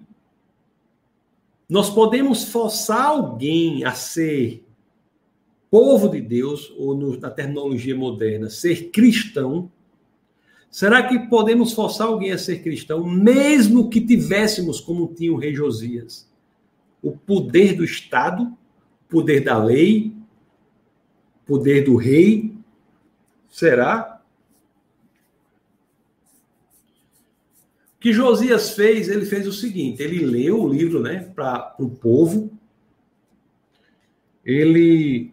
nós 1.68 1.88
podemos 1.88 2.44
forçar 2.44 3.06
alguém 3.06 3.84
a 3.84 3.92
ser 3.92 4.62
povo 5.70 6.08
de 6.08 6.20
Deus, 6.20 6.72
ou 6.76 6.94
no, 6.94 7.18
na 7.18 7.30
terminologia 7.30 7.96
moderna, 7.96 8.50
ser 8.50 8.90
cristão? 8.90 9.72
Será 10.70 11.02
que 11.08 11.18
podemos 11.20 11.72
forçar 11.72 12.08
alguém 12.08 12.32
a 12.32 12.38
ser 12.38 12.62
cristão, 12.62 13.02
mesmo 13.02 13.88
que 13.88 14.00
tivéssemos, 14.00 14.78
como 14.78 15.14
tinha 15.14 15.32
o 15.32 15.38
rei 15.38 15.54
Josias, 15.54 16.30
o 17.02 17.12
poder 17.12 17.74
do 17.76 17.84
Estado, 17.84 18.52
poder 19.08 19.40
da 19.40 19.56
lei, 19.56 20.14
poder 21.46 21.84
do 21.84 21.96
rei? 21.96 22.54
Será? 23.50 24.14
que 28.04 28.12
Josias 28.12 28.72
fez, 28.72 29.08
ele 29.08 29.24
fez 29.24 29.46
o 29.46 29.52
seguinte: 29.52 30.02
ele 30.02 30.18
leu 30.26 30.60
o 30.60 30.68
livro 30.68 31.00
né, 31.00 31.20
para 31.34 31.74
o 31.78 31.88
povo, 31.88 32.50
ele, 34.44 35.32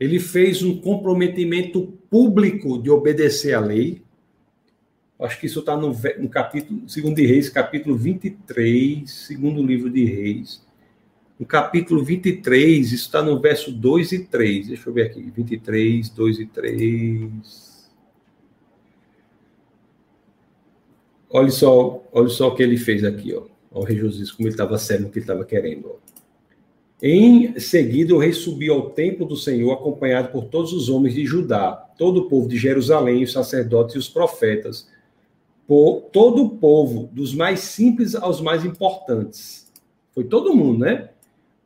ele 0.00 0.18
fez 0.18 0.60
um 0.64 0.80
comprometimento 0.80 1.86
público 2.10 2.82
de 2.82 2.90
obedecer 2.90 3.54
à 3.54 3.60
lei. 3.60 4.02
Acho 5.20 5.38
que 5.38 5.46
isso 5.46 5.60
está 5.60 5.76
no, 5.76 5.94
no 6.18 6.28
capítulo, 6.28 6.88
segundo 6.88 7.14
de 7.14 7.24
Reis, 7.24 7.48
capítulo 7.48 7.94
23, 7.94 9.08
segundo 9.08 9.64
livro 9.64 9.88
de 9.88 10.04
Reis. 10.04 10.66
No 11.40 11.46
capítulo 11.46 12.04
23, 12.04 12.92
isso 12.92 13.06
está 13.06 13.22
no 13.22 13.40
verso 13.40 13.72
2 13.72 14.12
e 14.12 14.18
3. 14.26 14.68
Deixa 14.68 14.90
eu 14.90 14.92
ver 14.92 15.06
aqui. 15.06 15.22
23, 15.34 16.10
2 16.10 16.38
e 16.38 16.44
3. 16.44 17.90
Olha 21.30 21.50
só, 21.50 22.04
olha 22.12 22.28
só 22.28 22.48
o 22.48 22.54
que 22.54 22.62
ele 22.62 22.76
fez 22.76 23.02
aqui, 23.04 23.34
ó. 23.34 23.44
O 23.70 23.82
rei 23.82 23.96
Josias, 23.96 24.30
como 24.30 24.48
ele 24.48 24.52
estava 24.52 24.76
sério 24.76 25.06
no 25.06 25.10
que 25.10 25.18
ele 25.18 25.24
estava 25.24 25.42
querendo. 25.42 25.88
Ó. 25.88 25.96
Em 27.02 27.58
seguida, 27.58 28.14
o 28.14 28.18
rei 28.18 28.34
subiu 28.34 28.74
ao 28.74 28.90
templo 28.90 29.24
do 29.24 29.36
Senhor, 29.36 29.72
acompanhado 29.72 30.30
por 30.30 30.44
todos 30.44 30.74
os 30.74 30.90
homens 30.90 31.14
de 31.14 31.24
Judá, 31.24 31.72
todo 31.96 32.18
o 32.18 32.28
povo 32.28 32.50
de 32.50 32.58
Jerusalém, 32.58 33.22
os 33.22 33.32
sacerdotes 33.32 33.94
e 33.94 33.98
os 33.98 34.10
profetas, 34.10 34.90
por 35.66 36.02
todo 36.12 36.42
o 36.42 36.50
povo, 36.50 37.08
dos 37.10 37.34
mais 37.34 37.60
simples 37.60 38.14
aos 38.14 38.42
mais 38.42 38.62
importantes. 38.62 39.72
Foi 40.12 40.24
todo 40.24 40.54
mundo, 40.54 40.80
né? 40.80 41.08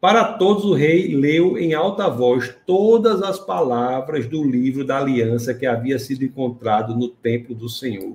Para 0.04 0.34
todos, 0.34 0.66
o 0.66 0.74
rei 0.74 1.16
leu 1.16 1.56
em 1.56 1.72
alta 1.72 2.10
voz 2.10 2.54
todas 2.66 3.22
as 3.22 3.38
palavras 3.38 4.26
do 4.26 4.44
livro 4.44 4.84
da 4.84 4.98
aliança 4.98 5.54
que 5.54 5.64
havia 5.64 5.98
sido 5.98 6.22
encontrado 6.22 6.94
no 6.94 7.08
templo 7.08 7.54
do 7.54 7.70
Senhor. 7.70 8.14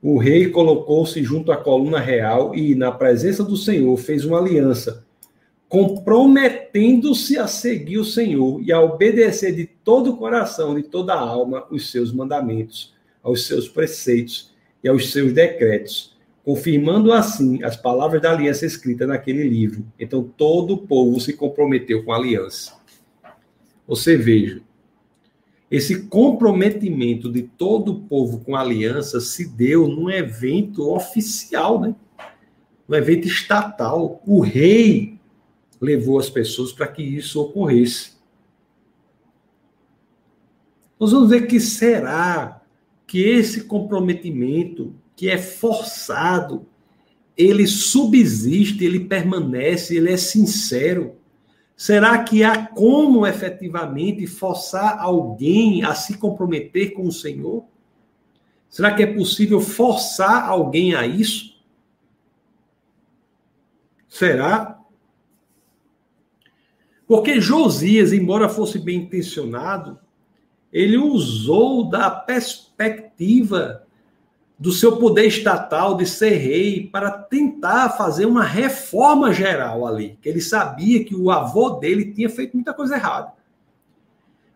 O 0.00 0.16
rei 0.16 0.48
colocou-se 0.48 1.20
junto 1.24 1.50
à 1.50 1.56
coluna 1.56 1.98
real 1.98 2.54
e, 2.54 2.76
na 2.76 2.92
presença 2.92 3.42
do 3.42 3.56
Senhor, 3.56 3.96
fez 3.96 4.24
uma 4.24 4.38
aliança, 4.38 5.04
comprometendo-se 5.68 7.36
a 7.36 7.48
seguir 7.48 7.98
o 7.98 8.04
Senhor 8.04 8.62
e 8.62 8.70
a 8.70 8.80
obedecer 8.80 9.52
de 9.52 9.66
todo 9.66 10.12
o 10.12 10.16
coração, 10.18 10.76
de 10.76 10.84
toda 10.84 11.14
a 11.14 11.20
alma, 11.20 11.66
os 11.68 11.90
seus 11.90 12.12
mandamentos, 12.12 12.94
aos 13.20 13.48
seus 13.48 13.68
preceitos 13.68 14.54
e 14.84 14.88
aos 14.88 15.10
seus 15.10 15.32
decretos, 15.32 16.16
confirmando 16.48 17.12
assim 17.12 17.62
as 17.62 17.76
palavras 17.76 18.22
da 18.22 18.32
aliança 18.32 18.64
escrita 18.64 19.06
naquele 19.06 19.46
livro. 19.46 19.84
Então 20.00 20.24
todo 20.24 20.72
o 20.72 20.78
povo 20.78 21.20
se 21.20 21.34
comprometeu 21.34 22.02
com 22.02 22.10
a 22.10 22.16
aliança. 22.16 22.72
Você 23.86 24.16
veja, 24.16 24.62
esse 25.70 26.04
comprometimento 26.04 27.30
de 27.30 27.42
todo 27.42 27.92
o 27.92 28.00
povo 28.00 28.40
com 28.40 28.56
a 28.56 28.62
aliança 28.62 29.20
se 29.20 29.46
deu 29.46 29.86
num 29.88 30.08
evento 30.08 30.90
oficial, 30.90 31.82
né? 31.82 31.94
Um 32.88 32.94
evento 32.94 33.28
estatal. 33.28 34.22
O 34.26 34.40
rei 34.40 35.18
levou 35.78 36.18
as 36.18 36.30
pessoas 36.30 36.72
para 36.72 36.88
que 36.88 37.02
isso 37.02 37.42
ocorresse. 37.42 38.12
nós 40.98 41.12
vamos 41.12 41.28
ver 41.28 41.46
que 41.46 41.60
será 41.60 42.62
que 43.06 43.22
esse 43.22 43.64
comprometimento, 43.64 44.94
que 45.18 45.28
é 45.28 45.36
forçado, 45.36 46.64
ele 47.36 47.66
subsiste, 47.66 48.84
ele 48.84 49.00
permanece, 49.00 49.96
ele 49.96 50.12
é 50.12 50.16
sincero. 50.16 51.16
Será 51.76 52.22
que 52.22 52.44
há 52.44 52.68
como 52.68 53.26
efetivamente 53.26 54.28
forçar 54.28 54.96
alguém 55.00 55.82
a 55.82 55.92
se 55.92 56.16
comprometer 56.18 56.92
com 56.92 57.02
o 57.02 57.10
Senhor? 57.10 57.64
Será 58.70 58.94
que 58.94 59.02
é 59.02 59.12
possível 59.12 59.60
forçar 59.60 60.48
alguém 60.48 60.94
a 60.94 61.04
isso? 61.04 61.60
Será? 64.08 64.78
Porque 67.08 67.40
Josias, 67.40 68.12
embora 68.12 68.48
fosse 68.48 68.78
bem 68.78 69.00
intencionado, 69.02 69.98
ele 70.72 70.96
usou 70.96 71.90
da 71.90 72.08
perspectiva 72.08 73.87
do 74.58 74.72
seu 74.72 74.96
poder 74.96 75.26
estatal 75.26 75.96
de 75.96 76.04
ser 76.04 76.30
rei 76.36 76.88
para 76.90 77.10
tentar 77.12 77.90
fazer 77.90 78.26
uma 78.26 78.42
reforma 78.42 79.32
geral 79.32 79.86
ali, 79.86 80.18
que 80.20 80.28
ele 80.28 80.40
sabia 80.40 81.04
que 81.04 81.14
o 81.14 81.30
avô 81.30 81.70
dele 81.70 82.12
tinha 82.12 82.28
feito 82.28 82.54
muita 82.54 82.74
coisa 82.74 82.96
errada. 82.96 83.32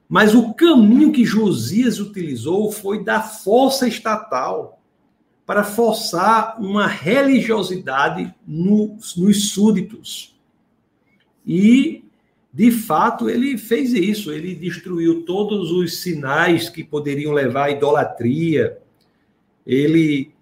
Mas 0.09 0.35
o 0.35 0.53
caminho 0.53 1.13
que 1.13 1.25
Josias 1.25 2.01
utilizou 2.01 2.71
foi 2.71 3.03
da 3.03 3.23
força 3.23 3.87
estatal 3.87 4.79
para 5.47 5.65
forçar 5.65 6.61
uma 6.61 6.87
religiosidade 6.87 8.35
nos, 8.47 9.17
nos 9.17 9.51
súditos. 9.51 10.37
E, 11.47 12.05
de 12.53 12.71
fato, 12.71 13.31
ele 13.31 13.57
fez 13.57 13.93
isso. 13.93 14.31
Ele 14.31 14.55
destruiu 14.55 15.25
todos 15.25 15.71
os 15.73 16.03
sinais 16.03 16.69
que 16.69 16.85
poderiam 16.85 17.33
levar 17.33 17.65
à 17.65 17.71
idolatria. 17.71 18.79
Ele 19.67 20.33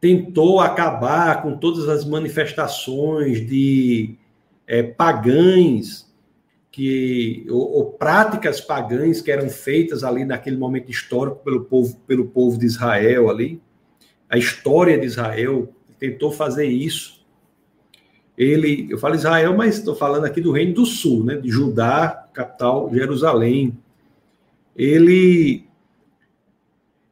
tentou 0.00 0.60
acabar 0.60 1.42
com 1.42 1.56
todas 1.56 1.88
as 1.88 2.04
manifestações 2.04 3.46
de 3.46 4.16
é, 4.66 4.82
pagãs 4.82 6.10
que 6.72 7.46
ou, 7.50 7.72
ou, 7.74 7.92
práticas 7.92 8.60
pagãs 8.60 9.20
que 9.20 9.30
eram 9.30 9.48
feitas 9.48 10.02
ali 10.02 10.24
naquele 10.24 10.56
momento 10.56 10.90
histórico 10.90 11.36
pelo 11.44 11.64
povo 11.66 11.96
pelo 12.06 12.26
povo 12.26 12.58
de 12.58 12.66
Israel 12.66 13.30
ali. 13.30 13.60
A 14.28 14.38
história 14.38 14.98
de 14.98 15.06
Israel 15.06 15.72
tentou 16.00 16.32
fazer 16.32 16.66
isso. 16.66 17.22
Ele 18.36 18.88
eu 18.90 18.98
falo 18.98 19.14
Israel 19.14 19.54
mas 19.56 19.76
estou 19.76 19.94
falando 19.94 20.24
aqui 20.24 20.40
do 20.40 20.50
reino 20.50 20.74
do 20.74 20.86
sul 20.86 21.22
né 21.22 21.36
de 21.36 21.50
Judá 21.50 22.26
capital 22.32 22.90
Jerusalém. 22.92 23.78
Ele 24.74 25.64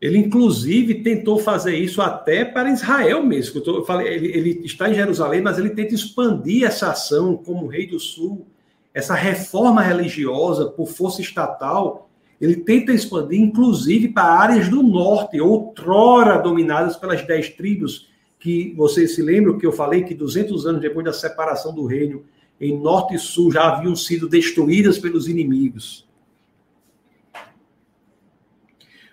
ele 0.00 0.18
inclusive 0.18 1.02
tentou 1.02 1.38
fazer 1.38 1.76
isso 1.76 2.00
até 2.00 2.44
para 2.44 2.70
Israel 2.70 3.22
mesmo 3.22 3.62
eu, 3.64 3.84
falei 3.84 4.08
ele, 4.08 4.26
ele 4.28 4.60
está 4.64 4.88
em 4.88 4.94
Jerusalém 4.94 5.40
mas 5.40 5.58
ele 5.58 5.70
tenta 5.70 5.94
expandir 5.94 6.64
essa 6.64 6.90
ação 6.90 7.36
como 7.36 7.66
rei 7.66 7.86
do 7.86 8.00
sul 8.00 8.46
essa 8.92 9.14
reforma 9.14 9.82
religiosa 9.82 10.66
por 10.66 10.88
força 10.88 11.20
estatal, 11.20 12.10
ele 12.40 12.56
tenta 12.56 12.92
expandir, 12.92 13.40
inclusive, 13.40 14.08
para 14.08 14.24
áreas 14.24 14.68
do 14.68 14.82
norte, 14.82 15.40
outrora 15.40 16.38
dominadas 16.38 16.96
pelas 16.96 17.24
dez 17.26 17.50
tribos, 17.50 18.08
que 18.38 18.72
vocês 18.74 19.14
se 19.14 19.22
lembram 19.22 19.58
que 19.58 19.66
eu 19.66 19.72
falei 19.72 20.02
que 20.02 20.14
200 20.14 20.66
anos 20.66 20.80
depois 20.80 21.04
da 21.04 21.12
separação 21.12 21.74
do 21.74 21.84
reino, 21.84 22.24
em 22.58 22.78
norte 22.78 23.14
e 23.14 23.18
sul 23.18 23.52
já 23.52 23.68
haviam 23.68 23.94
sido 23.94 24.28
destruídas 24.28 24.98
pelos 24.98 25.28
inimigos. 25.28 26.08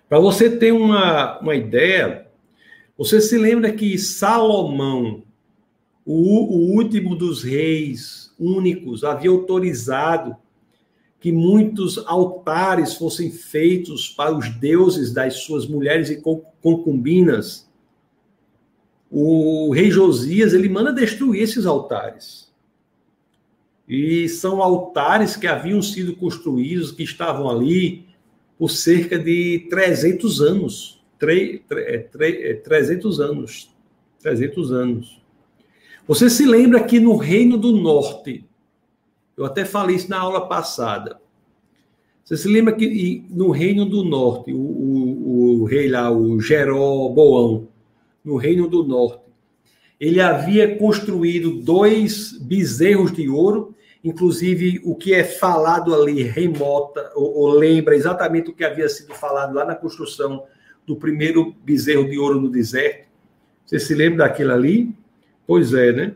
Para 0.10 0.20
você 0.20 0.50
ter 0.50 0.72
uma, 0.72 1.40
uma 1.40 1.56
ideia, 1.56 2.28
você 2.98 3.20
se 3.20 3.38
lembra 3.38 3.74
que 3.74 3.98
Salomão, 3.98 5.24
o, 6.06 6.56
o 6.56 6.76
último 6.76 7.16
dos 7.16 7.44
reis, 7.44 8.34
únicos, 8.40 9.04
havia 9.04 9.30
autorizado 9.30 10.36
que 11.20 11.32
muitos 11.32 11.98
altares 12.06 12.94
fossem 12.94 13.30
feitos 13.32 14.08
para 14.08 14.34
os 14.34 14.50
deuses 14.60 15.12
das 15.12 15.42
suas 15.42 15.68
mulheres 15.68 16.10
e 16.10 16.22
concubinas. 16.62 17.68
O 19.12 19.72
rei 19.74 19.92
Josias, 19.92 20.54
ele 20.54 20.70
manda 20.70 20.94
destruir 20.94 21.42
esses 21.42 21.66
altares. 21.66 22.48
E 23.88 24.30
são 24.30 24.62
altares 24.62 25.36
que 25.36 25.48
haviam 25.48 25.82
sido 25.82 26.16
construídos, 26.16 26.92
que 26.92 27.04
estavam 27.04 27.50
ali 27.50 28.07
por 28.58 28.70
cerca 28.70 29.20
de 29.20 29.68
300 29.70 30.42
anos. 30.42 31.02
300 31.20 33.20
anos. 33.20 33.70
300 34.22 34.72
anos. 34.72 35.22
Você 36.08 36.30
se 36.30 36.46
lembra 36.46 36.84
que 36.84 37.00
no 37.00 37.18
Reino 37.18 37.58
do 37.58 37.74
Norte, 37.74 38.46
eu 39.36 39.46
até 39.46 39.66
falei 39.66 39.96
isso 39.96 40.10
na 40.10 40.20
aula 40.20 40.48
passada. 40.48 41.20
Você 42.24 42.36
se 42.36 42.48
lembra 42.48 42.74
que 42.74 43.26
no 43.30 43.52
Reino 43.52 43.86
do 43.86 44.04
Norte, 44.04 44.54
o, 44.54 44.58
o, 44.58 45.62
o 45.62 45.66
rei 45.66 45.90
lá, 45.90 46.12
o 46.12 46.40
Jeroboão, 46.42 47.68
no 48.24 48.36
Reino 48.36 48.68
do 48.68 48.84
Norte, 48.84 49.22
ele 50.00 50.20
havia 50.20 50.78
construído 50.78 51.62
dois 51.62 52.34
bezerros 52.34 53.14
de 53.14 53.30
ouro, 53.30 53.74
inclusive 54.08 54.82
o 54.84 54.96
que 54.96 55.14
é 55.14 55.24
falado 55.24 55.94
ali 55.94 56.24
remota, 56.24 57.12
ou, 57.14 57.38
ou 57.38 57.52
lembra 57.52 57.96
exatamente 57.96 58.50
o 58.50 58.54
que 58.54 58.64
havia 58.64 58.88
sido 58.88 59.14
falado 59.14 59.54
lá 59.54 59.66
na 59.66 59.76
construção 59.76 60.44
do 60.86 60.96
primeiro 60.96 61.54
bezerro 61.64 62.10
de 62.10 62.18
ouro 62.18 62.40
no 62.40 62.50
deserto. 62.50 63.08
Você 63.66 63.80
se 63.80 63.94
lembra 63.94 64.20
daquilo 64.20 64.54
ali? 64.54 64.96
Pois 65.46 65.74
é, 65.74 65.92
né? 65.92 66.16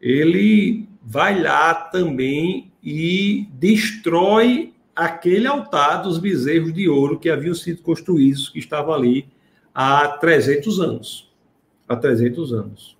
Ele 0.00 0.86
vai 1.02 1.40
lá 1.40 1.74
também 1.74 2.70
e 2.82 3.48
destrói 3.54 4.74
aquele 4.94 5.46
altar 5.46 6.02
dos 6.02 6.18
bezerros 6.18 6.74
de 6.74 6.88
ouro 6.88 7.18
que 7.18 7.30
haviam 7.30 7.54
sido 7.54 7.80
construídos, 7.80 8.50
que 8.50 8.58
estava 8.58 8.94
ali 8.94 9.26
há 9.74 10.06
300 10.08 10.80
anos. 10.80 11.32
Há 11.88 11.96
300 11.96 12.52
anos. 12.52 12.96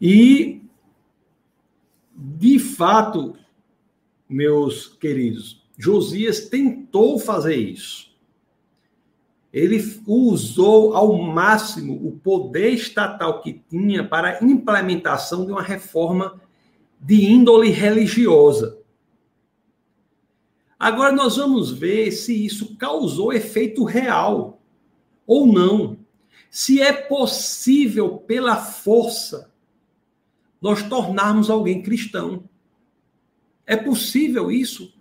E, 0.00 0.62
de 2.18 2.58
fato, 2.58 3.36
meus 4.28 4.88
queridos, 4.88 5.62
Josias 5.78 6.48
tentou 6.48 7.18
fazer 7.18 7.54
isso 7.54 8.08
ele 9.52 9.82
usou 10.06 10.94
ao 10.94 11.14
máximo 11.14 11.94
o 12.06 12.12
poder 12.12 12.70
estatal 12.70 13.40
que 13.40 13.62
tinha 13.68 14.06
para 14.06 14.38
a 14.38 14.44
implementação 14.44 15.46
de 15.46 15.52
uma 15.52 15.62
reforma 15.62 16.40
de 17.00 17.24
índole 17.30 17.70
religiosa. 17.70 18.78
Agora 20.78 21.12
nós 21.12 21.36
vamos 21.36 21.72
ver 21.72 22.12
se 22.12 22.44
isso 22.44 22.76
causou 22.76 23.32
efeito 23.32 23.84
real 23.84 24.60
ou 25.26 25.46
não. 25.46 25.98
Se 26.50 26.80
é 26.80 26.92
possível, 26.92 28.18
pela 28.18 28.56
força, 28.56 29.47
nós 30.60 30.82
tornarmos 30.82 31.50
alguém 31.50 31.82
cristão. 31.82 32.44
É 33.66 33.76
possível 33.76 34.50
isso? 34.50 34.94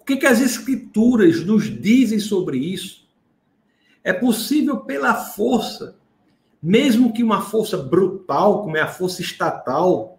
O 0.00 0.04
que, 0.04 0.16
que 0.16 0.26
as 0.26 0.40
Escrituras 0.40 1.44
nos 1.44 1.64
dizem 1.64 2.18
sobre 2.18 2.58
isso? 2.58 3.06
É 4.02 4.12
possível 4.12 4.78
pela 4.78 5.14
força, 5.14 5.96
mesmo 6.62 7.12
que 7.12 7.22
uma 7.22 7.42
força 7.42 7.76
brutal, 7.76 8.62
como 8.62 8.76
é 8.76 8.80
a 8.80 8.88
força 8.88 9.20
estatal, 9.20 10.18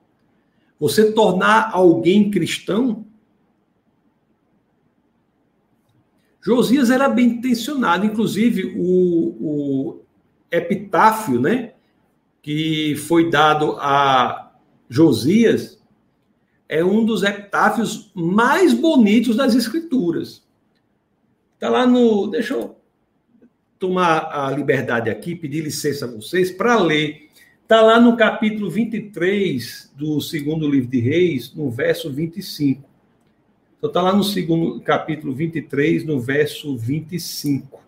você 0.79 1.11
tornar 1.11 1.71
alguém 1.73 2.29
cristão? 2.29 3.05
Josias 6.41 6.89
era 6.89 7.09
bem 7.09 7.27
intencionado, 7.27 8.05
inclusive 8.05 8.73
o, 8.77 9.35
o 9.41 10.01
epitáfio, 10.51 11.39
né, 11.39 11.73
que 12.41 12.95
foi 12.95 13.29
dado 13.29 13.75
a 13.79 14.48
Josias, 14.89 15.79
é 16.67 16.83
um 16.83 17.05
dos 17.05 17.23
epitáfios 17.23 18.11
mais 18.13 18.73
bonitos 18.73 19.35
das 19.35 19.55
Escrituras. 19.55 20.43
Está 21.53 21.69
lá 21.69 21.85
no. 21.85 22.27
Deixa 22.27 22.53
eu 22.53 22.75
tomar 23.77 24.29
a 24.31 24.51
liberdade 24.51 25.09
aqui, 25.09 25.35
pedir 25.35 25.61
licença 25.61 26.05
a 26.05 26.11
vocês 26.11 26.51
para 26.51 26.79
ler. 26.79 27.29
Está 27.61 27.81
lá 27.81 27.99
no 27.99 28.17
capítulo 28.17 28.69
23 28.69 29.93
do 29.95 30.19
segundo 30.19 30.67
livro 30.67 30.89
de 30.89 30.99
Reis, 30.99 31.53
no 31.53 31.69
verso 31.69 32.11
25. 32.11 32.89
Então 33.77 33.89
está 33.89 34.01
lá 34.01 34.13
no 34.13 34.23
segundo 34.23 34.81
capítulo 34.81 35.33
23, 35.33 36.03
no 36.03 36.19
verso 36.19 36.75
25. 36.75 37.81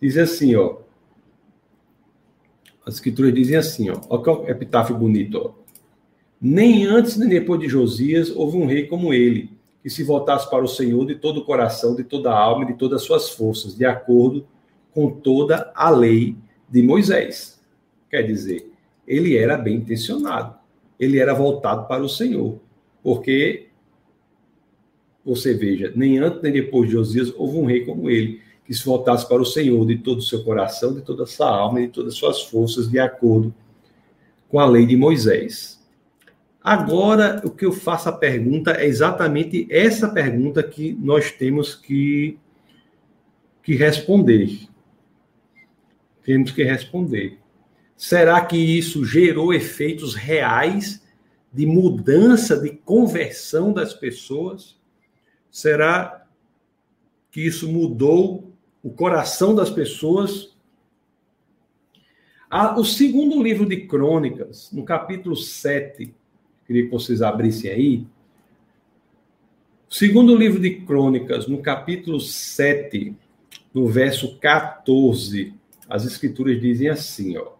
Diz 0.00 0.18
assim, 0.18 0.54
ó. 0.54 0.83
As 2.86 2.94
escrituras 2.94 3.34
dizem 3.34 3.56
assim, 3.56 3.90
ó. 3.90 4.00
Olha 4.08 4.22
que 4.22 4.50
epitáfio 4.50 4.96
bonito, 4.96 5.38
ó. 5.38 5.64
Nem 6.40 6.84
antes 6.84 7.16
nem 7.16 7.28
depois 7.28 7.60
de 7.60 7.68
Josias 7.68 8.30
houve 8.30 8.58
um 8.58 8.66
rei 8.66 8.86
como 8.86 9.14
ele, 9.14 9.50
que 9.82 9.88
se 9.88 10.02
voltasse 10.02 10.48
para 10.50 10.62
o 10.62 10.68
Senhor 10.68 11.06
de 11.06 11.14
todo 11.14 11.40
o 11.40 11.44
coração, 11.44 11.94
de 11.94 12.04
toda 12.04 12.30
a 12.30 12.38
alma 12.38 12.64
e 12.64 12.68
de 12.68 12.74
todas 12.74 13.00
as 13.00 13.06
suas 13.06 13.30
forças, 13.30 13.74
de 13.74 13.84
acordo 13.84 14.46
com 14.92 15.10
toda 15.10 15.72
a 15.74 15.88
lei 15.88 16.36
de 16.68 16.82
Moisés. 16.82 17.60
Quer 18.10 18.22
dizer, 18.22 18.70
ele 19.06 19.36
era 19.36 19.56
bem 19.56 19.76
intencionado, 19.76 20.54
ele 20.98 21.18
era 21.18 21.32
voltado 21.32 21.86
para 21.88 22.02
o 22.02 22.08
Senhor, 22.08 22.58
porque 23.02 23.68
você 25.24 25.54
veja, 25.54 25.92
nem 25.96 26.18
antes 26.18 26.42
nem 26.42 26.52
depois 26.52 26.88
de 26.88 26.94
Josias 26.94 27.32
houve 27.36 27.56
um 27.56 27.64
rei 27.64 27.84
como 27.84 28.10
ele, 28.10 28.40
que 28.64 28.72
se 28.72 28.84
voltasse 28.84 29.28
para 29.28 29.42
o 29.42 29.46
Senhor 29.46 29.86
de 29.86 29.98
todo 29.98 30.18
o 30.18 30.22
seu 30.22 30.42
coração, 30.42 30.94
de 30.94 31.02
toda 31.02 31.24
a 31.24 31.26
sua 31.26 31.48
alma 31.48 31.80
e 31.80 31.86
de 31.86 31.92
todas 31.92 32.14
as 32.14 32.18
suas 32.18 32.42
forças, 32.42 32.88
de 32.88 32.98
acordo 32.98 33.54
com 34.48 34.58
a 34.58 34.66
lei 34.66 34.86
de 34.86 34.96
Moisés. 34.96 35.82
Agora, 36.62 37.42
o 37.44 37.50
que 37.50 37.66
eu 37.66 37.72
faço 37.72 38.08
a 38.08 38.12
pergunta 38.12 38.72
é 38.72 38.86
exatamente 38.86 39.66
essa 39.70 40.08
pergunta 40.08 40.62
que 40.62 40.94
nós 40.94 41.30
temos 41.30 41.74
que, 41.74 42.38
que 43.62 43.74
responder. 43.74 44.66
Temos 46.22 46.52
que 46.52 46.64
responder. 46.64 47.38
Será 47.94 48.40
que 48.46 48.56
isso 48.56 49.04
gerou 49.04 49.52
efeitos 49.52 50.14
reais 50.14 51.04
de 51.52 51.66
mudança, 51.66 52.58
de 52.58 52.70
conversão 52.70 53.72
das 53.72 53.92
pessoas? 53.92 54.76
Será 55.50 56.26
que 57.30 57.42
isso 57.42 57.70
mudou 57.70 58.53
o 58.84 58.90
coração 58.90 59.52
das 59.52 59.70
pessoas? 59.70 60.54
Ah, 62.48 62.78
o 62.78 62.84
segundo 62.84 63.42
livro 63.42 63.66
de 63.66 63.88
Crônicas, 63.88 64.70
no 64.70 64.84
capítulo 64.84 65.34
7, 65.34 66.14
Queria 66.66 66.84
que 66.84 66.90
vocês 66.90 67.20
abrissem 67.20 67.70
aí. 67.70 68.06
Segundo 69.88 70.34
livro 70.34 70.60
de 70.60 70.80
Crônicas, 70.80 71.46
no 71.46 71.60
capítulo 71.60 72.18
7, 72.18 73.14
no 73.72 73.86
verso 73.86 74.38
14, 74.38 75.54
as 75.88 76.04
escrituras 76.04 76.60
dizem 76.60 76.88
assim, 76.88 77.36
ó. 77.36 77.52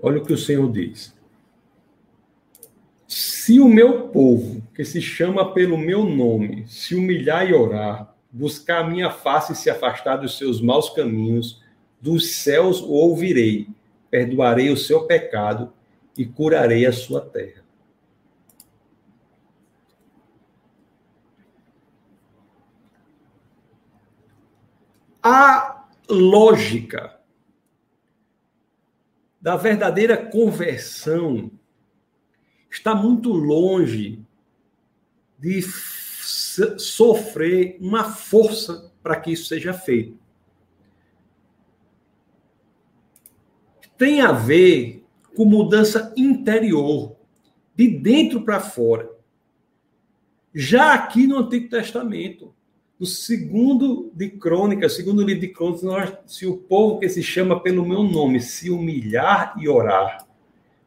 Olha 0.00 0.18
o 0.18 0.24
que 0.24 0.32
o 0.32 0.38
Senhor 0.38 0.70
diz. 0.72 1.14
Se 3.08 3.58
o 3.58 3.66
meu 3.66 4.08
povo, 4.08 4.62
que 4.74 4.84
se 4.84 5.00
chama 5.00 5.54
pelo 5.54 5.78
meu 5.78 6.04
nome, 6.04 6.68
se 6.68 6.94
humilhar 6.94 7.48
e 7.48 7.54
orar, 7.54 8.14
buscar 8.30 8.84
a 8.84 8.86
minha 8.86 9.10
face 9.10 9.54
e 9.54 9.56
se 9.56 9.70
afastar 9.70 10.16
dos 10.18 10.36
seus 10.36 10.60
maus 10.60 10.90
caminhos, 10.90 11.62
dos 11.98 12.36
céus 12.36 12.82
o 12.82 12.90
ouvirei 12.90 13.66
perdoarei 14.10 14.70
o 14.70 14.76
seu 14.76 15.06
pecado 15.06 15.72
e 16.18 16.26
curarei 16.26 16.84
a 16.84 16.92
sua 16.92 17.22
terra. 17.22 17.64
A 25.22 25.86
lógica 26.10 27.18
da 29.40 29.56
verdadeira 29.56 30.16
conversão 30.16 31.50
está 32.70 32.94
muito 32.94 33.32
longe 33.32 34.20
de 35.38 35.62
sofrer 36.78 37.76
uma 37.80 38.04
força 38.04 38.92
para 39.02 39.16
que 39.16 39.32
isso 39.32 39.46
seja 39.46 39.72
feito. 39.72 40.18
tem 43.98 44.20
a 44.20 44.30
ver 44.30 45.04
com 45.36 45.44
mudança 45.44 46.14
interior, 46.16 47.16
de 47.74 47.88
dentro 47.88 48.42
para 48.42 48.60
fora. 48.60 49.10
Já 50.54 50.94
aqui 50.94 51.26
no 51.26 51.38
Antigo 51.38 51.68
Testamento, 51.68 52.54
no 52.98 53.04
segundo 53.04 54.10
de 54.14 54.30
Crônicas, 54.30 54.94
segundo 54.94 55.22
livro 55.22 55.40
de 55.40 55.48
Crônicas, 55.48 55.82
nós, 55.82 56.12
se 56.26 56.46
o 56.46 56.56
povo 56.56 56.98
que 56.98 57.08
se 57.08 57.22
chama 57.22 57.60
pelo 57.60 57.86
meu 57.86 58.02
nome 58.02 58.40
se 58.40 58.70
humilhar 58.70 59.54
e 59.58 59.68
orar, 59.68 60.26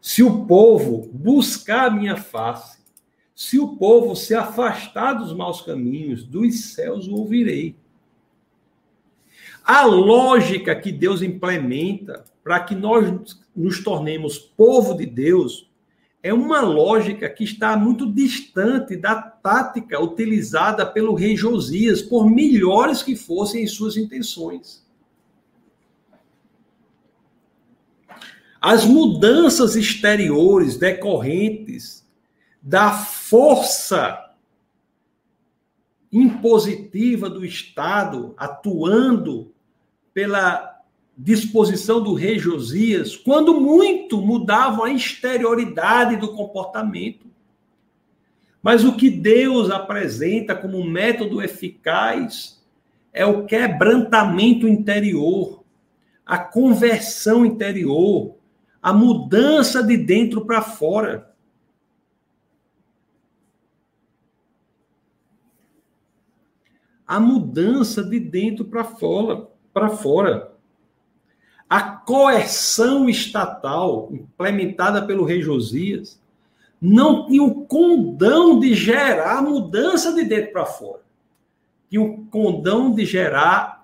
se 0.02 0.24
o 0.24 0.46
povo 0.46 1.10
buscar 1.14 1.88
a 1.88 1.92
minha 1.92 2.18
face, 2.18 2.80
se 3.36 3.60
o 3.60 3.78
povo 3.78 4.16
se 4.16 4.34
afastar 4.34 5.14
dos 5.14 5.34
maus 5.34 5.62
caminhos, 5.62 6.24
dos 6.24 6.74
céus 6.74 7.08
o 7.08 7.14
ouvirei. 7.14 7.76
A 9.64 9.86
lógica 9.86 10.76
que 10.76 10.92
Deus 10.92 11.22
implementa 11.22 12.26
para 12.44 12.60
que 12.60 12.74
nós 12.74 13.40
nos 13.56 13.84
tornemos 13.84 14.40
povo 14.40 14.96
de 14.96 15.06
Deus 15.06 15.70
é 16.24 16.34
uma 16.34 16.62
lógica 16.62 17.30
que 17.30 17.44
está 17.44 17.76
muito 17.78 18.12
distante 18.12 18.96
da 18.96 19.16
tática 19.22 20.00
utilizada 20.02 20.86
pelo 20.86 21.16
rei 21.16 21.36
Josias, 21.36 22.02
por 22.02 22.30
melhores 22.30 23.02
que 23.02 23.16
fossem 23.16 23.64
as 23.64 23.72
suas 23.72 23.98
intenções. 23.98 24.86
As 28.62 28.86
mudanças 28.86 29.76
exteriores 29.76 30.78
decorrentes 30.78 32.08
da 32.62 32.92
força 32.92 34.32
impositiva 36.12 37.28
do 37.28 37.44
Estado 37.44 38.36
atuando 38.38 39.52
pela 40.14 40.80
disposição 41.18 42.04
do 42.04 42.14
rei 42.14 42.38
Josias, 42.38 43.16
quando 43.16 43.60
muito 43.60 44.22
mudavam 44.22 44.84
a 44.86 44.92
exterioridade 44.92 46.18
do 46.18 46.34
comportamento. 46.34 47.28
Mas 48.62 48.84
o 48.84 48.96
que 48.96 49.10
Deus 49.10 49.72
apresenta 49.72 50.56
como 50.56 50.84
método 50.84 51.42
eficaz 51.42 52.62
é 53.12 53.26
o 53.26 53.46
quebrantamento 53.46 54.68
interior, 54.68 55.64
a 56.26 56.38
conversão 56.38 57.46
interior, 57.46 58.36
a 58.82 58.92
mudança 58.92 59.84
de 59.84 59.96
dentro 59.96 60.46
para 60.46 60.62
fora. 60.62 61.32
A 67.06 67.20
mudança 67.20 68.04
de 68.04 68.20
dentro 68.20 68.66
para 68.66 68.84
fora, 68.84 69.48
para 69.74 69.90
fora. 69.90 70.54
A 71.70 71.84
coerção 71.84 73.08
estatal 73.08 74.10
implementada 74.12 75.06
pelo 75.06 75.24
rei 75.24 75.42
Josias 75.42 76.20
não 76.82 77.28
tinha 77.28 77.44
o 77.44 77.66
condão 77.66 78.60
de 78.60 78.74
gerar 78.74 79.44
mudança 79.44 80.14
de 80.14 80.24
dentro 80.24 80.52
para 80.52 80.66
fora. 80.66 81.02
Tinha 81.90 82.02
o 82.02 82.26
condão 82.26 82.94
de 82.94 83.06
gerar 83.06 83.81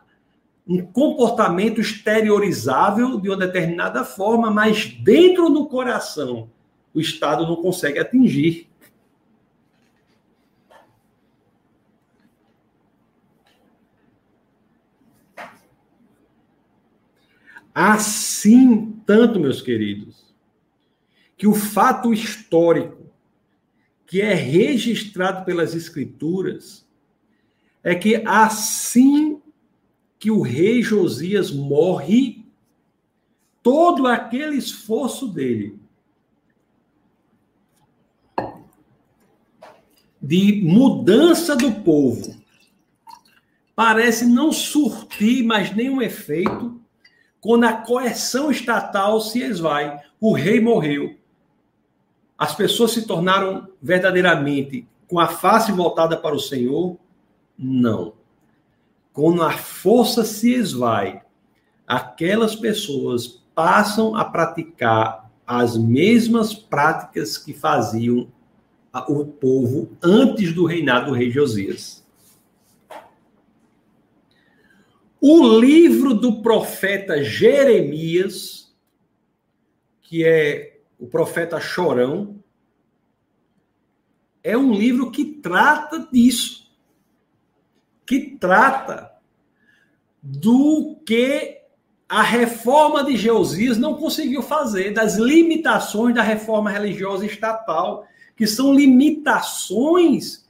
um 0.67 0.85
comportamento 0.85 1.79
exteriorizável 1.79 3.19
de 3.19 3.29
uma 3.29 3.37
determinada 3.37 4.03
forma, 4.03 4.51
mas 4.51 4.85
dentro 4.85 5.49
do 5.49 5.67
coração 5.67 6.49
o 6.93 6.99
Estado 6.99 7.45
não 7.45 7.55
consegue 7.55 7.99
atingir. 7.99 8.67
Assim, 17.73 18.99
tanto, 19.05 19.39
meus 19.39 19.61
queridos, 19.61 20.33
que 21.37 21.45
o 21.45 21.53
fato 21.53 22.11
histórico 22.11 23.05
que 24.07 24.21
é 24.21 24.33
registrado 24.33 25.45
pelas 25.45 25.75
Escrituras 25.75 26.87
é 27.83 27.93
que 27.93 28.23
assim 28.25 29.36
que 30.19 30.31
o 30.31 30.41
rei 30.41 30.81
Josias 30.81 31.51
morre, 31.51 32.45
todo 33.61 34.07
aquele 34.07 34.57
esforço 34.57 35.27
dele 35.27 35.79
de 40.21 40.61
mudança 40.63 41.55
do 41.55 41.71
povo 41.71 42.35
parece 43.75 44.25
não 44.25 44.51
surtir 44.51 45.43
mais 45.43 45.73
nenhum 45.73 46.01
efeito 46.01 46.81
quando 47.39 47.63
a 47.65 47.73
coerção 47.73 48.51
estatal 48.51 49.21
se 49.21 49.41
esvai, 49.41 50.01
o 50.19 50.33
rei 50.33 50.59
morreu, 50.59 51.15
as 52.37 52.53
pessoas 52.53 52.91
se 52.91 53.07
tornaram 53.07 53.69
verdadeiramente 53.81 54.85
com 55.07 55.19
a 55.19 55.27
face 55.27 55.71
voltada 55.71 56.17
para 56.17 56.35
o 56.35 56.39
Senhor? 56.39 56.97
Não. 57.57 58.16
Quando 59.17 59.41
a 59.41 59.51
força 59.51 60.23
se 60.23 60.53
esvai, 60.53 61.23
aquelas 61.87 62.55
pessoas 62.55 63.25
passam 63.55 64.15
a 64.15 64.23
praticar 64.23 65.31
as 65.43 65.75
mesmas 65.75 66.53
práticas 66.53 67.35
que 67.35 67.51
faziam 67.51 68.31
o 69.07 69.25
povo 69.25 69.89
antes 70.03 70.53
do 70.53 70.67
reinado 70.67 71.07
do 71.07 71.13
rei 71.13 71.31
Josias. 71.31 72.05
O 75.19 75.59
livro 75.59 76.13
do 76.13 76.43
profeta 76.43 77.23
Jeremias, 77.23 78.71
que 80.03 80.23
é 80.23 80.79
o 80.99 81.07
profeta 81.07 81.59
chorão, 81.59 82.39
é 84.43 84.55
um 84.55 84.71
livro 84.71 85.09
que 85.09 85.25
trata 85.25 86.07
disso. 86.13 86.66
Que 88.07 88.37
trata 88.39 89.11
do 90.23 90.97
que 91.05 91.57
a 92.09 92.21
reforma 92.21 93.03
de 93.03 93.17
Josias 93.17 93.77
não 93.77 93.95
conseguiu 93.95 94.41
fazer, 94.41 94.93
das 94.93 95.17
limitações 95.17 96.15
da 96.15 96.21
reforma 96.21 96.71
religiosa 96.71 97.25
estatal, 97.25 98.07
que 98.35 98.47
são 98.47 98.73
limitações 98.73 100.47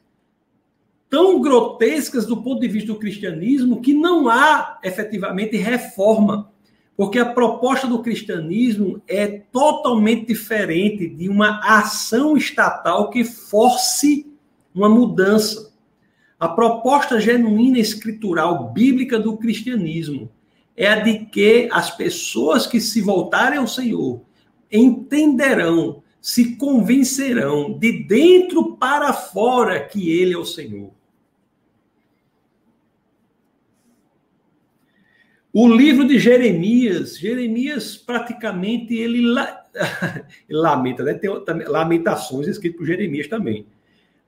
tão 1.10 1.42
grotescas 1.42 2.26
do 2.26 2.42
ponto 2.44 2.60
de 2.60 2.68
vista 2.68 2.94
do 2.94 3.00
cristianismo 3.00 3.82
que 3.82 3.94
não 3.94 4.30
há 4.30 4.80
efetivamente 4.84 5.58
reforma. 5.58 6.52
Porque 6.96 7.20
a 7.20 7.32
proposta 7.32 7.88
do 7.88 8.02
cristianismo 8.02 9.02
é 9.08 9.28
totalmente 9.28 10.26
diferente 10.26 11.08
de 11.08 11.30
uma 11.30 11.60
ação 11.64 12.36
estatal 12.36 13.10
que 13.12 13.24
force 13.24 14.26
uma 14.74 14.90
mudança. 14.90 15.67
A 16.40 16.48
proposta 16.48 17.20
genuína 17.20 17.80
escritural 17.80 18.72
bíblica 18.72 19.18
do 19.18 19.38
cristianismo 19.38 20.30
é 20.76 20.88
a 20.88 21.00
de 21.00 21.26
que 21.26 21.68
as 21.72 21.90
pessoas 21.90 22.68
que 22.68 22.80
se 22.80 23.02
voltarem 23.02 23.58
ao 23.58 23.68
Senhor 23.68 24.22
entenderão, 24.72 26.04
se 26.22 26.56
convencerão 26.56 27.78
de 27.78 28.04
dentro 28.04 28.76
para 28.76 29.12
fora 29.14 29.80
que 29.80 30.12
Ele 30.12 30.34
é 30.34 30.38
o 30.38 30.46
Senhor. 30.46 30.92
O 35.52 35.68
livro 35.68 36.08
de 36.08 36.20
Jeremias, 36.20 37.18
Jeremias 37.18 37.98
praticamente 37.98 38.94
ele, 38.94 39.22
la... 39.22 39.66
lamenta, 40.48 41.02
né? 41.02 41.16
Tem 41.16 41.32
lamentações 41.68 42.48
escritas 42.48 42.78
por 42.78 42.86
Jeremias 42.86 43.28
também. 43.28 43.66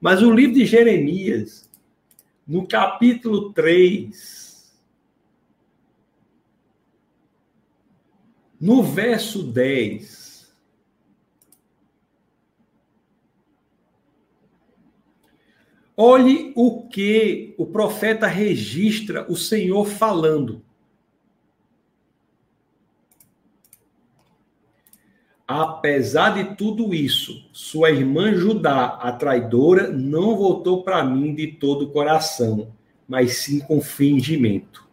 Mas 0.01 0.23
o 0.23 0.31
livro 0.31 0.55
de 0.55 0.65
Jeremias, 0.65 1.68
no 2.49 2.65
capítulo 2.65 3.53
3, 3.53 4.59
No 8.59 8.83
verso 8.83 9.43
10, 9.43 10.51
olhe 15.95 16.51
o 16.55 16.87
que 16.89 17.53
o 17.57 17.67
profeta 17.67 18.25
registra 18.25 19.31
o 19.31 19.37
Senhor 19.37 19.85
falando. 19.85 20.65
Apesar 25.51 26.35
de 26.35 26.55
tudo 26.55 26.93
isso, 26.93 27.49
sua 27.51 27.89
irmã 27.89 28.35
Judá, 28.35 28.99
a 29.01 29.11
traidora, 29.11 29.89
não 29.89 30.37
voltou 30.37 30.83
para 30.83 31.03
mim 31.03 31.33
de 31.33 31.47
todo 31.47 31.85
o 31.85 31.89
coração, 31.89 32.71
mas 33.07 33.37
sim 33.37 33.59
com 33.59 33.81
fingimento. 33.81 34.87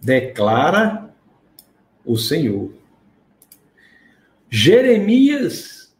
declara 0.00 1.14
o 2.04 2.16
Senhor. 2.16 2.72
Jeremias 4.48 5.94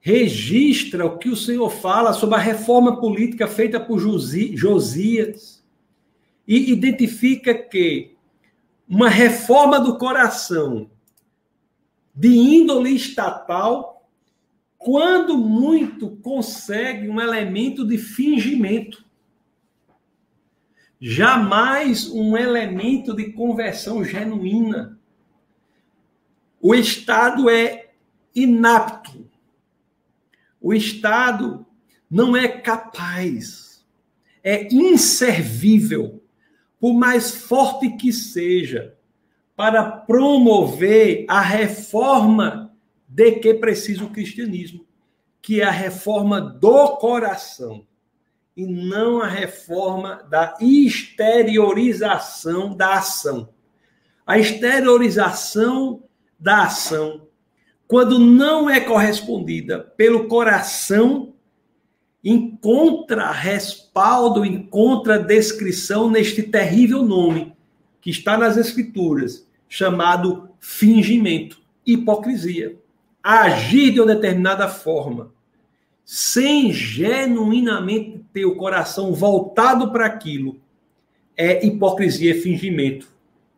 registra 0.00 1.06
o 1.06 1.18
que 1.18 1.28
o 1.28 1.36
Senhor 1.36 1.70
fala 1.70 2.12
sobre 2.12 2.34
a 2.34 2.40
reforma 2.40 3.00
política 3.00 3.46
feita 3.46 3.78
por 3.78 3.98
Josias 3.98 5.64
e 6.46 6.72
identifica 6.72 7.54
que 7.54 8.13
uma 8.88 9.08
reforma 9.08 9.80
do 9.80 9.98
coração 9.98 10.90
de 12.14 12.28
índole 12.28 12.94
estatal, 12.94 14.08
quando 14.78 15.36
muito, 15.36 16.16
consegue 16.16 17.08
um 17.08 17.20
elemento 17.20 17.86
de 17.86 17.98
fingimento 17.98 19.04
jamais 21.06 22.08
um 22.08 22.34
elemento 22.34 23.14
de 23.14 23.30
conversão 23.32 24.02
genuína. 24.02 24.98
O 26.58 26.74
Estado 26.74 27.50
é 27.50 27.90
inapto. 28.34 29.30
O 30.58 30.72
Estado 30.72 31.66
não 32.10 32.34
é 32.34 32.48
capaz, 32.48 33.84
é 34.42 34.66
inservível, 34.72 36.23
por 36.84 36.92
mais 36.92 37.30
forte 37.30 37.88
que 37.96 38.12
seja, 38.12 38.94
para 39.56 39.90
promover 39.90 41.24
a 41.26 41.40
reforma 41.40 42.76
de 43.08 43.32
que 43.36 43.54
precisa 43.54 44.04
o 44.04 44.10
cristianismo, 44.10 44.84
que 45.40 45.62
é 45.62 45.64
a 45.64 45.70
reforma 45.70 46.42
do 46.42 46.98
coração 46.98 47.86
e 48.54 48.66
não 48.66 49.22
a 49.22 49.26
reforma 49.26 50.26
da 50.28 50.58
exteriorização 50.60 52.76
da 52.76 52.98
ação. 52.98 53.48
A 54.26 54.38
exteriorização 54.38 56.04
da 56.38 56.64
ação, 56.64 57.28
quando 57.88 58.18
não 58.18 58.68
é 58.68 58.78
correspondida 58.78 59.78
pelo 59.96 60.28
coração, 60.28 61.33
encontra 62.24 63.30
respaldo, 63.30 64.44
encontra 64.44 65.18
descrição 65.18 66.10
neste 66.10 66.42
terrível 66.42 67.02
nome 67.02 67.52
que 68.00 68.10
está 68.10 68.36
nas 68.36 68.56
Escrituras, 68.56 69.46
chamado 69.68 70.50
fingimento, 70.58 71.60
hipocrisia. 71.86 72.76
Agir 73.22 73.92
de 73.92 74.00
uma 74.00 74.14
determinada 74.14 74.68
forma 74.68 75.32
sem 76.04 76.70
genuinamente 76.70 78.20
ter 78.32 78.44
o 78.44 78.56
coração 78.56 79.14
voltado 79.14 79.90
para 79.90 80.04
aquilo, 80.04 80.60
é 81.36 81.64
hipocrisia 81.66 82.32
e 82.32 82.40
fingimento. 82.40 83.08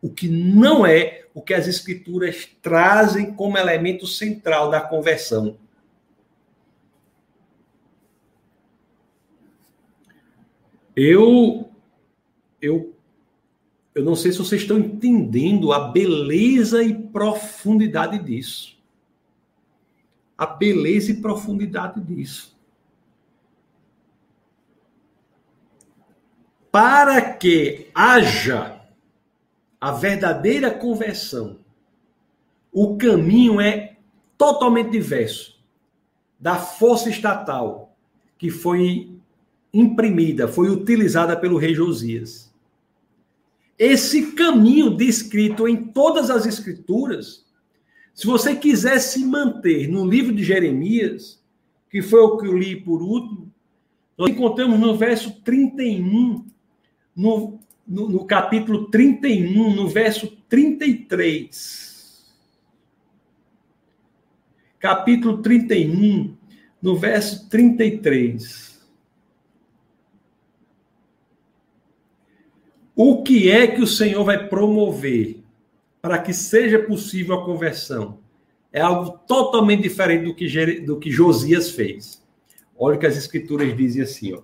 O 0.01 0.09
que 0.09 0.29
não 0.29 0.85
é 0.85 1.25
o 1.33 1.41
que 1.41 1.53
as 1.53 1.67
escrituras 1.67 2.47
trazem 2.61 3.33
como 3.33 3.57
elemento 3.57 4.07
central 4.07 4.69
da 4.69 4.79
conversão. 4.79 5.57
Eu 10.97 11.69
eu 12.61 12.93
eu 13.95 14.03
não 14.03 14.15
sei 14.15 14.31
se 14.31 14.39
vocês 14.39 14.63
estão 14.63 14.77
entendendo 14.77 15.71
a 15.71 15.87
beleza 15.87 16.83
e 16.83 16.93
profundidade 16.93 18.19
disso 18.19 18.77
a 20.37 20.45
beleza 20.45 21.11
e 21.11 21.21
profundidade 21.21 21.99
disso. 21.99 22.55
Para 26.71 27.33
que 27.33 27.89
haja 27.95 28.79
a 29.81 29.91
verdadeira 29.91 30.69
conversão, 30.69 31.59
o 32.71 32.97
caminho 32.97 33.59
é 33.59 33.95
totalmente 34.37 34.91
diverso 34.91 35.59
da 36.39 36.57
força 36.57 37.09
estatal 37.09 37.95
que 38.37 38.51
foi 38.51 39.16
imprimida, 39.79 40.47
foi 40.47 40.69
utilizada 40.69 41.35
pelo 41.35 41.57
rei 41.57 41.73
Josias. 41.73 42.51
Esse 43.77 44.31
caminho 44.31 44.89
descrito 44.89 45.67
em 45.67 45.77
todas 45.77 46.29
as 46.29 46.45
escrituras 46.45 47.47
se 48.17 48.25
você 48.25 48.55
quiser 48.55 48.97
se 48.97 49.23
manter 49.23 49.87
no 49.87 50.03
livro 50.03 50.33
de 50.33 50.43
Jeremias, 50.43 51.39
que 51.87 52.01
foi 52.01 52.19
o 52.19 52.35
que 52.37 52.47
eu 52.47 52.57
li 52.57 52.75
por 52.75 52.99
último, 52.99 53.53
nós 54.17 54.31
encontramos 54.31 54.79
no 54.79 54.97
verso 54.97 55.39
31, 55.43 56.43
no, 57.15 57.59
no, 57.87 58.09
no 58.09 58.25
capítulo 58.25 58.89
31, 58.89 59.75
no 59.75 59.87
verso 59.87 60.35
33. 60.49 62.25
Capítulo 64.79 65.37
31, 65.43 66.35
no 66.81 66.95
verso 66.95 67.47
33. 67.49 68.66
O 72.97 73.23
que 73.23 73.49
é 73.49 73.67
que 73.67 73.81
o 73.81 73.87
Senhor 73.87 74.25
vai 74.25 74.49
promover? 74.49 75.47
para 76.07 76.19
que 76.19 76.33
seja 76.33 76.79
possível 76.79 77.35
a 77.35 77.43
conversão. 77.43 78.19
É 78.71 78.79
algo 78.79 79.19
totalmente 79.27 79.83
diferente 79.83 80.23
do 80.23 80.33
que, 80.33 80.79
do 80.81 80.97
que 80.97 81.11
Josias 81.11 81.71
fez. 81.71 82.23
Olha 82.77 82.95
o 82.95 82.99
que 82.99 83.05
as 83.05 83.17
escrituras 83.17 83.75
dizem 83.75 84.03
assim, 84.03 84.33
ó. 84.33 84.41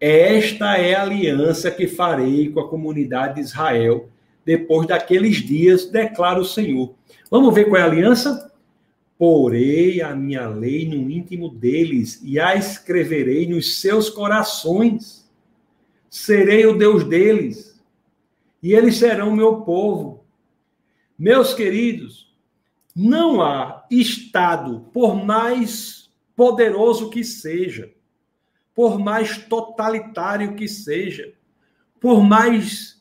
Esta 0.00 0.76
é 0.76 0.94
a 0.94 1.02
aliança 1.02 1.70
que 1.70 1.86
farei 1.86 2.50
com 2.50 2.58
a 2.58 2.68
comunidade 2.68 3.36
de 3.36 3.40
Israel 3.42 4.08
depois 4.44 4.88
daqueles 4.88 5.36
dias, 5.36 5.86
declara 5.86 6.40
o 6.40 6.44
Senhor. 6.44 6.94
Vamos 7.30 7.54
ver 7.54 7.68
qual 7.68 7.80
é 7.80 7.84
a 7.84 7.86
aliança? 7.86 8.50
Porei 9.18 10.00
a 10.00 10.14
minha 10.16 10.48
lei 10.48 10.88
no 10.88 11.10
íntimo 11.10 11.48
deles 11.48 12.20
e 12.24 12.40
a 12.40 12.56
escreverei 12.56 13.46
nos 13.46 13.80
seus 13.80 14.08
corações. 14.08 15.28
Serei 16.08 16.64
o 16.66 16.78
Deus 16.78 17.04
deles 17.04 17.67
e 18.62 18.72
eles 18.72 18.96
serão 18.96 19.34
meu 19.34 19.62
povo. 19.62 20.24
Meus 21.18 21.54
queridos, 21.54 22.28
Não 22.94 23.40
há 23.40 23.86
Estado, 23.90 24.88
por 24.92 25.14
mais 25.14 26.10
poderoso 26.34 27.10
que 27.10 27.22
seja, 27.22 27.92
por 28.74 28.98
mais 28.98 29.38
totalitário 29.38 30.56
que 30.56 30.66
seja, 30.66 31.32
por 32.00 32.22
mais 32.22 33.00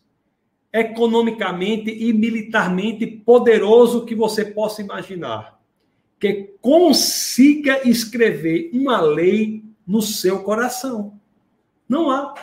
economicamente 0.71 1.89
e 1.89 2.13
militarmente 2.13 3.07
poderoso 3.07 4.05
que 4.05 4.13
você 4.13 4.45
possa 4.45 4.81
imaginar, 4.81 5.59
que 6.19 6.55
consiga 6.61 7.87
escrever 7.87 8.69
uma 8.73 8.99
lei 9.01 9.63
no 9.85 10.01
seu 10.01 10.43
coração. 10.43 11.19
Não 11.87 12.11
há. 12.11 12.35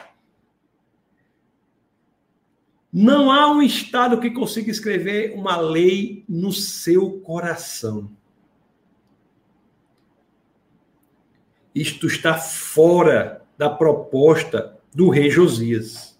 Não 2.96 3.28
há 3.28 3.50
um 3.50 3.60
Estado 3.60 4.20
que 4.20 4.30
consiga 4.30 4.70
escrever 4.70 5.36
uma 5.36 5.56
lei 5.56 6.24
no 6.28 6.52
seu 6.52 7.18
coração. 7.22 8.08
Isto 11.74 12.06
está 12.06 12.38
fora 12.38 13.44
da 13.58 13.68
proposta 13.68 14.80
do 14.94 15.10
rei 15.10 15.28
Josias. 15.28 16.16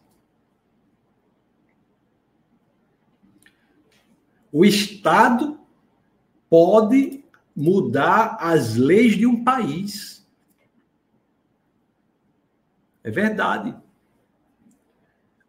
O 4.50 4.64
Estado 4.64 5.60
pode 6.50 7.24
mudar 7.54 8.36
as 8.40 8.74
leis 8.74 9.16
de 9.16 9.26
um 9.26 9.44
país. 9.44 10.28
É 13.04 13.12
verdade 13.12 13.83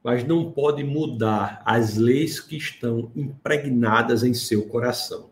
mas 0.05 0.23
não 0.23 0.51
pode 0.51 0.83
mudar 0.83 1.63
as 1.65 1.95
leis 1.95 2.39
que 2.39 2.55
estão 2.55 3.11
impregnadas 3.15 4.23
em 4.23 4.35
seu 4.35 4.67
coração. 4.67 5.31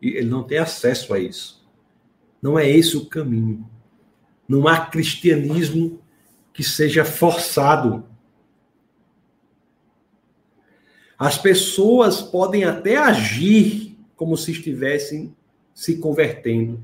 E 0.00 0.10
ele 0.10 0.28
não 0.28 0.44
tem 0.44 0.58
acesso 0.58 1.12
a 1.12 1.18
isso. 1.18 1.68
Não 2.40 2.56
é 2.56 2.70
esse 2.70 2.96
o 2.96 3.06
caminho. 3.06 3.68
Não 4.46 4.68
há 4.68 4.86
cristianismo 4.86 6.00
que 6.52 6.62
seja 6.62 7.04
forçado. 7.04 8.04
As 11.18 11.36
pessoas 11.36 12.22
podem 12.22 12.62
até 12.62 12.96
agir 12.98 13.98
como 14.14 14.36
se 14.36 14.52
estivessem 14.52 15.34
se 15.74 15.98
convertendo, 15.98 16.80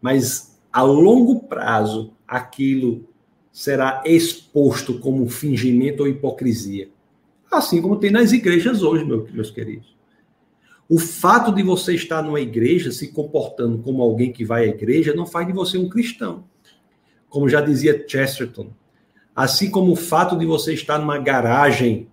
mas 0.00 0.56
a 0.72 0.82
longo 0.82 1.48
prazo 1.48 2.14
aquilo 2.28 3.09
será 3.52 4.02
exposto 4.04 4.98
como 4.98 5.28
fingimento 5.28 6.02
ou 6.02 6.08
hipocrisia. 6.08 6.88
Assim 7.50 7.82
como 7.82 7.96
tem 7.96 8.10
nas 8.10 8.32
igrejas 8.32 8.82
hoje, 8.82 9.04
meus 9.04 9.50
queridos. 9.50 9.96
O 10.88 10.98
fato 10.98 11.52
de 11.52 11.62
você 11.62 11.94
estar 11.94 12.22
numa 12.22 12.40
igreja 12.40 12.90
se 12.90 13.08
comportando 13.08 13.78
como 13.78 14.02
alguém 14.02 14.32
que 14.32 14.44
vai 14.44 14.64
à 14.64 14.68
igreja 14.68 15.14
não 15.14 15.26
faz 15.26 15.46
de 15.46 15.52
você 15.52 15.78
um 15.78 15.88
cristão. 15.88 16.44
Como 17.28 17.48
já 17.48 17.60
dizia 17.60 18.04
Chesterton. 18.06 18.70
Assim 19.34 19.70
como 19.70 19.92
o 19.92 19.96
fato 19.96 20.36
de 20.36 20.44
você 20.44 20.74
estar 20.74 20.98
numa 20.98 21.18
garagem 21.18 22.08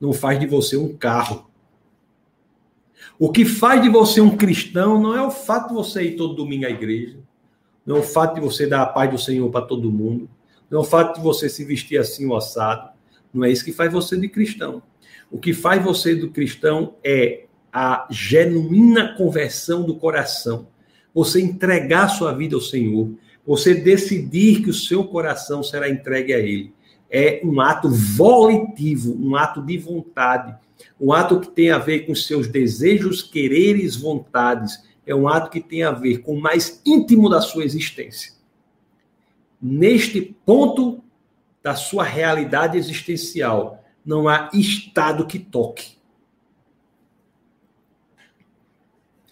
não 0.00 0.12
faz 0.12 0.40
de 0.40 0.46
você 0.46 0.76
um 0.76 0.96
carro. 0.96 1.46
O 3.18 3.30
que 3.30 3.44
faz 3.44 3.80
de 3.82 3.88
você 3.88 4.20
um 4.20 4.36
cristão 4.36 5.00
não 5.00 5.14
é 5.14 5.22
o 5.22 5.30
fato 5.30 5.68
de 5.68 5.74
você 5.74 6.02
ir 6.02 6.16
todo 6.16 6.34
domingo 6.34 6.66
à 6.66 6.70
igreja, 6.70 7.18
não 7.84 7.96
é 7.96 8.00
o 8.00 8.02
fato 8.02 8.34
de 8.34 8.40
você 8.40 8.66
dar 8.66 8.82
a 8.82 8.86
paz 8.86 9.10
do 9.10 9.18
Senhor 9.18 9.48
para 9.50 9.64
todo 9.64 9.92
mundo, 9.92 10.28
é 10.72 10.80
o 10.80 10.84
fato 10.84 11.16
de 11.16 11.22
você 11.22 11.50
se 11.50 11.64
vestir 11.64 11.98
assim 11.98 12.26
o 12.26 12.34
assado. 12.34 12.90
Não 13.32 13.44
é 13.44 13.50
isso 13.50 13.64
que 13.64 13.72
faz 13.72 13.92
você 13.92 14.16
de 14.16 14.28
cristão. 14.28 14.82
O 15.30 15.38
que 15.38 15.52
faz 15.52 15.84
você 15.84 16.14
do 16.14 16.30
cristão 16.30 16.94
é 17.04 17.44
a 17.72 18.06
genuína 18.10 19.14
conversão 19.16 19.82
do 19.82 19.96
coração. 19.96 20.68
Você 21.14 21.42
entregar 21.42 22.08
sua 22.08 22.32
vida 22.32 22.54
ao 22.54 22.60
Senhor. 22.60 23.10
Você 23.46 23.74
decidir 23.74 24.62
que 24.62 24.70
o 24.70 24.74
seu 24.74 25.04
coração 25.04 25.62
será 25.62 25.90
entregue 25.90 26.32
a 26.32 26.38
Ele. 26.38 26.72
É 27.10 27.42
um 27.44 27.60
ato 27.60 27.90
volitivo, 27.90 29.14
um 29.20 29.36
ato 29.36 29.60
de 29.60 29.76
vontade. 29.76 30.54
Um 30.98 31.12
ato 31.12 31.38
que 31.38 31.50
tem 31.50 31.70
a 31.70 31.78
ver 31.78 32.06
com 32.06 32.14
seus 32.14 32.48
desejos, 32.48 33.22
quereres, 33.22 33.96
vontades. 33.96 34.82
É 35.06 35.14
um 35.14 35.28
ato 35.28 35.50
que 35.50 35.60
tem 35.60 35.82
a 35.82 35.92
ver 35.92 36.18
com 36.18 36.34
o 36.34 36.40
mais 36.40 36.80
íntimo 36.86 37.28
da 37.28 37.42
sua 37.42 37.64
existência 37.64 38.41
neste 39.62 40.20
ponto 40.44 41.04
da 41.62 41.76
sua 41.76 42.02
realidade 42.02 42.76
existencial. 42.76 43.84
Não 44.04 44.28
há 44.28 44.50
estado 44.52 45.26
que 45.26 45.38
toque. 45.38 45.92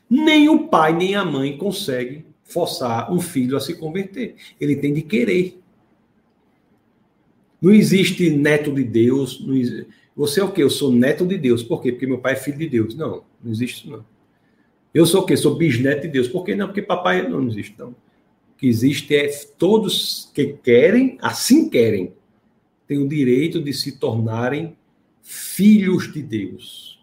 Nem 0.08 0.48
o 0.48 0.68
pai 0.68 0.92
nem 0.92 1.16
a 1.16 1.24
mãe 1.24 1.58
conseguem 1.58 2.24
forçar 2.44 3.12
um 3.12 3.20
filho 3.20 3.56
a 3.56 3.60
se 3.60 3.74
converter. 3.74 4.36
Ele 4.60 4.76
tem 4.76 4.94
de 4.94 5.02
querer. 5.02 5.60
Não 7.60 7.72
existe 7.72 8.30
neto 8.30 8.72
de 8.72 8.84
Deus. 8.84 9.44
Você 10.16 10.40
é 10.40 10.44
o 10.44 10.52
quê? 10.52 10.62
Eu 10.62 10.70
sou 10.70 10.92
neto 10.92 11.26
de 11.26 11.36
Deus. 11.36 11.62
Por 11.62 11.82
quê? 11.82 11.92
Porque 11.92 12.06
meu 12.06 12.18
pai 12.18 12.34
é 12.34 12.36
filho 12.36 12.58
de 12.58 12.68
Deus. 12.68 12.94
Não, 12.94 13.24
não 13.42 13.50
existe 13.50 13.80
isso 13.80 13.90
não. 13.90 14.04
Eu 14.92 15.06
sou 15.06 15.22
o 15.22 15.26
quê? 15.26 15.36
Sou 15.36 15.56
bisneto 15.56 16.02
de 16.02 16.08
Deus. 16.08 16.28
Por 16.28 16.44
que 16.44 16.54
não? 16.54 16.66
Porque 16.66 16.82
papai 16.82 17.28
não, 17.28 17.40
não 17.40 17.48
existe. 17.48 17.76
Não 17.78 17.94
que 18.60 18.68
existe 18.68 19.16
é 19.16 19.26
todos 19.56 20.30
que 20.34 20.52
querem, 20.52 21.16
assim 21.22 21.70
querem, 21.70 22.14
têm 22.86 22.98
o 22.98 23.08
direito 23.08 23.62
de 23.62 23.72
se 23.72 23.92
tornarem 23.92 24.76
filhos 25.22 26.12
de 26.12 26.22
Deus. 26.22 27.00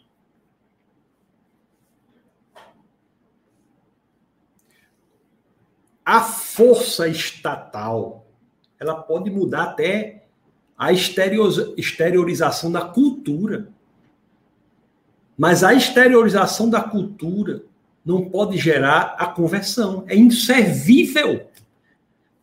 A 6.06 6.22
força 6.22 7.08
estatal, 7.08 8.28
ela 8.80 8.94
pode 8.94 9.32
mudar 9.32 9.64
até 9.64 10.28
a 10.78 10.94
exteriorização 10.94 12.72
da 12.72 12.86
cultura. 12.86 13.70
Mas 15.36 15.64
a 15.64 15.74
exteriorização 15.74 16.70
da 16.70 16.84
cultura 16.84 17.67
não 18.08 18.30
pode 18.30 18.58
gerar 18.58 19.18
a 19.20 19.28
conversão. 19.28 20.06
É 20.08 20.16
inservível. 20.16 21.46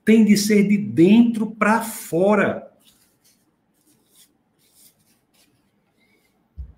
Tem 0.04 0.22
de 0.22 0.36
ser 0.36 0.68
de 0.68 0.76
dentro 0.76 1.46
para 1.46 1.80
fora. 1.80 2.70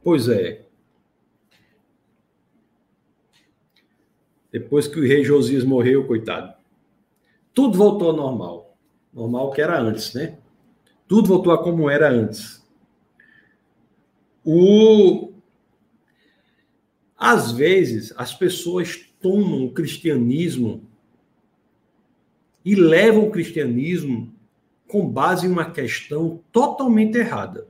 Pois 0.05 0.28
é. 0.28 0.64
Depois 4.53 4.87
que 4.87 5.01
o 5.01 5.03
rei 5.03 5.24
Josias 5.24 5.64
morreu, 5.64 6.07
coitado, 6.07 6.55
tudo 7.53 7.76
voltou 7.76 8.11
ao 8.11 8.16
normal. 8.16 8.76
Normal 9.12 9.51
que 9.51 9.61
era 9.61 9.80
antes, 9.80 10.14
né? 10.14 10.39
Tudo 11.09 11.26
voltou 11.26 11.53
a 11.53 11.61
como 11.61 11.91
era 11.91 12.09
antes. 12.09 12.64
O 14.45 15.32
às 17.18 17.52
vezes, 17.52 18.12
as 18.16 18.34
pessoas 18.34 19.00
tomam 19.20 19.64
o 19.64 19.72
cristianismo 19.72 20.82
e 22.64 22.74
levam 22.74 23.26
o 23.26 23.30
cristianismo 23.30 24.34
com 24.88 25.08
base 25.08 25.46
em 25.46 25.50
uma 25.50 25.70
questão 25.70 26.40
totalmente 26.52 27.16
errada. 27.16 27.66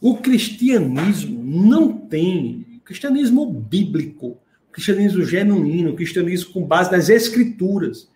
O 0.00 0.16
cristianismo 0.18 1.42
não 1.42 1.92
tem, 1.92 2.80
cristianismo 2.84 3.50
bíblico, 3.50 4.38
cristianismo 4.70 5.24
genuíno, 5.24 5.94
cristianismo 5.94 6.52
com 6.52 6.64
base 6.64 6.92
nas 6.92 7.08
escrituras. 7.08 8.10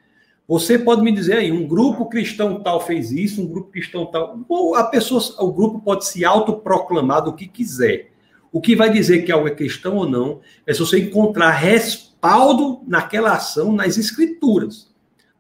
Você 0.47 0.79
pode 0.79 1.03
me 1.03 1.13
dizer 1.13 1.35
aí, 1.35 1.53
um 1.53 1.67
grupo 1.67 2.07
cristão 2.07 2.63
tal 2.63 2.81
fez 2.81 3.13
isso, 3.13 3.43
um 3.43 3.47
grupo 3.47 3.71
cristão 3.71 4.07
tal. 4.07 4.45
Ou 4.49 4.75
a 4.75 4.85
pessoa, 4.85 5.23
o 5.39 5.53
grupo 5.53 5.81
pode 5.81 6.07
se 6.07 6.25
autoproclamar 6.25 7.25
do 7.25 7.35
que 7.35 7.47
quiser. 7.47 8.10
O 8.53 8.61
que 8.61 8.75
vai 8.75 8.91
dizer 8.91 9.23
que 9.23 9.31
algo 9.31 9.47
é 9.47 9.55
cristão 9.55 9.97
ou 9.97 10.09
não 10.09 10.41
é 10.67 10.73
se 10.73 10.81
você 10.81 10.99
encontrar 10.99 11.51
respaldo 11.51 12.83
naquela 12.87 13.35
ação 13.35 13.73
nas 13.73 13.97
escrituras. 13.97 14.93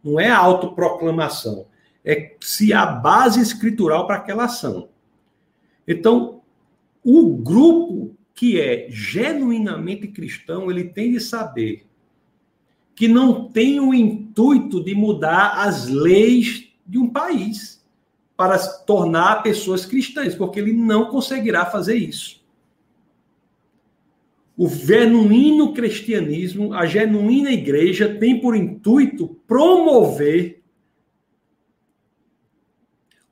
Não 0.02 0.18
é 0.18 0.30
autoproclamação. 0.30 1.66
É 2.04 2.36
se 2.40 2.72
há 2.72 2.86
base 2.86 3.40
escritural 3.40 4.06
para 4.06 4.16
aquela 4.16 4.44
ação. 4.44 4.88
Então, 5.86 6.40
o 7.04 7.36
grupo 7.36 8.14
que 8.32 8.60
é 8.60 8.86
genuinamente 8.88 10.06
cristão, 10.06 10.70
ele 10.70 10.84
tem 10.84 11.12
de 11.12 11.20
saber 11.20 11.86
que 12.94 13.08
não 13.08 13.48
tem 13.48 13.80
o 13.80 13.92
intuito 13.92 14.82
de 14.82 14.94
mudar 14.94 15.60
as 15.60 15.88
leis 15.88 16.68
de 16.86 16.96
um 16.96 17.08
país 17.08 17.84
para 18.36 18.56
tornar 18.58 19.42
pessoas 19.42 19.84
cristãs, 19.84 20.34
porque 20.34 20.60
ele 20.60 20.72
não 20.72 21.06
conseguirá 21.06 21.66
fazer 21.66 21.96
isso 21.96 22.39
o 24.60 24.68
genuíno 24.68 25.72
cristianismo, 25.72 26.74
a 26.74 26.84
genuína 26.84 27.50
igreja 27.50 28.14
tem 28.18 28.38
por 28.38 28.54
intuito 28.54 29.26
promover 29.46 30.62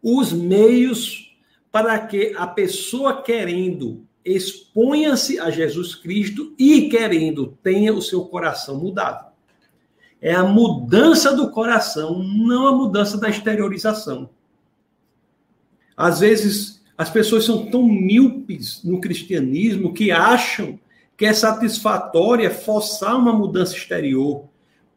os 0.02 0.32
meios 0.32 1.36
para 1.70 1.98
que 1.98 2.32
a 2.34 2.46
pessoa 2.46 3.20
querendo 3.20 4.06
exponha-se 4.24 5.38
a 5.38 5.50
Jesus 5.50 5.94
Cristo 5.94 6.54
e, 6.58 6.88
querendo, 6.88 7.58
tenha 7.62 7.92
o 7.92 8.00
seu 8.00 8.24
coração 8.24 8.80
mudado. 8.80 9.30
É 10.22 10.34
a 10.34 10.44
mudança 10.44 11.36
do 11.36 11.50
coração, 11.50 12.22
não 12.22 12.68
a 12.68 12.72
mudança 12.72 13.18
da 13.18 13.28
exteriorização. 13.28 14.30
Às 15.94 16.20
vezes, 16.20 16.82
as 16.96 17.10
pessoas 17.10 17.44
são 17.44 17.66
tão 17.66 17.86
míopes 17.86 18.82
no 18.82 18.98
cristianismo 18.98 19.92
que 19.92 20.10
acham 20.10 20.80
que 21.18 21.26
é 21.26 21.32
satisfatória 21.32 22.48
forçar 22.48 23.16
uma 23.16 23.32
mudança 23.32 23.74
exterior, 23.74 24.48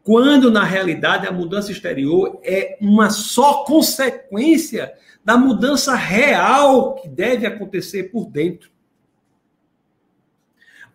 quando 0.04 0.52
na 0.52 0.64
realidade 0.64 1.26
a 1.26 1.32
mudança 1.32 1.72
exterior 1.72 2.40
é 2.44 2.78
uma 2.80 3.10
só 3.10 3.64
consequência 3.64 4.94
da 5.26 5.36
mudança 5.36 5.96
real 5.96 6.94
que 6.94 7.10
deve 7.10 7.48
acontecer 7.48 8.12
por 8.12 8.30
dentro. 8.30 8.70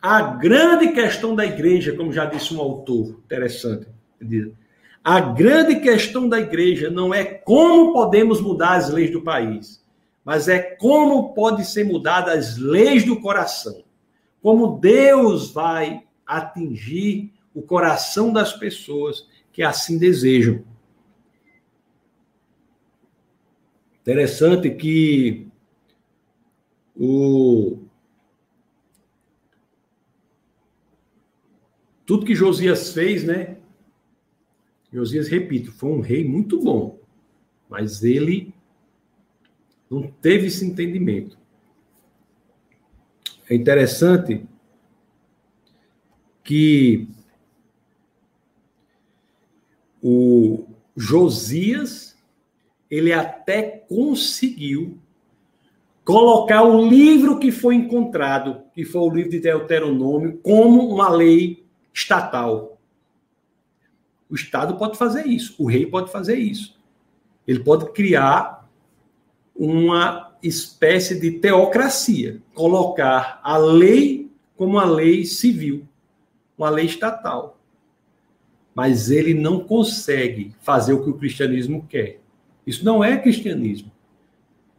A 0.01 0.23
grande 0.23 0.93
questão 0.93 1.35
da 1.35 1.45
igreja, 1.45 1.97
como 1.97 2.13
já 2.13 2.25
disse 2.25 2.55
um 2.55 2.61
autor 2.61 3.21
interessante, 3.25 3.89
a 5.03 5.19
grande 5.19 5.81
questão 5.81 6.29
da 6.29 6.39
igreja 6.39 6.89
não 6.89 7.13
é 7.13 7.25
como 7.25 7.93
podemos 7.93 8.41
mudar 8.41 8.77
as 8.77 8.91
leis 8.91 9.11
do 9.11 9.23
país, 9.23 9.85
mas 10.25 10.47
é 10.47 10.61
como 10.61 11.35
pode 11.35 11.65
ser 11.65 11.85
mudadas 11.85 12.51
as 12.53 12.59
leis 12.59 13.05
do 13.05 13.21
coração. 13.21 13.86
Como 14.47 14.79
Deus 14.79 15.51
vai 15.51 16.07
atingir 16.25 17.33
o 17.53 17.61
coração 17.61 18.33
das 18.33 18.53
pessoas 18.53 19.29
que 19.53 19.61
assim 19.61 19.99
desejam. 19.99 20.65
Interessante 24.01 24.71
que 24.71 25.49
o 26.95 27.81
tudo 32.07 32.25
que 32.25 32.33
Josias 32.33 32.93
fez, 32.93 33.25
né? 33.25 33.59
Josias, 34.93 35.27
repito, 35.27 35.73
foi 35.73 35.91
um 35.91 36.01
rei 36.01 36.25
muito 36.25 36.63
bom, 36.63 37.01
mas 37.69 38.05
ele 38.05 38.55
não 39.91 40.07
teve 40.07 40.47
esse 40.47 40.65
entendimento. 40.65 41.37
É 43.49 43.55
interessante 43.55 44.47
que 46.43 47.09
o 50.03 50.65
Josias 50.97 52.17
ele 52.91 53.13
até 53.13 53.63
conseguiu 53.63 54.99
colocar 56.05 56.63
o 56.63 56.89
livro 56.89 57.39
que 57.39 57.51
foi 57.51 57.75
encontrado, 57.75 58.63
que 58.73 58.85
foi 58.85 59.01
o 59.01 59.11
livro 59.11 59.31
de 59.31 59.41
Deuteronômio, 59.41 60.39
como 60.43 60.89
uma 60.89 61.09
lei 61.09 61.67
estatal. 61.93 62.79
O 64.31 64.35
Estado 64.35 64.77
pode 64.77 64.97
fazer 64.97 65.27
isso, 65.27 65.57
o 65.59 65.67
rei 65.67 65.85
pode 65.87 66.13
fazer 66.13 66.37
isso. 66.37 66.79
Ele 67.47 67.59
pode 67.61 67.93
criar 67.93 68.69
uma 69.55 70.36
espécie 70.47 71.19
de 71.19 71.33
teocracia, 71.33 72.41
colocar 72.55 73.41
a 73.43 73.57
lei 73.57 74.31
como 74.57 74.73
uma 74.73 74.85
lei 74.85 75.25
civil, 75.25 75.87
uma 76.57 76.71
lei 76.71 76.87
estatal. 76.87 77.61
Mas 78.75 79.11
ele 79.11 79.35
não 79.35 79.61
consegue 79.61 80.55
fazer 80.61 80.93
o 80.93 81.03
que 81.03 81.11
o 81.11 81.15
cristianismo 81.15 81.87
quer. 81.89 82.21
Isso 82.67 82.85
não 82.85 83.03
é 83.03 83.17
cristianismo. 83.17 83.91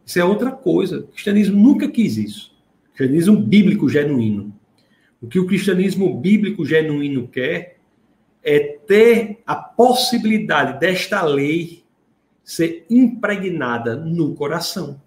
Isso 0.04 0.18
é 0.18 0.24
outra 0.24 0.50
coisa. 0.50 1.00
O 1.00 1.08
cristianismo 1.08 1.60
nunca 1.60 1.88
quis 1.88 2.16
isso. 2.16 2.54
O 2.86 2.96
cristianismo 2.96 3.36
bíblico 3.36 3.88
genuíno. 3.88 4.54
O 5.20 5.26
que 5.26 5.38
o 5.38 5.46
cristianismo 5.46 6.18
bíblico 6.18 6.64
genuíno 6.64 7.26
quer 7.28 7.78
é 8.42 8.58
ter 8.86 9.42
a 9.44 9.56
possibilidade 9.56 10.78
desta 10.78 11.22
lei 11.22 11.84
ser 12.44 12.86
impregnada 12.88 13.94
no 13.94 14.34
coração. 14.34 15.00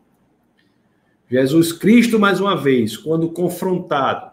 Jesus 1.31 1.71
Cristo, 1.71 2.19
mais 2.19 2.41
uma 2.41 2.57
vez, 2.57 2.97
quando 2.97 3.29
confrontado 3.29 4.31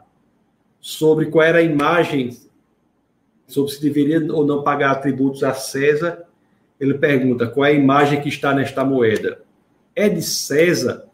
sobre 0.80 1.26
qual 1.26 1.44
era 1.44 1.58
a 1.58 1.62
imagem, 1.62 2.36
sobre 3.46 3.70
se 3.70 3.80
deveria 3.80 4.20
ou 4.32 4.44
não 4.44 4.64
pagar 4.64 4.96
tributos 4.96 5.44
a 5.44 5.54
César, 5.54 6.24
ele 6.80 6.94
pergunta: 6.94 7.46
qual 7.46 7.66
é 7.66 7.70
a 7.70 7.74
imagem 7.74 8.20
que 8.20 8.28
está 8.28 8.52
nesta 8.52 8.84
moeda? 8.84 9.42
É 9.94 10.08
de 10.08 10.20
César? 10.20 11.04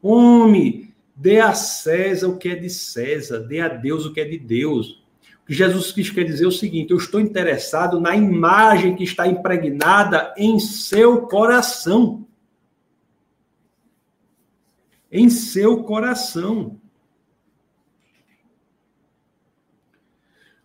Homem, 0.00 0.92
dê 1.16 1.40
a 1.40 1.52
César 1.52 2.28
o 2.28 2.38
que 2.38 2.50
é 2.50 2.54
de 2.54 2.70
César, 2.70 3.40
dê 3.40 3.58
a 3.58 3.66
Deus 3.66 4.06
o 4.06 4.12
que 4.12 4.20
é 4.20 4.24
de 4.24 4.38
Deus. 4.38 5.02
O 5.42 5.46
que 5.48 5.54
Jesus 5.54 5.90
Cristo 5.90 6.14
quer 6.14 6.24
dizer 6.24 6.44
é 6.44 6.48
o 6.48 6.52
seguinte: 6.52 6.92
eu 6.92 6.96
estou 6.96 7.20
interessado 7.20 7.98
na 7.98 8.14
imagem 8.14 8.94
que 8.94 9.02
está 9.02 9.26
impregnada 9.26 10.32
em 10.38 10.60
seu 10.60 11.22
coração. 11.22 12.24
Em 15.16 15.30
seu 15.30 15.84
coração. 15.84 16.76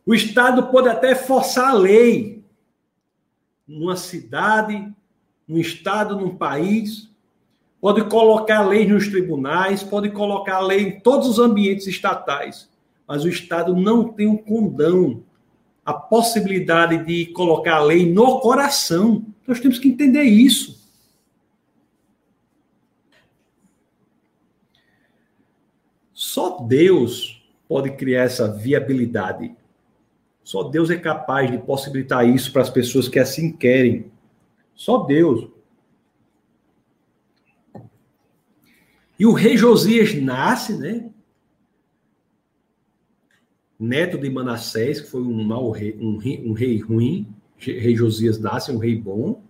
O 0.03 0.15
Estado 0.15 0.71
pode 0.71 0.89
até 0.89 1.13
forçar 1.13 1.69
a 1.69 1.73
lei, 1.73 2.43
numa 3.67 3.95
cidade, 3.95 4.91
num 5.47 5.59
estado, 5.59 6.15
num 6.15 6.35
país, 6.35 7.11
pode 7.79 8.03
colocar 8.05 8.67
lei 8.67 8.87
nos 8.87 9.07
tribunais, 9.07 9.83
pode 9.83 10.09
colocar 10.09 10.61
lei 10.61 10.79
em 10.79 10.99
todos 10.99 11.27
os 11.27 11.37
ambientes 11.37 11.85
estatais, 11.85 12.67
mas 13.07 13.23
o 13.23 13.29
Estado 13.29 13.75
não 13.75 14.11
tem 14.11 14.25
o 14.25 14.31
um 14.31 14.37
condão, 14.37 15.23
a 15.85 15.93
possibilidade 15.93 17.05
de 17.05 17.27
colocar 17.27 17.75
a 17.75 17.83
lei 17.83 18.11
no 18.11 18.39
coração. 18.39 19.23
Nós 19.45 19.59
temos 19.59 19.77
que 19.77 19.89
entender 19.89 20.23
isso. 20.23 20.78
Só 26.29 26.59
Deus 26.59 27.43
pode 27.67 27.91
criar 27.91 28.23
essa 28.23 28.47
viabilidade 28.51 29.55
só 30.49 30.63
Deus 30.63 30.89
é 30.89 30.97
capaz 30.97 31.51
de 31.51 31.59
possibilitar 31.59 32.27
isso 32.27 32.51
para 32.51 32.63
as 32.63 32.71
pessoas 32.71 33.07
que 33.07 33.19
assim 33.19 33.51
querem. 33.51 34.11
Só 34.73 34.97
Deus. 35.05 35.47
E 39.19 39.27
o 39.27 39.31
rei 39.31 39.55
Josias 39.55 40.11
nasce, 40.19 40.75
né? 40.75 41.11
Neto 43.79 44.17
de 44.17 44.27
Manassés, 44.27 44.99
que 44.99 45.07
foi 45.07 45.21
um 45.21 45.43
mau 45.43 45.69
rei, 45.69 45.95
um 46.01 46.17
rei, 46.17 46.43
um 46.43 46.53
rei 46.53 46.79
ruim. 46.79 47.27
Rei 47.55 47.95
Josias 47.95 48.39
nasce, 48.39 48.71
um 48.71 48.79
rei 48.79 48.95
bom, 48.95 49.43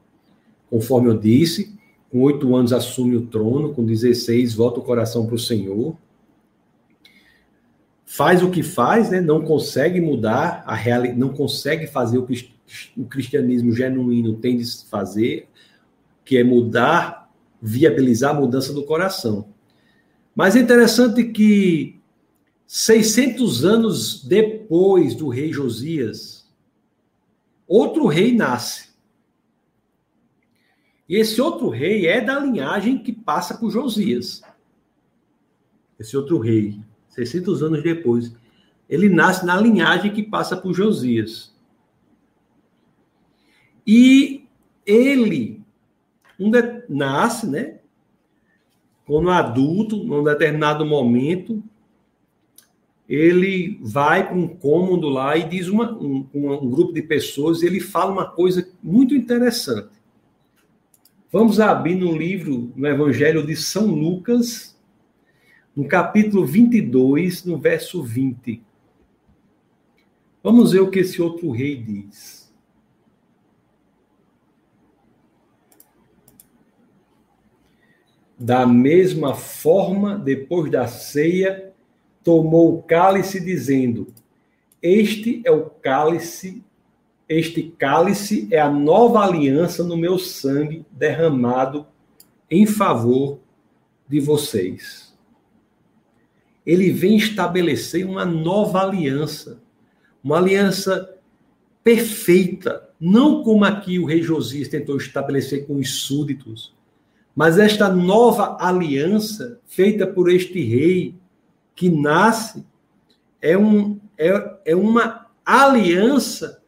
conforme 0.69 1.07
eu 1.07 1.17
disse. 1.17 1.79
Com 2.11 2.23
oito 2.23 2.53
anos 2.53 2.73
assume 2.73 3.15
o 3.15 3.27
trono, 3.27 3.73
com 3.73 3.85
16 3.85 4.53
volta 4.53 4.81
o 4.81 4.83
coração 4.83 5.25
para 5.25 5.35
o 5.35 5.39
Senhor 5.39 5.95
faz 8.11 8.41
o 8.41 8.49
que 8.49 8.63
faz, 8.63 9.11
né? 9.11 9.21
não 9.21 9.43
consegue 9.43 10.01
mudar 10.01 10.63
a 10.65 10.73
realidade, 10.73 11.19
não 11.19 11.29
consegue 11.29 11.85
fazer 11.85 12.17
o 12.17 12.25
que 12.25 12.51
o 12.97 13.05
cristianismo 13.05 13.71
genuíno 13.71 14.35
tem 14.37 14.57
de 14.57 14.65
fazer, 14.89 15.47
que 16.25 16.35
é 16.35 16.43
mudar, 16.43 17.31
viabilizar 17.61 18.31
a 18.35 18.39
mudança 18.39 18.73
do 18.73 18.83
coração. 18.83 19.53
Mas 20.35 20.55
é 20.55 20.59
interessante 20.59 21.23
que 21.25 22.01
600 22.65 23.63
anos 23.63 24.23
depois 24.23 25.13
do 25.13 25.29
rei 25.29 25.53
Josias, 25.53 26.49
outro 27.67 28.07
rei 28.07 28.33
nasce. 28.35 28.89
E 31.07 31.15
esse 31.15 31.39
outro 31.39 31.69
rei 31.69 32.07
é 32.07 32.19
da 32.19 32.39
linhagem 32.39 32.97
que 32.97 33.13
passa 33.13 33.55
por 33.55 33.69
Josias. 33.69 34.41
Esse 35.99 36.17
outro 36.17 36.39
rei. 36.39 36.88
600 37.25 37.63
anos 37.63 37.83
depois. 37.83 38.33
Ele 38.89 39.09
nasce 39.09 39.45
na 39.45 39.59
linhagem 39.59 40.11
que 40.11 40.23
passa 40.23 40.57
por 40.57 40.73
Josias. 40.73 41.53
E 43.85 44.45
ele 44.85 45.59
um 46.39 46.49
de, 46.49 46.83
nasce, 46.87 47.45
né? 47.45 47.79
Quando 49.05 49.29
adulto, 49.29 49.97
num 50.03 50.23
determinado 50.23 50.85
momento, 50.85 51.61
ele 53.07 53.79
vai 53.81 54.27
para 54.27 54.37
um 54.37 54.47
cômodo 54.47 55.09
lá 55.09 55.35
e 55.35 55.49
diz 55.49 55.67
uma, 55.67 55.91
um, 55.91 56.25
um 56.33 56.69
grupo 56.69 56.93
de 56.93 57.01
pessoas, 57.01 57.63
ele 57.63 57.79
fala 57.79 58.11
uma 58.11 58.29
coisa 58.29 58.69
muito 58.81 59.15
interessante. 59.15 59.99
Vamos 61.31 61.59
abrir 61.59 61.95
no 61.95 62.15
livro, 62.15 62.71
no 62.75 62.87
Evangelho 62.87 63.45
de 63.45 63.55
São 63.55 63.87
Lucas, 63.87 64.78
no 65.75 65.87
capítulo 65.87 66.45
22, 66.45 67.45
no 67.45 67.57
verso 67.57 68.03
20. 68.03 68.61
Vamos 70.41 70.71
ver 70.71 70.79
o 70.79 70.89
que 70.89 70.99
esse 70.99 71.21
outro 71.21 71.51
rei 71.51 71.75
diz. 71.75 72.49
Da 78.37 78.65
mesma 78.65 79.35
forma, 79.35 80.17
depois 80.17 80.71
da 80.71 80.87
ceia, 80.87 81.73
tomou 82.23 82.75
o 82.77 82.83
cálice, 82.83 83.39
dizendo: 83.39 84.13
Este 84.81 85.41
é 85.43 85.51
o 85.51 85.69
cálice, 85.69 86.63
este 87.27 87.63
cálice 87.77 88.47
é 88.49 88.59
a 88.59 88.69
nova 88.69 89.25
aliança 89.25 89.83
no 89.83 89.97
meu 89.97 90.17
sangue 90.17 90.85
derramado 90.89 91.85
em 92.49 92.65
favor 92.65 93.39
de 94.07 94.21
vocês. 94.21 95.08
Ele 96.69 96.91
vem 96.91 97.17
estabelecer 97.17 98.05
uma 98.05 98.23
nova 98.23 98.83
aliança, 98.83 99.59
uma 100.23 100.37
aliança 100.37 101.17
perfeita, 101.83 102.87
não 102.99 103.41
como 103.41 103.65
aqui 103.65 103.97
o 103.97 104.05
rei 104.05 104.21
Josias 104.21 104.67
tentou 104.67 104.95
estabelecer 104.95 105.65
com 105.65 105.77
os 105.77 106.01
súditos, 106.01 106.71
mas 107.35 107.57
esta 107.57 107.89
nova 107.89 108.55
aliança 108.59 109.59
feita 109.65 110.05
por 110.05 110.29
este 110.29 110.63
rei 110.63 111.15
que 111.75 111.89
nasce 111.89 112.63
é, 113.41 113.57
um, 113.57 113.99
é, 114.15 114.57
é 114.63 114.75
uma 114.75 115.25
aliança 115.43 116.61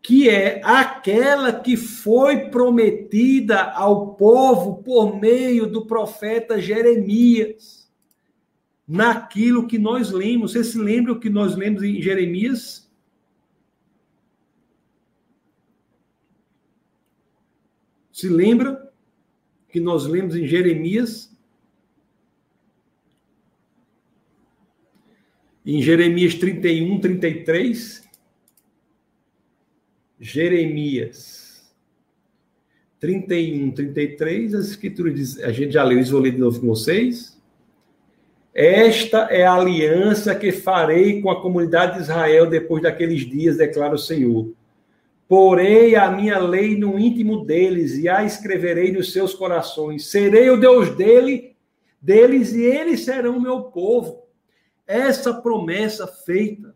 que 0.00 0.30
é 0.30 0.62
aquela 0.64 1.52
que 1.52 1.76
foi 1.76 2.48
prometida 2.48 3.64
ao 3.72 4.14
povo 4.14 4.76
por 4.82 5.20
meio 5.20 5.66
do 5.66 5.84
profeta 5.84 6.58
Jeremias. 6.58 7.85
Naquilo 8.86 9.66
que 9.66 9.78
nós 9.78 10.10
lemos. 10.10 10.52
Você 10.52 10.62
se 10.62 10.78
lembra 10.78 11.12
o 11.12 11.20
que 11.20 11.28
nós 11.28 11.56
lemos 11.56 11.82
em 11.82 12.00
Jeremias? 12.00 12.90
Se 18.12 18.28
lembra 18.28 18.92
que 19.68 19.80
nós 19.80 20.06
lemos 20.06 20.34
em 20.34 20.46
Jeremias? 20.46 21.30
Em 25.66 25.82
Jeremias 25.82 26.34
31, 26.34 27.00
33. 27.00 28.06
Jeremias 30.18 31.46
31, 32.98 33.70
33, 33.72 34.54
as 34.54 34.68
escrituras 34.68 35.14
diz, 35.14 35.38
a 35.40 35.52
gente 35.52 35.72
já 35.72 35.84
leu 35.84 36.00
isso, 36.00 36.12
vou 36.12 36.20
ler 36.20 36.32
de 36.32 36.38
novo 36.38 36.58
com 36.60 36.66
vocês. 36.68 37.35
Esta 38.58 39.28
é 39.30 39.44
a 39.44 39.52
aliança 39.52 40.34
que 40.34 40.50
farei 40.50 41.20
com 41.20 41.30
a 41.30 41.42
comunidade 41.42 41.96
de 41.96 42.04
Israel 42.04 42.48
depois 42.48 42.82
daqueles 42.82 43.28
dias, 43.28 43.58
declara 43.58 43.94
o 43.94 43.98
Senhor. 43.98 44.50
Porei 45.28 45.94
a 45.94 46.10
minha 46.10 46.38
lei 46.38 46.74
no 46.74 46.98
íntimo 46.98 47.44
deles 47.44 47.98
e 47.98 48.08
a 48.08 48.24
escreverei 48.24 48.92
nos 48.92 49.12
seus 49.12 49.34
corações. 49.34 50.06
Serei 50.06 50.48
o 50.48 50.56
Deus 50.56 50.96
dele, 50.96 51.54
deles 52.00 52.54
e 52.54 52.62
eles 52.62 53.04
serão 53.04 53.38
meu 53.38 53.64
povo 53.64 54.22
essa 54.86 55.34
promessa 55.34 56.06
feita 56.06 56.74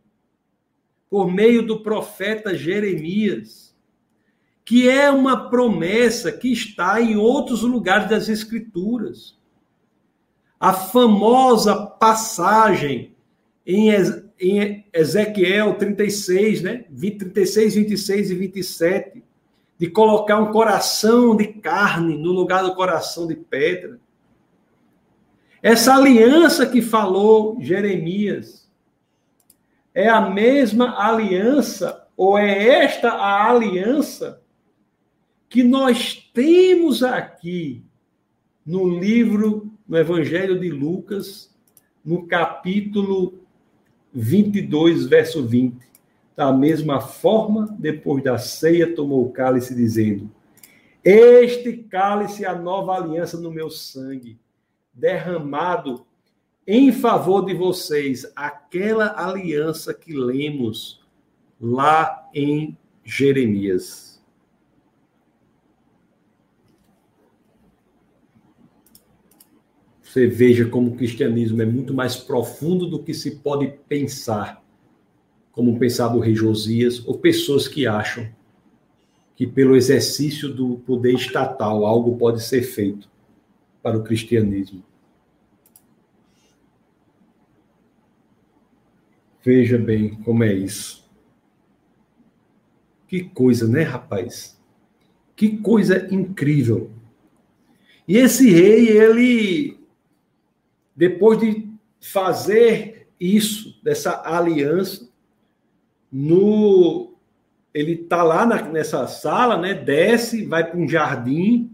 por 1.09 1.33
meio 1.33 1.67
do 1.67 1.83
profeta 1.83 2.55
Jeremias, 2.55 3.75
que 4.67 4.87
é 4.87 5.11
uma 5.11 5.49
promessa 5.49 6.31
que 6.31 6.53
está 6.53 7.01
em 7.01 7.17
outros 7.17 7.63
lugares 7.63 8.11
das 8.11 8.29
Escrituras. 8.29 9.40
A 10.61 10.75
famosa 10.75 11.75
passagem 11.75 13.17
em 13.67 14.85
Ezequiel 14.93 15.75
36, 15.75 16.63
né? 16.63 16.85
36, 16.91 17.75
26 17.75 18.31
e 18.31 18.35
27, 18.35 19.25
de 19.79 19.89
colocar 19.89 20.39
um 20.39 20.53
coração 20.53 21.35
de 21.35 21.47
carne 21.47 22.19
no 22.19 22.33
lugar 22.33 22.63
do 22.63 22.75
coração 22.75 23.27
de 23.27 23.35
pedra. 23.35 23.99
Essa 25.63 25.95
aliança 25.95 26.67
que 26.67 26.83
falou 26.83 27.57
Jeremias 27.61 28.71
é 29.95 30.09
a 30.09 30.21
mesma 30.21 31.03
aliança, 31.03 32.07
ou 32.17 32.37
é 32.39 32.85
esta 32.85 33.11
a 33.11 33.51
aliança 33.51 34.43
que 35.49 35.63
nós 35.63 36.15
temos 36.33 37.03
aqui 37.03 37.83
no 38.65 38.99
livro, 38.99 39.70
no 39.91 39.99
Evangelho 39.99 40.57
de 40.61 40.71
Lucas, 40.71 41.53
no 42.05 42.25
capítulo 42.29 43.41
22, 44.13 45.07
verso 45.07 45.45
20. 45.45 45.77
Da 46.37 46.53
mesma 46.53 47.01
forma, 47.01 47.77
depois 47.77 48.23
da 48.23 48.39
ceia, 48.39 48.95
tomou 48.95 49.27
o 49.27 49.33
cálice, 49.33 49.75
dizendo: 49.75 50.31
Este 51.03 51.77
cálice 51.77 52.45
é 52.45 52.49
a 52.49 52.55
nova 52.55 52.95
aliança 52.95 53.37
no 53.37 53.51
meu 53.51 53.69
sangue 53.69 54.39
derramado 54.95 56.07
em 56.65 56.93
favor 56.93 57.45
de 57.45 57.53
vocês 57.53 58.31
aquela 58.37 59.21
aliança 59.21 59.93
que 59.93 60.13
lemos 60.13 61.05
lá 61.61 62.29
em 62.33 62.79
Jeremias. 63.05 64.10
Você 70.11 70.27
veja 70.27 70.67
como 70.67 70.91
o 70.91 70.97
cristianismo 70.97 71.63
é 71.63 71.65
muito 71.65 71.95
mais 71.95 72.17
profundo 72.17 72.89
do 72.89 73.01
que 73.01 73.15
se 73.15 73.37
pode 73.37 73.69
pensar, 73.89 74.61
como 75.53 75.79
pensava 75.79 76.17
o 76.17 76.19
rei 76.19 76.35
Josias, 76.35 77.07
ou 77.07 77.17
pessoas 77.17 77.69
que 77.69 77.87
acham 77.87 78.29
que 79.37 79.47
pelo 79.47 79.77
exercício 79.77 80.53
do 80.53 80.79
poder 80.79 81.15
estatal 81.15 81.87
algo 81.87 82.17
pode 82.17 82.43
ser 82.43 82.63
feito 82.63 83.09
para 83.81 83.97
o 83.97 84.03
cristianismo. 84.03 84.83
Veja 89.45 89.79
bem 89.79 90.17
como 90.25 90.43
é 90.43 90.53
isso. 90.53 91.09
Que 93.07 93.23
coisa, 93.23 93.69
né, 93.69 93.85
rapaz? 93.85 94.61
Que 95.37 95.57
coisa 95.59 96.13
incrível. 96.13 96.91
E 98.09 98.17
esse 98.17 98.51
rei, 98.51 98.89
ele, 98.89 99.80
depois 101.01 101.41
de 101.41 101.67
fazer 101.99 103.09
isso, 103.19 103.81
dessa 103.83 104.21
aliança, 104.23 105.09
no 106.13 107.15
ele 107.73 107.97
tá 107.97 108.23
lá 108.23 108.45
na, 108.45 108.63
nessa 108.65 109.07
sala, 109.07 109.57
né? 109.57 109.73
Desce, 109.73 110.45
vai 110.45 110.69
para 110.69 110.79
um 110.79 110.87
jardim 110.87 111.71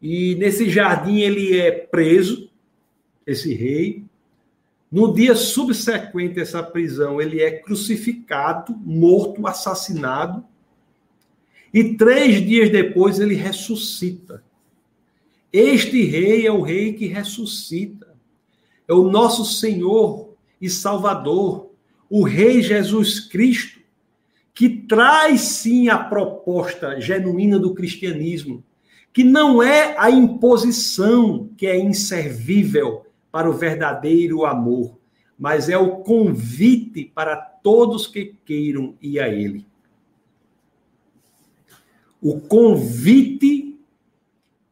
e 0.00 0.36
nesse 0.36 0.70
jardim 0.70 1.18
ele 1.18 1.58
é 1.58 1.72
preso, 1.72 2.48
esse 3.26 3.52
rei. 3.52 4.04
No 4.92 5.12
dia 5.12 5.34
subsequente 5.34 6.38
a 6.38 6.42
essa 6.42 6.62
prisão, 6.62 7.20
ele 7.20 7.42
é 7.42 7.50
crucificado, 7.50 8.72
morto, 8.84 9.44
assassinado. 9.48 10.44
E 11.74 11.96
três 11.96 12.40
dias 12.46 12.70
depois 12.70 13.18
ele 13.18 13.34
ressuscita. 13.34 14.45
Este 15.52 16.04
rei 16.04 16.46
é 16.46 16.52
o 16.52 16.62
rei 16.62 16.92
que 16.92 17.06
ressuscita. 17.06 18.14
É 18.88 18.92
o 18.92 19.10
nosso 19.10 19.44
Senhor 19.44 20.34
e 20.60 20.70
Salvador, 20.70 21.70
o 22.08 22.22
Rei 22.22 22.62
Jesus 22.62 23.20
Cristo, 23.20 23.80
que 24.54 24.68
traz 24.68 25.40
sim 25.40 25.88
a 25.88 25.98
proposta 25.98 27.00
genuína 27.00 27.58
do 27.58 27.74
cristianismo 27.74 28.64
que 29.16 29.24
não 29.24 29.62
é 29.62 29.96
a 29.98 30.10
imposição 30.10 31.48
que 31.56 31.66
é 31.66 31.78
inservível 31.78 33.06
para 33.32 33.48
o 33.48 33.54
verdadeiro 33.54 34.44
amor, 34.44 34.98
mas 35.38 35.70
é 35.70 35.78
o 35.78 36.00
convite 36.00 37.10
para 37.14 37.34
todos 37.34 38.06
que 38.06 38.34
queiram 38.44 38.94
ir 39.00 39.18
a 39.18 39.26
Ele. 39.26 39.64
O 42.20 42.38
convite 42.38 43.80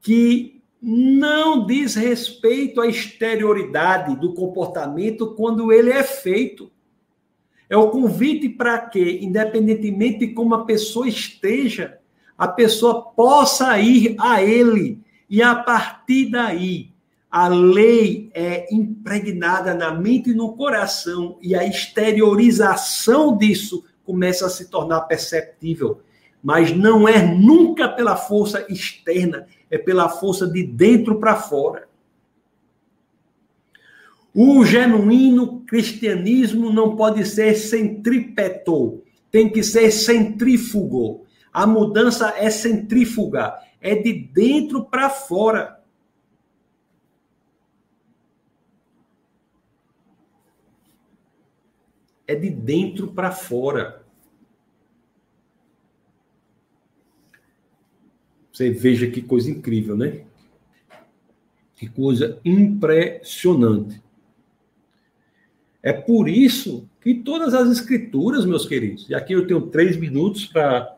que 0.02 0.53
não 0.86 1.64
diz 1.64 1.94
respeito 1.94 2.78
à 2.78 2.86
exterioridade 2.86 4.14
do 4.16 4.34
comportamento 4.34 5.34
quando 5.34 5.72
ele 5.72 5.90
é 5.90 6.02
feito. 6.02 6.70
É 7.70 7.76
o 7.76 7.88
convite 7.88 8.50
para 8.50 8.78
que, 8.78 9.18
independentemente 9.22 10.18
de 10.18 10.34
como 10.34 10.54
a 10.54 10.66
pessoa 10.66 11.08
esteja, 11.08 11.98
a 12.36 12.46
pessoa 12.46 13.00
possa 13.00 13.78
ir 13.78 14.14
a 14.18 14.42
ele 14.42 15.00
e 15.30 15.42
a 15.42 15.54
partir 15.54 16.30
daí 16.30 16.92
a 17.30 17.48
lei 17.48 18.30
é 18.34 18.66
impregnada 18.70 19.72
na 19.72 19.90
mente 19.90 20.30
e 20.30 20.34
no 20.34 20.52
coração 20.52 21.38
e 21.40 21.54
a 21.54 21.64
exteriorização 21.64 23.36
disso 23.38 23.84
começa 24.04 24.44
a 24.44 24.50
se 24.50 24.68
tornar 24.68 25.00
perceptível. 25.02 26.02
Mas 26.42 26.76
não 26.76 27.08
é 27.08 27.22
nunca 27.22 27.88
pela 27.88 28.16
força 28.16 28.66
externa, 28.68 29.46
é 29.74 29.78
pela 29.78 30.08
força 30.08 30.46
de 30.46 30.62
dentro 30.62 31.18
para 31.18 31.34
fora. 31.34 31.88
O 34.32 34.64
genuíno 34.64 35.62
cristianismo 35.62 36.72
não 36.72 36.94
pode 36.94 37.24
ser 37.24 37.56
centripetal, 37.56 39.00
tem 39.32 39.50
que 39.50 39.64
ser 39.64 39.90
centrífugo. 39.90 41.26
A 41.52 41.66
mudança 41.66 42.34
é 42.36 42.50
centrífuga, 42.50 43.54
é 43.80 43.96
de 43.96 44.12
dentro 44.12 44.84
para 44.84 45.10
fora. 45.10 45.80
é 52.26 52.34
de 52.34 52.48
dentro 52.48 53.08
para 53.08 53.30
fora. 53.30 54.03
Você 58.54 58.70
veja 58.70 59.10
que 59.10 59.20
coisa 59.20 59.50
incrível, 59.50 59.96
né? 59.96 60.20
Que 61.74 61.88
coisa 61.88 62.38
impressionante. 62.44 64.00
É 65.82 65.92
por 65.92 66.28
isso 66.28 66.88
que 67.00 67.14
todas 67.14 67.52
as 67.52 67.68
escrituras, 67.68 68.46
meus 68.46 68.64
queridos, 68.64 69.10
e 69.10 69.14
aqui 69.14 69.32
eu 69.32 69.44
tenho 69.44 69.62
três 69.62 69.96
minutos 69.96 70.46
para. 70.46 70.96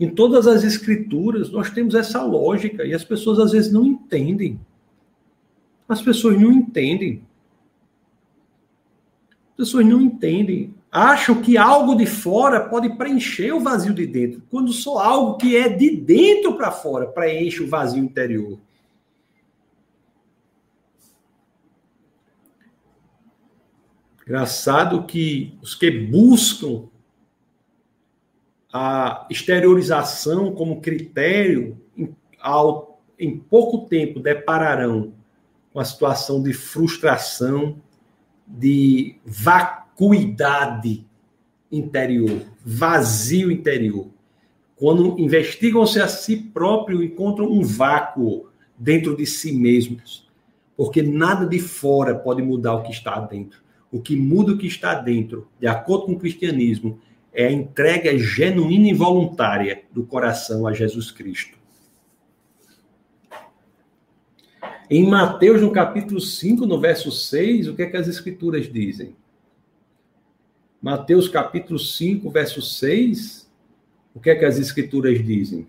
Em 0.00 0.10
todas 0.10 0.46
as 0.46 0.64
escrituras, 0.64 1.50
nós 1.50 1.70
temos 1.70 1.94
essa 1.94 2.22
lógica 2.22 2.84
e 2.84 2.92
as 2.92 3.04
pessoas 3.04 3.38
às 3.38 3.52
vezes 3.52 3.70
não 3.70 3.84
entendem. 3.84 4.58
As 5.88 6.00
pessoas 6.02 6.38
não 6.38 6.50
entendem. 6.50 7.22
As 9.50 9.56
pessoas 9.56 9.86
não 9.86 10.00
entendem. 10.00 10.74
Acham 10.98 11.42
que 11.42 11.58
algo 11.58 11.94
de 11.94 12.06
fora 12.06 12.58
pode 12.58 12.88
preencher 12.96 13.52
o 13.52 13.60
vazio 13.60 13.92
de 13.92 14.06
dentro, 14.06 14.42
quando 14.48 14.72
só 14.72 14.98
algo 14.98 15.36
que 15.36 15.54
é 15.54 15.68
de 15.68 15.94
dentro 15.94 16.56
para 16.56 16.72
fora 16.72 17.06
preenche 17.06 17.62
o 17.62 17.68
vazio 17.68 18.02
interior. 18.02 18.58
Engraçado 24.22 25.04
que 25.04 25.58
os 25.60 25.74
que 25.74 25.90
buscam 25.90 26.88
a 28.72 29.26
exteriorização 29.28 30.54
como 30.54 30.80
critério, 30.80 31.78
em, 31.94 32.16
ao, 32.40 33.02
em 33.18 33.38
pouco 33.38 33.86
tempo 33.86 34.18
depararão 34.18 35.12
com 35.74 35.78
a 35.78 35.84
situação 35.84 36.42
de 36.42 36.54
frustração, 36.54 37.82
de 38.46 39.20
vacuidade 39.96 41.06
interior, 41.72 42.42
vazio 42.62 43.50
interior. 43.50 44.08
Quando 44.76 45.18
investigam-se 45.18 45.98
a 45.98 46.06
si 46.06 46.36
próprio, 46.36 47.02
encontram 47.02 47.50
um 47.50 47.62
vácuo 47.62 48.50
dentro 48.76 49.16
de 49.16 49.24
si 49.24 49.52
mesmos. 49.52 50.28
Porque 50.76 51.02
nada 51.02 51.46
de 51.46 51.58
fora 51.58 52.14
pode 52.14 52.42
mudar 52.42 52.74
o 52.74 52.82
que 52.82 52.92
está 52.92 53.18
dentro. 53.18 53.62
O 53.90 54.02
que 54.02 54.14
muda 54.14 54.52
o 54.52 54.58
que 54.58 54.66
está 54.66 54.94
dentro, 54.94 55.48
de 55.58 55.66
acordo 55.66 56.06
com 56.06 56.12
o 56.12 56.18
cristianismo, 56.18 57.00
é 57.32 57.46
a 57.46 57.52
entrega 57.52 58.18
genuína 58.18 58.88
e 58.88 58.92
voluntária 58.92 59.84
do 59.90 60.04
coração 60.04 60.66
a 60.66 60.74
Jesus 60.74 61.10
Cristo. 61.10 61.56
Em 64.90 65.06
Mateus, 65.06 65.62
no 65.62 65.72
capítulo 65.72 66.20
5, 66.20 66.66
no 66.66 66.78
verso 66.78 67.10
6, 67.10 67.68
o 67.68 67.74
que 67.74 67.82
é 67.82 67.86
que 67.86 67.96
as 67.96 68.06
escrituras 68.06 68.70
dizem? 68.70 69.16
Mateus, 70.86 71.26
capítulo 71.26 71.80
5, 71.80 72.30
verso 72.30 72.62
6, 72.62 73.50
o 74.14 74.20
que 74.20 74.30
é 74.30 74.36
que 74.36 74.44
as 74.44 74.56
escrituras 74.56 75.18
dizem? 75.18 75.68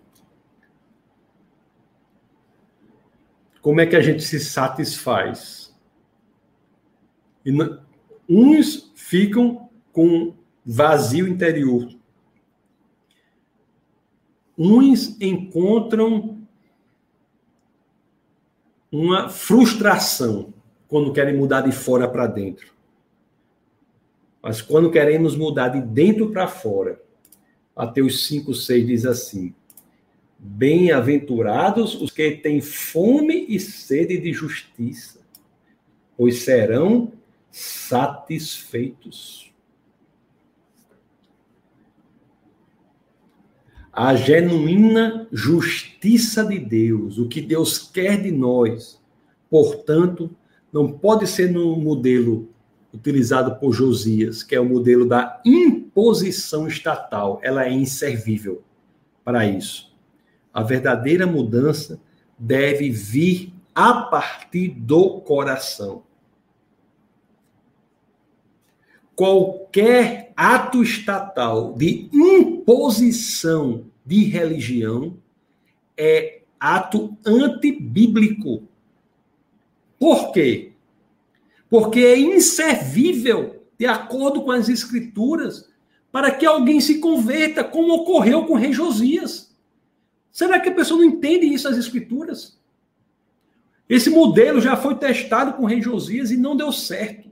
Como 3.59 3.81
é 3.81 3.87
que 3.87 3.95
a 3.95 3.99
gente 3.99 4.21
se 4.21 4.39
satisfaz? 4.39 5.75
E 7.43 7.51
Uns 8.29 8.91
ficam 8.93 9.71
com 9.91 10.35
vazio 10.63 11.27
interior. 11.27 11.89
Uns 14.55 15.19
encontram 15.19 16.45
uma 18.91 19.29
frustração 19.29 20.53
quando 20.87 21.11
querem 21.11 21.35
mudar 21.35 21.61
de 21.61 21.71
fora 21.71 22.07
para 22.07 22.27
dentro. 22.27 22.76
Mas 24.47 24.61
quando 24.61 24.89
queremos 24.89 25.35
mudar 25.35 25.67
de 25.67 25.81
dentro 25.81 26.31
para 26.31 26.47
fora, 26.47 27.01
Mateus 27.75 28.25
5, 28.27 28.53
6 28.53 28.87
diz 28.87 29.05
assim: 29.05 29.53
Bem-aventurados 30.39 32.01
os 32.01 32.11
que 32.11 32.31
têm 32.31 32.61
fome 32.61 33.45
e 33.49 33.59
sede 33.59 34.17
de 34.17 34.31
justiça, 34.31 35.19
pois 36.15 36.43
serão 36.43 37.11
satisfeitos. 37.51 39.51
A 43.91 44.15
genuína 44.15 45.27
justiça 45.29 46.45
de 46.45 46.57
Deus, 46.57 47.17
o 47.17 47.27
que 47.27 47.41
Deus 47.41 47.79
quer 47.79 48.21
de 48.21 48.31
nós, 48.31 48.97
portanto, 49.49 50.33
não 50.71 50.89
pode 50.89 51.27
ser 51.27 51.51
no 51.51 51.75
modelo 51.75 52.55
utilizado 52.93 53.55
por 53.55 53.73
Josias, 53.73 54.43
que 54.43 54.55
é 54.55 54.59
o 54.59 54.65
modelo 54.65 55.07
da 55.07 55.41
imposição 55.45 56.67
estatal. 56.67 57.39
Ela 57.43 57.65
é 57.65 57.71
inservível 57.71 58.63
para 59.23 59.45
isso. 59.45 59.95
A 60.53 60.63
verdadeira 60.63 61.27
mudança 61.27 61.99
deve 62.37 62.89
vir 62.89 63.53
a 63.75 63.93
partir 64.03 64.69
do 64.69 65.21
coração 65.21 66.03
qualquer 69.17 70.31
ato 70.37 70.83
estatal 70.83 71.73
de 71.73 72.07
imposição 72.13 73.85
de 74.05 74.23
religião 74.25 75.17
é 75.97 76.43
ato 76.59 77.17
antibíblico. 77.25 78.61
Por 79.97 80.31
quê? 80.31 80.66
Porque 81.69 81.99
é 81.99 82.17
inservível, 82.17 83.63
de 83.77 83.85
acordo 83.85 84.41
com 84.41 84.51
as 84.51 84.69
escrituras, 84.69 85.69
para 86.11 86.31
que 86.31 86.45
alguém 86.45 86.79
se 86.79 86.99
converta, 86.99 87.63
como 87.63 87.93
ocorreu 87.93 88.45
com 88.45 88.53
o 88.53 88.57
rei 88.57 88.73
Josias. 88.73 89.55
Será 90.31 90.59
que 90.59 90.69
a 90.69 90.73
pessoa 90.75 90.99
não 90.99 91.07
entende 91.07 91.45
isso 91.45 91.67
as 91.67 91.77
escrituras? 91.77 92.57
Esse 93.89 94.09
modelo 94.09 94.59
já 94.59 94.75
foi 94.75 94.95
testado 94.95 95.53
com 95.53 95.63
o 95.63 95.65
rei 95.65 95.81
Josias 95.81 96.31
e 96.31 96.37
não 96.37 96.55
deu 96.55 96.71
certo. 96.71 97.27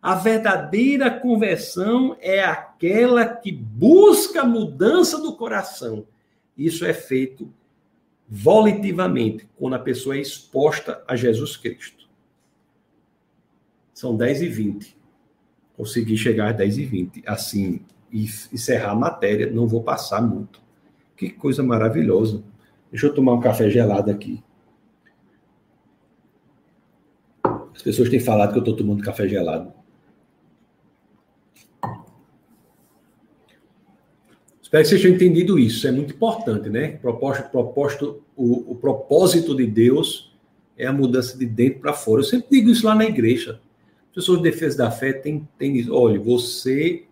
A 0.00 0.14
verdadeira 0.14 1.10
conversão 1.10 2.16
é 2.20 2.44
aquela 2.44 3.26
que 3.26 3.50
busca 3.50 4.42
a 4.42 4.44
mudança 4.44 5.18
do 5.18 5.34
coração. 5.34 6.06
Isso 6.56 6.84
é 6.84 6.92
feito 6.92 7.52
volitivamente, 8.28 9.48
quando 9.56 9.74
a 9.74 9.80
pessoa 9.80 10.16
é 10.16 10.20
exposta 10.20 11.02
a 11.08 11.16
Jesus 11.16 11.56
Cristo. 11.56 11.95
São 13.96 14.14
10 14.14 14.42
e 14.42 14.48
20. 14.48 14.94
Consegui 15.74 16.18
chegar 16.18 16.50
às 16.50 16.56
10 16.58 16.76
e 16.76 16.84
20. 16.84 17.22
Assim, 17.26 17.80
e 18.12 18.24
encerrar 18.52 18.90
a 18.90 18.94
matéria, 18.94 19.50
não 19.50 19.66
vou 19.66 19.82
passar 19.82 20.20
muito. 20.20 20.60
Que 21.16 21.30
coisa 21.30 21.62
maravilhosa. 21.62 22.44
Deixa 22.90 23.06
eu 23.06 23.14
tomar 23.14 23.32
um 23.32 23.40
café 23.40 23.70
gelado 23.70 24.10
aqui. 24.10 24.44
As 27.74 27.80
pessoas 27.80 28.10
têm 28.10 28.20
falado 28.20 28.52
que 28.52 28.58
eu 28.58 28.60
estou 28.60 28.76
tomando 28.76 29.02
café 29.02 29.26
gelado. 29.26 29.72
Espero 34.60 34.82
que 34.82 34.90
vocês 34.90 35.00
tenham 35.00 35.14
entendido 35.14 35.58
isso. 35.58 35.88
É 35.88 35.90
muito 35.90 36.12
importante, 36.12 36.68
né? 36.68 36.98
Proposto, 36.98 37.48
proposto, 37.48 38.22
o, 38.36 38.72
o 38.72 38.76
propósito 38.76 39.56
de 39.56 39.66
Deus 39.66 40.36
é 40.76 40.84
a 40.84 40.92
mudança 40.92 41.38
de 41.38 41.46
dentro 41.46 41.80
para 41.80 41.94
fora. 41.94 42.20
Eu 42.20 42.26
sempre 42.26 42.48
digo 42.50 42.68
isso 42.68 42.84
lá 42.84 42.94
na 42.94 43.06
igreja. 43.06 43.58
Pessoas 44.16 44.38
de 44.38 44.44
defesa 44.44 44.78
da 44.78 44.90
fé 44.90 45.12
têm, 45.12 45.46
têm 45.58 45.90
olha, 45.90 46.18
você 46.18 47.04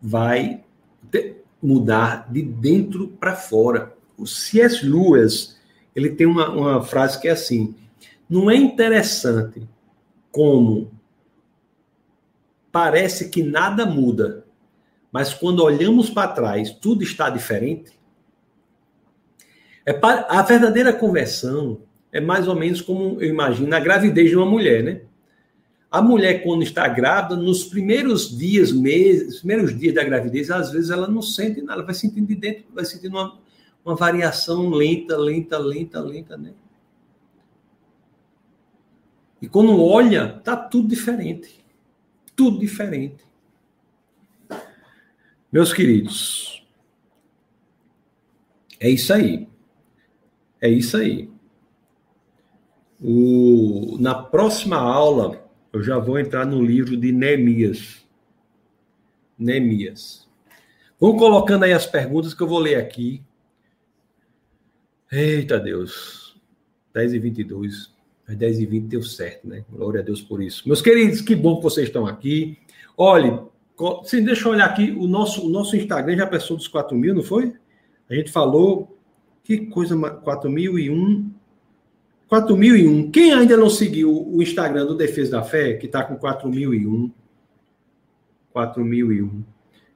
vai 0.00 0.62
mudar 1.60 2.32
de 2.32 2.42
dentro 2.42 3.08
para 3.08 3.34
fora. 3.34 3.92
O 4.16 4.24
C.S. 4.24 4.86
Lewis, 4.86 5.60
ele 5.96 6.10
tem 6.10 6.28
uma, 6.28 6.48
uma 6.48 6.82
frase 6.84 7.20
que 7.20 7.26
é 7.26 7.32
assim: 7.32 7.74
não 8.30 8.48
é 8.48 8.54
interessante 8.54 9.68
como 10.30 10.92
parece 12.70 13.28
que 13.28 13.42
nada 13.42 13.84
muda, 13.84 14.46
mas 15.10 15.34
quando 15.34 15.64
olhamos 15.64 16.08
para 16.08 16.28
trás, 16.28 16.70
tudo 16.70 17.02
está 17.02 17.28
diferente. 17.28 17.90
É 19.84 19.92
para, 19.92 20.20
a 20.20 20.40
verdadeira 20.42 20.92
conversão 20.92 21.80
é 22.12 22.20
mais 22.20 22.46
ou 22.46 22.54
menos 22.54 22.80
como 22.80 23.20
eu 23.20 23.28
imagino 23.28 23.74
a 23.74 23.80
gravidez 23.80 24.30
de 24.30 24.36
uma 24.36 24.46
mulher, 24.46 24.84
né? 24.84 25.00
A 25.92 26.00
mulher, 26.00 26.42
quando 26.42 26.62
está 26.62 26.88
grávida, 26.88 27.36
nos 27.36 27.64
primeiros 27.64 28.34
dias, 28.34 28.72
meses, 28.72 29.40
primeiros 29.40 29.78
dias 29.78 29.94
da 29.94 30.02
gravidez, 30.02 30.50
às 30.50 30.72
vezes 30.72 30.88
ela 30.88 31.06
não 31.06 31.20
sente 31.20 31.60
nada, 31.60 31.74
ela 31.74 31.84
vai 31.84 31.94
sentindo 31.94 32.26
de 32.26 32.34
dentro, 32.34 32.64
vai 32.72 32.82
sentindo 32.86 33.10
uma, 33.10 33.38
uma 33.84 33.94
variação 33.94 34.70
lenta, 34.70 35.18
lenta, 35.18 35.58
lenta, 35.58 36.00
lenta, 36.00 36.38
né? 36.38 36.54
E 39.42 39.46
quando 39.46 39.78
olha, 39.84 40.40
tá 40.42 40.56
tudo 40.56 40.88
diferente. 40.88 41.62
Tudo 42.34 42.58
diferente. 42.58 43.22
Meus 45.52 45.74
queridos, 45.74 46.66
é 48.80 48.88
isso 48.88 49.12
aí. 49.12 49.46
É 50.58 50.70
isso 50.70 50.96
aí. 50.96 51.30
O, 52.98 53.98
na 54.00 54.14
próxima 54.14 54.78
aula, 54.78 55.41
eu 55.72 55.82
já 55.82 55.98
vou 55.98 56.18
entrar 56.18 56.44
no 56.44 56.62
livro 56.62 56.96
de 56.96 57.12
Neemias. 57.12 58.06
Neemias. 59.38 60.28
Vão 61.00 61.16
colocando 61.16 61.64
aí 61.64 61.72
as 61.72 61.86
perguntas 61.86 62.34
que 62.34 62.42
eu 62.42 62.46
vou 62.46 62.58
ler 62.58 62.76
aqui. 62.76 63.22
Eita 65.10 65.58
Deus. 65.58 66.40
10 66.94 67.14
e 67.14 67.18
22. 67.18 67.92
Mas 68.28 68.36
10 68.36 68.60
e 68.60 68.66
20 68.66 68.84
deu 68.84 69.02
certo, 69.02 69.48
né? 69.48 69.64
Glória 69.70 70.00
a 70.00 70.04
Deus 70.04 70.20
por 70.20 70.42
isso. 70.42 70.62
Meus 70.66 70.80
queridos, 70.80 71.20
que 71.20 71.34
bom 71.34 71.56
que 71.56 71.62
vocês 71.62 71.88
estão 71.88 72.06
aqui. 72.06 72.58
Olhe, 72.96 73.40
sim, 74.04 74.22
deixa 74.22 74.46
eu 74.46 74.52
olhar 74.52 74.66
aqui. 74.66 74.92
O 74.92 75.08
nosso, 75.08 75.46
o 75.46 75.48
nosso 75.48 75.76
Instagram 75.76 76.16
já 76.16 76.26
passou 76.26 76.56
dos 76.56 76.68
4 76.68 76.96
mil, 76.96 77.14
não 77.14 77.22
foi? 77.22 77.54
A 78.08 78.14
gente 78.14 78.30
falou. 78.30 78.96
Que 79.42 79.66
coisa. 79.66 79.96
4.001. 79.96 81.30
4.001. 82.32 83.10
Quem 83.10 83.34
ainda 83.34 83.58
não 83.58 83.68
seguiu 83.68 84.10
o 84.10 84.42
Instagram 84.42 84.86
do 84.86 84.96
Defesa 84.96 85.32
da 85.32 85.42
Fé, 85.42 85.74
que 85.74 85.84
está 85.84 86.02
com 86.02 86.16
4.001? 86.16 87.10
4.001. 88.54 89.42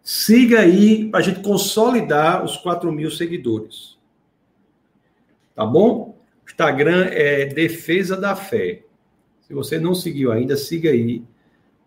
Siga 0.03 0.61
aí 0.61 1.09
para 1.09 1.21
a 1.21 1.23
gente 1.23 1.41
consolidar 1.41 2.45
os 2.45 2.59
4 2.59 2.93
mil 2.93 3.11
seguidores. 3.11 3.97
Tá 5.55 5.65
bom? 5.65 6.19
Instagram 6.47 7.07
é 7.07 7.47
Defesa 7.47 8.19
da 8.19 8.37
Fé. 8.37 8.83
Se 9.41 9.55
você 9.55 9.81
não 9.81 9.95
seguiu 9.95 10.31
ainda, 10.31 10.59
siga 10.59 10.91
aí 10.91 11.25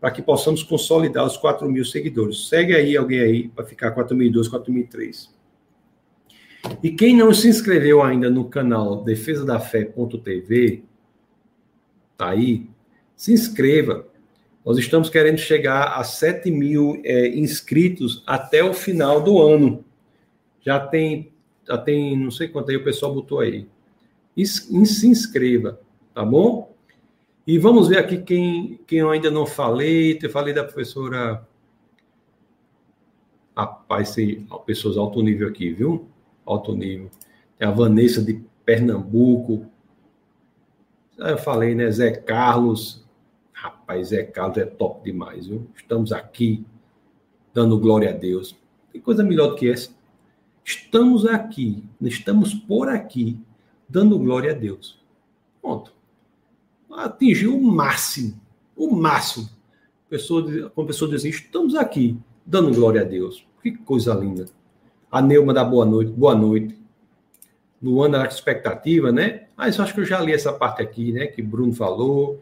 para 0.01 0.09
que 0.09 0.21
possamos 0.21 0.63
consolidar 0.63 1.27
os 1.27 1.37
4 1.37 1.69
mil 1.69 1.85
seguidores. 1.85 2.47
Segue 2.47 2.75
aí 2.75 2.97
alguém 2.97 3.19
aí 3.19 3.47
para 3.49 3.65
ficar 3.65 3.93
4.002, 3.93 4.49
4.003. 4.49 5.29
E 6.83 6.91
quem 6.91 7.15
não 7.15 7.33
se 7.33 7.47
inscreveu 7.47 8.01
ainda 8.01 8.29
no 8.29 8.45
canal 8.49 9.03
defesadafé.tv, 9.03 10.83
tá 12.17 12.29
aí, 12.29 12.67
se 13.15 13.33
inscreva. 13.33 14.07
Nós 14.65 14.77
estamos 14.77 15.09
querendo 15.09 15.37
chegar 15.37 15.97
a 15.97 16.03
7 16.03 16.51
mil 16.51 17.01
é, 17.03 17.29
inscritos 17.29 18.23
até 18.27 18.63
o 18.63 18.73
final 18.73 19.21
do 19.21 19.41
ano. 19.41 19.83
Já 20.61 20.79
tem, 20.79 21.31
já 21.67 21.77
tem, 21.77 22.17
não 22.17 22.29
sei 22.29 22.47
quanto 22.49 22.69
aí 22.69 22.77
o 22.77 22.83
pessoal 22.83 23.13
botou 23.13 23.39
aí. 23.39 23.67
Se 24.45 25.07
inscreva, 25.07 25.79
tá 26.13 26.23
bom? 26.23 26.73
E 27.47 27.57
vamos 27.57 27.87
ver 27.87 27.97
aqui 27.97 28.19
quem, 28.19 28.79
quem 28.85 28.99
eu 28.99 29.09
ainda 29.09 29.31
não 29.31 29.45
falei. 29.45 30.19
Eu 30.21 30.29
falei 30.29 30.53
da 30.53 30.63
professora. 30.63 31.45
Rapaz, 33.57 34.13
tem 34.13 34.47
pessoas 34.65 34.97
alto 34.97 35.21
nível 35.21 35.47
aqui, 35.47 35.71
viu? 35.71 36.07
Alto 36.51 36.75
nível. 36.75 37.09
Tem 37.57 37.67
a 37.67 37.71
Vanessa 37.71 38.21
de 38.21 38.41
Pernambuco. 38.65 39.65
Eu 41.17 41.37
falei, 41.37 41.75
né? 41.75 41.89
Zé 41.91 42.11
Carlos. 42.11 43.05
Rapaz, 43.51 44.09
Zé 44.09 44.23
Carlos 44.23 44.57
é 44.57 44.65
top 44.65 45.03
demais, 45.03 45.47
viu? 45.47 45.67
Estamos 45.75 46.11
aqui 46.11 46.65
dando 47.53 47.79
glória 47.79 48.09
a 48.09 48.13
Deus. 48.13 48.55
Tem 48.91 49.01
coisa 49.01 49.23
melhor 49.23 49.49
do 49.49 49.55
que 49.55 49.69
essa. 49.69 49.89
Estamos 50.63 51.25
aqui, 51.25 51.83
estamos 52.01 52.53
por 52.53 52.89
aqui, 52.89 53.39
dando 53.87 54.19
glória 54.19 54.51
a 54.51 54.53
Deus. 54.53 55.03
Ponto. 55.61 55.93
Atingiu 56.91 57.57
o 57.57 57.61
máximo, 57.61 58.39
o 58.75 58.95
máximo. 58.95 59.49
Pessoa, 60.07 60.43
quando 60.69 60.85
a 60.85 60.87
pessoa 60.87 61.09
diz 61.09 61.21
assim, 61.21 61.29
estamos 61.29 61.75
aqui, 61.75 62.17
dando 62.45 62.73
glória 62.73 63.01
a 63.01 63.03
Deus. 63.03 63.45
Que 63.61 63.71
coisa 63.71 64.13
linda. 64.13 64.45
A 65.11 65.21
Neuma 65.21 65.53
da 65.53 65.63
boa 65.63 65.85
noite, 65.85 66.11
boa 66.11 66.35
noite. 66.35 66.77
Luana 67.81 68.19
na 68.19 68.25
expectativa, 68.25 69.11
né? 69.11 69.45
Mas 69.57 69.77
eu 69.77 69.83
acho 69.83 69.93
que 69.93 70.01
eu 70.01 70.05
já 70.05 70.19
li 70.19 70.33
essa 70.33 70.53
parte 70.53 70.83
aqui, 70.83 71.11
né? 71.11 71.25
Que 71.25 71.41
Bruno 71.41 71.73
falou. 71.73 72.39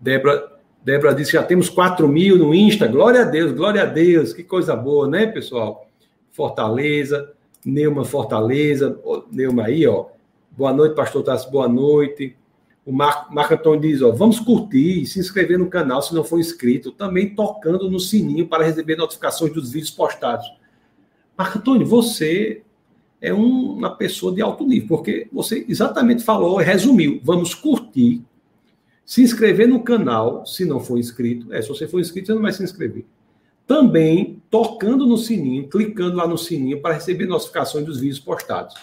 Débora, 0.00 0.58
Débora 0.82 1.14
disse 1.14 1.30
que 1.30 1.36
já 1.36 1.42
temos 1.42 1.68
4 1.68 2.08
mil 2.08 2.36
no 2.36 2.52
Insta. 2.52 2.88
Glória 2.88 3.22
a 3.22 3.24
Deus, 3.24 3.52
glória 3.52 3.82
a 3.82 3.86
Deus. 3.86 4.32
Que 4.32 4.42
coisa 4.42 4.74
boa, 4.74 5.06
né, 5.06 5.26
pessoal? 5.26 5.86
Fortaleza, 6.32 7.32
Neuma 7.64 8.04
Fortaleza. 8.04 8.98
Neuma 9.30 9.66
aí, 9.66 9.86
ó. 9.86 10.06
Boa 10.50 10.72
noite, 10.72 10.96
pastor 10.96 11.22
Tassi, 11.22 11.48
boa 11.48 11.68
noite. 11.68 12.36
O 12.84 12.92
Marco, 12.92 13.32
Marco 13.32 13.54
Antônio 13.54 13.80
diz, 13.80 14.02
ó, 14.02 14.10
vamos 14.10 14.40
curtir, 14.40 15.06
se 15.06 15.20
inscrever 15.20 15.58
no 15.58 15.68
canal 15.68 16.02
se 16.02 16.12
não 16.12 16.24
for 16.24 16.40
inscrito, 16.40 16.90
também 16.90 17.34
tocando 17.36 17.88
no 17.88 18.00
sininho 18.00 18.48
para 18.48 18.64
receber 18.64 18.96
notificações 18.96 19.52
dos 19.52 19.70
vídeos 19.70 19.92
postados. 19.92 20.46
Marco 21.40 21.56
Antônio, 21.56 21.86
você 21.86 22.60
é 23.18 23.32
um, 23.32 23.72
uma 23.72 23.96
pessoa 23.96 24.30
de 24.30 24.42
alto 24.42 24.66
nível, 24.66 24.88
porque 24.88 25.26
você 25.32 25.64
exatamente 25.66 26.22
falou 26.22 26.60
e 26.60 26.64
resumiu. 26.64 27.18
Vamos 27.24 27.54
curtir, 27.54 28.22
se 29.06 29.22
inscrever 29.22 29.66
no 29.66 29.82
canal, 29.82 30.44
se 30.44 30.66
não 30.66 30.78
for 30.80 30.98
inscrito. 30.98 31.50
É, 31.50 31.62
se 31.62 31.68
você 31.70 31.88
for 31.88 31.98
inscrito, 31.98 32.26
você 32.26 32.34
não 32.34 32.42
vai 32.42 32.52
se 32.52 32.62
inscrever. 32.62 33.06
Também 33.66 34.42
tocando 34.50 35.06
no 35.06 35.16
sininho, 35.16 35.66
clicando 35.66 36.14
lá 36.14 36.28
no 36.28 36.36
sininho 36.36 36.82
para 36.82 36.92
receber 36.92 37.24
notificações 37.24 37.86
dos 37.86 37.98
vídeos 38.00 38.20
postados. 38.20 38.74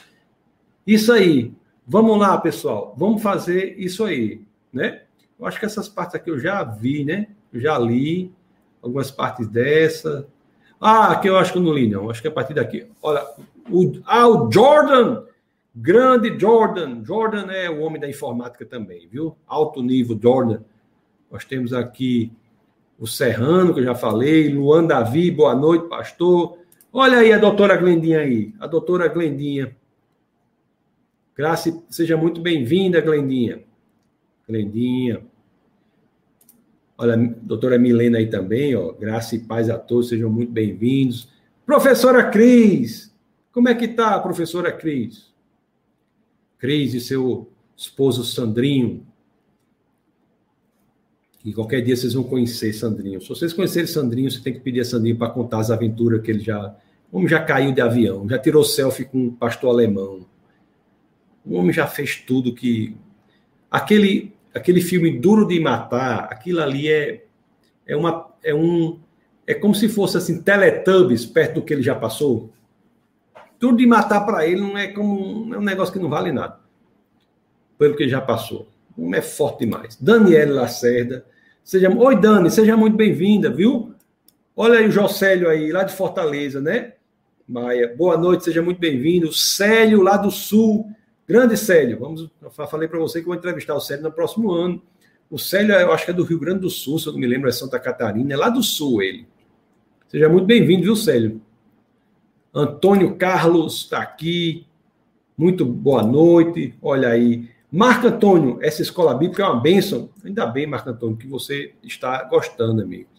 Isso 0.88 1.14
aí. 1.14 1.54
Vamos 1.86 2.18
lá, 2.18 2.36
pessoal. 2.40 2.96
Vamos 2.98 3.22
fazer 3.22 3.76
isso 3.78 4.04
aí, 4.04 4.42
né? 4.74 5.04
Eu 5.40 5.46
acho 5.46 5.60
que 5.60 5.66
essas 5.68 5.88
partes 5.88 6.16
aqui 6.16 6.32
eu 6.32 6.40
já 6.40 6.64
vi, 6.64 7.06
né? 7.06 7.28
Eu 7.54 7.62
já 7.62 7.78
li 7.78 8.32
algumas 8.82 9.12
partes 9.12 9.48
dessa. 9.48 10.28
Ah, 10.80 11.12
aqui 11.12 11.28
eu 11.28 11.38
acho 11.38 11.52
que 11.52 11.58
eu 11.58 11.64
não 11.64 11.74
li, 11.74 11.88
não. 11.88 12.10
Acho 12.10 12.22
que 12.22 12.28
é 12.28 12.32
a 12.32 12.34
partir 12.34 12.54
daqui. 12.54 12.88
Olha, 13.02 13.26
o, 13.70 14.00
ah, 14.06 14.28
o 14.28 14.52
Jordan, 14.52 15.24
grande 15.76 16.40
Jordan. 16.40 17.04
Jordan 17.04 17.52
é 17.52 17.70
o 17.70 17.82
homem 17.82 18.00
da 18.00 18.10
informática 18.10 18.66
também, 18.66 19.08
viu? 19.08 19.36
Alto 19.48 19.82
nível, 19.82 20.20
Jordan. 20.22 20.62
Nós 21.32 21.44
temos 21.44 21.74
aqui 21.74 22.32
o 23.00 23.06
Serrano, 23.06 23.74
que 23.74 23.80
eu 23.80 23.86
já 23.86 23.96
falei, 23.96 24.50
Luan 24.50 24.86
Davi, 24.86 25.30
boa 25.30 25.54
noite, 25.54 25.88
pastor. 25.88 26.58
Olha 26.92 27.20
aí 27.20 27.32
a 27.32 27.38
doutora 27.38 27.76
Glendinha 27.76 28.20
aí, 28.20 28.54
a 28.60 28.66
doutora 28.66 29.08
Glendinha. 29.08 29.76
Graça, 31.36 31.84
seja 31.90 32.18
muito 32.18 32.42
bem-vinda, 32.42 33.00
Glendinha. 33.00 33.62
Glendinha. 34.48 35.22
Olha, 36.98 37.16
doutora 37.16 37.78
Milena 37.78 38.18
aí 38.18 38.28
também, 38.28 38.76
ó. 38.76 38.92
Graça 38.92 39.36
e 39.36 39.40
paz 39.40 39.70
a 39.70 39.78
todos, 39.78 40.10
sejam 40.10 40.32
muito 40.32 40.52
bem-vindos. 40.52 41.30
Professora 41.64 42.32
Cris, 42.32 43.14
como 43.52 43.70
é 43.70 43.76
que 43.76 43.88
tá, 43.88 44.20
professora 44.20 44.72
Cris? 44.72 45.32
Cris 46.58 46.96
e 46.96 47.00
seu 47.00 47.52
esposo 47.76 48.24
Sandrinho. 48.24 49.06
E 51.46 51.54
qualquer 51.54 51.82
dia 51.82 51.96
vocês 51.96 52.16
vão 52.16 52.24
conhecer 52.24 52.74
Sandrinho. 52.74 53.22
Se 53.22 53.30
vocês 53.30 53.54
conhecerem 53.54 53.88
Sandrinho, 53.88 54.32
você 54.32 54.42
tem 54.42 54.54
que 54.54 54.60
pedir 54.60 54.80
a 54.80 54.86
Sandrinho 54.86 55.18
para 55.18 55.30
contar 55.30 55.60
as 55.60 55.70
aventuras 55.70 56.22
que 56.24 56.32
ele 56.32 56.40
já. 56.40 56.76
O 57.12 57.18
homem 57.18 57.30
já 57.30 57.44
caiu 57.44 57.72
de 57.72 57.80
avião, 57.80 58.28
já 58.28 58.40
tirou 58.40 58.64
selfie 58.64 59.06
com 59.06 59.28
o 59.28 59.32
pastor 59.32 59.70
alemão. 59.70 60.26
O 61.46 61.56
homem 61.56 61.72
já 61.72 61.86
fez 61.86 62.16
tudo 62.16 62.56
que. 62.56 62.98
Aquele 63.70 64.37
aquele 64.58 64.82
filme 64.82 65.20
Duro 65.20 65.48
de 65.48 65.60
Matar, 65.60 66.28
aquilo 66.32 66.62
ali 66.62 66.90
é, 66.90 67.24
é, 67.86 67.96
uma, 67.96 68.28
é 68.44 68.54
um. 68.54 69.00
É 69.46 69.54
como 69.54 69.74
se 69.74 69.88
fosse 69.88 70.18
assim, 70.18 70.42
Teletubbies 70.42 71.26
perto 71.26 71.56
do 71.56 71.62
que 71.62 71.74
ele 71.74 71.82
já 71.82 71.96
passou. 71.96 72.52
Duro 73.60 73.78
de 73.78 73.86
Matar 73.86 74.26
para 74.26 74.46
ele 74.46 74.62
não 74.62 74.78
é 74.78 74.88
como. 74.88 75.54
É 75.54 75.58
um 75.58 75.64
negócio 75.64 75.94
que 75.94 76.00
não 76.00 76.10
vale 76.10 76.32
nada. 76.32 76.60
Pelo 77.78 77.96
que 77.96 78.04
ele 78.04 78.12
já 78.12 78.22
passou. 78.22 78.68
Um 78.98 79.14
é 79.14 79.22
forte 79.22 79.60
demais. 79.60 79.96
Daniela 80.00 80.62
Lacerda. 80.62 81.26
Seja, 81.64 81.90
Oi, 81.90 82.20
Dani, 82.20 82.50
seja 82.50 82.76
muito 82.76 82.96
bem-vinda, 82.96 83.50
viu? 83.50 83.94
Olha 84.56 84.80
aí 84.80 84.88
o 84.88 84.92
Jocélio 84.92 85.50
aí, 85.50 85.72
lá 85.72 85.84
de 85.84 85.94
Fortaleza, 85.94 86.60
né? 86.60 86.94
Maia, 87.48 87.94
boa 87.96 88.18
noite, 88.18 88.46
seja 88.46 88.62
muito 88.62 88.80
bem-vindo. 88.80 89.32
Célio, 89.32 90.02
lá 90.02 90.18
do 90.18 90.32
Sul. 90.32 90.90
Grande 91.28 91.58
Célio, 91.58 92.00
vamos, 92.00 92.30
falei 92.70 92.88
para 92.88 93.00
você 93.00 93.20
que 93.20 93.26
vou 93.26 93.36
entrevistar 93.36 93.76
o 93.76 93.82
Célio 93.82 94.04
no 94.04 94.12
próximo 94.12 94.50
ano. 94.52 94.82
O 95.30 95.38
Célio, 95.38 95.76
eu 95.76 95.92
acho 95.92 96.06
que 96.06 96.12
é 96.12 96.14
do 96.14 96.24
Rio 96.24 96.40
Grande 96.40 96.62
do 96.62 96.70
Sul, 96.70 96.98
se 96.98 97.08
eu 97.08 97.12
não 97.12 97.20
me 97.20 97.28
lembro, 97.28 97.50
é 97.50 97.52
Santa 97.52 97.78
Catarina, 97.78 98.34
é 98.34 98.38
lá 98.38 98.48
do 98.48 98.64
Sul 98.64 99.02
ele. 99.02 99.28
Seja 100.08 100.30
muito 100.30 100.46
bem-vindo, 100.46 100.84
viu, 100.84 100.96
Célio? 100.96 101.42
Antônio 102.54 103.16
Carlos 103.18 103.84
está 103.84 104.02
aqui. 104.02 104.66
Muito 105.38 105.66
boa 105.66 106.02
noite. 106.02 106.74
Olha 106.82 107.10
aí. 107.10 107.50
Marco 107.70 108.08
Antônio, 108.08 108.58
essa 108.62 108.82
escola 108.82 109.14
bíblica 109.14 109.44
é 109.44 109.46
uma 109.46 109.60
bênção. 109.60 110.10
Ainda 110.24 110.46
bem, 110.46 110.66
Marco 110.66 110.90
Antônio, 110.90 111.18
que 111.18 111.28
você 111.28 111.74
está 111.84 112.24
gostando, 112.24 112.82
amigo. 112.82 113.10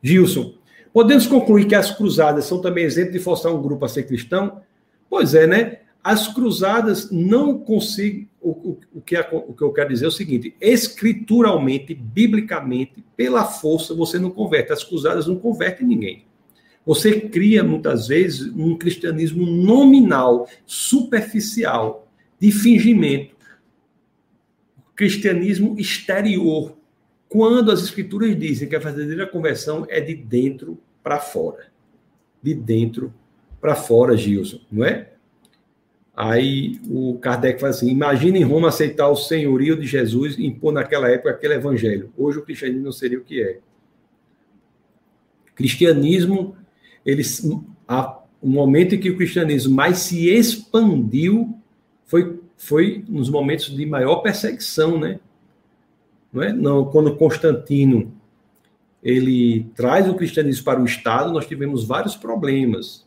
Gilson, 0.00 0.54
podemos 0.92 1.26
concluir 1.26 1.66
que 1.66 1.74
as 1.74 1.90
cruzadas 1.90 2.44
são 2.44 2.60
também 2.60 2.84
exemplo 2.84 3.12
de 3.12 3.18
forçar 3.18 3.52
um 3.52 3.60
grupo 3.60 3.84
a 3.84 3.88
ser 3.88 4.04
cristão? 4.04 4.62
Pois 5.10 5.34
é, 5.34 5.48
né? 5.48 5.80
As 6.04 6.28
cruzadas 6.28 7.10
não 7.10 7.58
conseguem. 7.58 8.28
O, 8.38 8.50
o, 8.50 8.80
o, 8.96 9.00
que, 9.00 9.18
o 9.18 9.54
que 9.54 9.62
eu 9.62 9.72
quero 9.72 9.88
dizer 9.88 10.04
é 10.04 10.08
o 10.08 10.12
seguinte: 10.12 10.54
escrituralmente, 10.60 11.94
biblicamente, 11.94 13.02
pela 13.16 13.46
força, 13.46 13.94
você 13.94 14.18
não 14.18 14.30
converte. 14.30 14.70
As 14.70 14.84
cruzadas 14.84 15.26
não 15.26 15.36
convertem 15.36 15.86
ninguém. 15.88 16.26
Você 16.84 17.22
cria, 17.22 17.64
muitas 17.64 18.08
vezes, 18.08 18.52
um 18.54 18.76
cristianismo 18.76 19.46
nominal, 19.46 20.46
superficial, 20.66 22.06
de 22.38 22.52
fingimento. 22.52 23.34
Cristianismo 24.94 25.74
exterior, 25.78 26.76
quando 27.30 27.70
as 27.72 27.82
escrituras 27.82 28.38
dizem 28.38 28.68
que 28.68 28.76
a 28.76 28.78
verdadeira 28.78 29.26
conversão 29.26 29.86
é 29.88 30.02
de 30.02 30.14
dentro 30.14 30.78
para 31.02 31.18
fora. 31.18 31.72
De 32.42 32.52
dentro 32.52 33.12
para 33.58 33.74
fora, 33.74 34.14
Gilson, 34.14 34.60
não 34.70 34.84
é? 34.84 35.13
Aí 36.16 36.80
o 36.88 37.18
Kardec 37.18 37.60
fala 37.60 37.70
assim: 37.70 37.90
imagine 37.90 38.38
em 38.38 38.44
Roma 38.44 38.68
aceitar 38.68 39.08
o 39.08 39.16
senhorio 39.16 39.76
de 39.78 39.86
Jesus 39.86 40.38
e 40.38 40.46
impor 40.46 40.72
naquela 40.72 41.08
época 41.08 41.30
aquele 41.30 41.54
evangelho. 41.54 42.12
Hoje 42.16 42.38
o 42.38 42.42
cristianismo 42.42 42.84
não 42.84 42.92
seria 42.92 43.18
o 43.18 43.24
que 43.24 43.42
é. 43.42 43.58
Cristianismo, 45.54 46.56
eles, 47.04 47.48
a, 47.86 48.20
o 48.40 48.48
momento 48.48 48.94
em 48.94 49.00
que 49.00 49.10
o 49.10 49.16
cristianismo 49.16 49.74
mais 49.74 49.98
se 49.98 50.28
expandiu 50.28 51.56
foi, 52.04 52.40
foi 52.56 53.04
nos 53.08 53.28
momentos 53.28 53.74
de 53.74 53.86
maior 53.86 54.16
perseguição, 54.16 54.98
né? 54.98 55.18
Não 56.32 56.42
é? 56.42 56.52
Não, 56.52 56.84
quando 56.84 57.16
Constantino 57.16 58.12
ele 59.02 59.66
traz 59.74 60.08
o 60.08 60.14
cristianismo 60.14 60.64
para 60.64 60.80
o 60.80 60.84
Estado, 60.84 61.32
nós 61.32 61.46
tivemos 61.46 61.84
vários 61.84 62.16
problemas. 62.16 63.06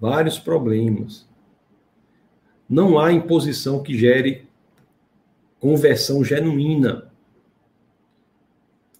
Vários 0.00 0.38
problemas. 0.38 1.28
Não 2.68 2.98
há 2.98 3.12
imposição 3.12 3.82
que 3.82 3.96
gere 3.96 4.48
conversão 5.58 6.22
genuína. 6.24 7.10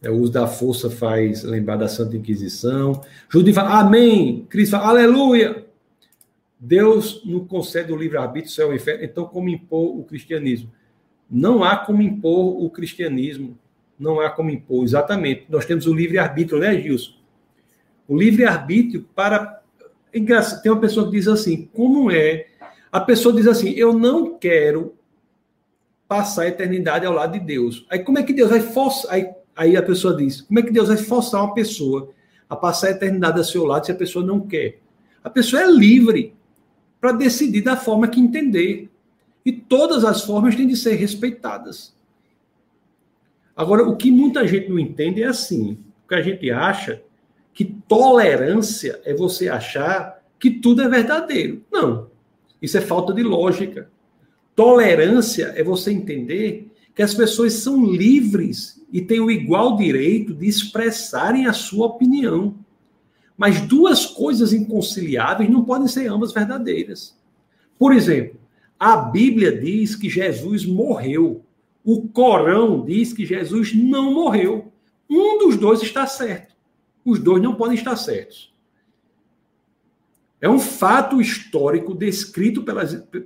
É, 0.03 0.11
o 0.11 0.17
uso 0.17 0.33
da 0.33 0.47
força 0.47 0.89
faz 0.89 1.43
lembrar 1.43 1.77
da 1.77 1.89
Santa 1.89 2.17
Inquisição. 2.17 3.01
Judas 3.29 3.55
fala, 3.55 3.81
amém. 3.81 4.47
Cristo 4.49 4.73
fala, 4.73 4.89
aleluia. 4.91 5.67
Deus 6.59 7.23
não 7.25 7.45
concede 7.45 7.93
o 7.93 7.97
livre-arbítrio, 7.97 8.53
céu 8.53 8.73
e 8.73 8.77
inferno. 8.77 9.05
Então, 9.05 9.27
como 9.27 9.49
impor 9.49 9.99
o 9.99 10.05
cristianismo? 10.05 10.71
Não 11.31 11.63
há 11.63 11.77
como 11.77 12.03
impor 12.03 12.63
o 12.63 12.71
cristianismo. 12.71 13.57
Não 13.99 14.21
há 14.21 14.31
como 14.31 14.51
impor, 14.51 14.85
exatamente. 14.85 15.47
Nós 15.49 15.67
temos 15.67 15.87
o 15.87 15.95
livre-arbítrio, 15.95 16.59
né, 16.59 16.81
Gilson? 16.81 17.13
O 18.07 18.17
livre-arbítrio 18.17 19.07
para. 19.15 19.58
Tem 20.13 20.73
uma 20.73 20.81
pessoa 20.81 21.07
que 21.07 21.13
diz 21.13 21.29
assim: 21.29 21.69
como 21.73 22.11
é? 22.11 22.47
A 22.91 23.01
pessoa 23.01 23.35
diz 23.35 23.47
assim: 23.47 23.71
eu 23.71 23.93
não 23.93 24.39
quero 24.39 24.95
passar 26.07 26.43
a 26.43 26.49
eternidade 26.49 27.05
ao 27.05 27.13
lado 27.13 27.39
de 27.39 27.41
Deus. 27.41 27.87
Aí 27.91 27.99
como 28.01 28.19
é 28.19 28.23
que 28.23 28.33
Deus 28.33 28.51
vai 28.51 28.61
forçar? 28.61 29.13
Aí, 29.13 29.29
aí 29.55 29.77
a 29.77 29.83
pessoa 29.83 30.17
diz: 30.17 30.41
como 30.41 30.59
é 30.59 30.63
que 30.63 30.73
Deus 30.73 30.89
vai 30.89 30.97
forçar 30.97 31.43
uma 31.43 31.55
pessoa 31.55 32.11
a 32.49 32.57
passar 32.57 32.89
a 32.89 32.93
eternidade 32.93 33.39
ao 33.39 33.45
seu 33.45 33.65
lado 33.65 33.87
se 33.87 33.93
a 33.93 33.97
pessoa 33.97 34.25
não 34.25 34.41
quer? 34.41 34.81
A 35.23 35.29
pessoa 35.29 35.63
é 35.63 35.71
livre 35.71 36.35
para 37.01 37.13
decidir 37.13 37.61
da 37.61 37.77
forma 37.77 38.09
que 38.09 38.21
entender. 38.21 38.91
E 39.45 39.53
todas 39.53 40.05
as 40.05 40.25
formas 40.25 40.57
têm 40.57 40.67
de 40.67 40.77
ser 40.77 40.95
respeitadas. 40.95 41.97
Agora, 43.57 43.83
o 43.83 43.97
que 43.97 44.11
muita 44.11 44.47
gente 44.47 44.69
não 44.69 44.79
entende 44.79 45.23
é 45.23 45.27
assim: 45.27 45.79
o 46.05 46.09
que 46.09 46.15
a 46.15 46.23
gente 46.23 46.51
acha 46.51 47.03
que 47.53 47.65
tolerância 47.65 49.01
é 49.05 49.15
você 49.15 49.49
achar 49.49 50.23
que 50.39 50.51
tudo 50.51 50.83
é 50.83 50.89
verdadeiro. 50.89 51.65
Não. 51.71 52.09
Isso 52.61 52.79
é 52.79 52.81
falta 52.81 53.13
de 53.13 53.23
lógica. 53.23 53.91
Tolerância 54.55 55.53
é 55.57 55.63
você 55.63 55.93
entender 55.93 56.71
que 56.95 57.03
as 57.03 57.15
pessoas 57.15 57.55
são 57.55 57.85
livres 57.85 58.85
e 58.93 59.01
têm 59.01 59.21
o 59.21 59.31
igual 59.31 59.77
direito 59.77 60.35
de 60.35 60.47
expressarem 60.47 61.47
a 61.47 61.53
sua 61.53 61.87
opinião. 61.87 62.57
Mas 63.37 63.61
duas 63.61 64.05
coisas 64.05 64.53
inconciliáveis 64.53 65.49
não 65.49 65.65
podem 65.65 65.87
ser 65.87 66.09
ambas 66.09 66.33
verdadeiras. 66.33 67.17
Por 67.79 67.95
exemplo, 67.95 68.41
a 68.79 68.97
Bíblia 68.97 69.57
diz 69.57 69.95
que 69.95 70.09
Jesus 70.09 70.67
morreu. 70.67 71.43
O 71.85 72.09
Corão 72.09 72.85
diz 72.85 73.13
que 73.13 73.25
Jesus 73.25 73.73
não 73.75 74.13
morreu. 74.13 74.73
Um 75.09 75.39
dos 75.39 75.57
dois 75.57 75.83
está 75.83 76.07
certo. 76.07 76.55
Os 77.09 77.19
dois 77.19 77.43
não 77.43 77.55
podem 77.55 77.75
estar 77.75 77.97
certos. 77.97 78.53
É 80.41 80.49
um 80.49 80.59
fato 80.59 81.21
histórico 81.21 81.95
descrito 81.95 82.63
pela, 82.63 82.85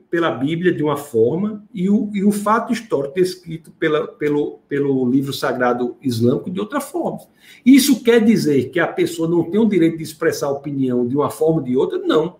pela 0.09 0.31
Bíblia 0.31 0.73
de 0.73 0.83
uma 0.83 0.97
forma 0.97 1.63
e 1.75 1.91
o, 1.91 2.09
e 2.15 2.25
o 2.25 2.31
fato 2.31 2.73
histórico 2.73 3.15
descrito 3.15 3.71
pela, 3.73 4.07
pelo, 4.07 4.61
pelo 4.69 5.11
livro 5.11 5.33
sagrado 5.33 5.97
islâmico 6.01 6.49
de 6.49 6.61
outra 6.61 6.81
forma. 6.81 7.21
Isso 7.67 8.03
quer 8.03 8.25
dizer 8.25 8.71
que 8.71 8.81
a 8.81 8.87
pessoa 8.87 9.29
não 9.29 9.51
tem 9.51 9.61
o 9.61 9.69
direito 9.69 9.99
de 9.99 10.05
expressar 10.05 10.47
a 10.47 10.53
opinião 10.53 11.07
de 11.07 11.17
uma 11.17 11.29
forma 11.29 11.57
ou 11.57 11.63
de 11.63 11.77
outra? 11.77 11.99
Não. 11.99 12.37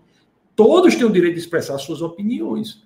Todos 0.55 0.95
têm 0.95 1.05
o 1.05 1.11
direito 1.11 1.35
de 1.35 1.41
expressar 1.41 1.77
suas 1.77 2.01
opiniões. 2.01 2.81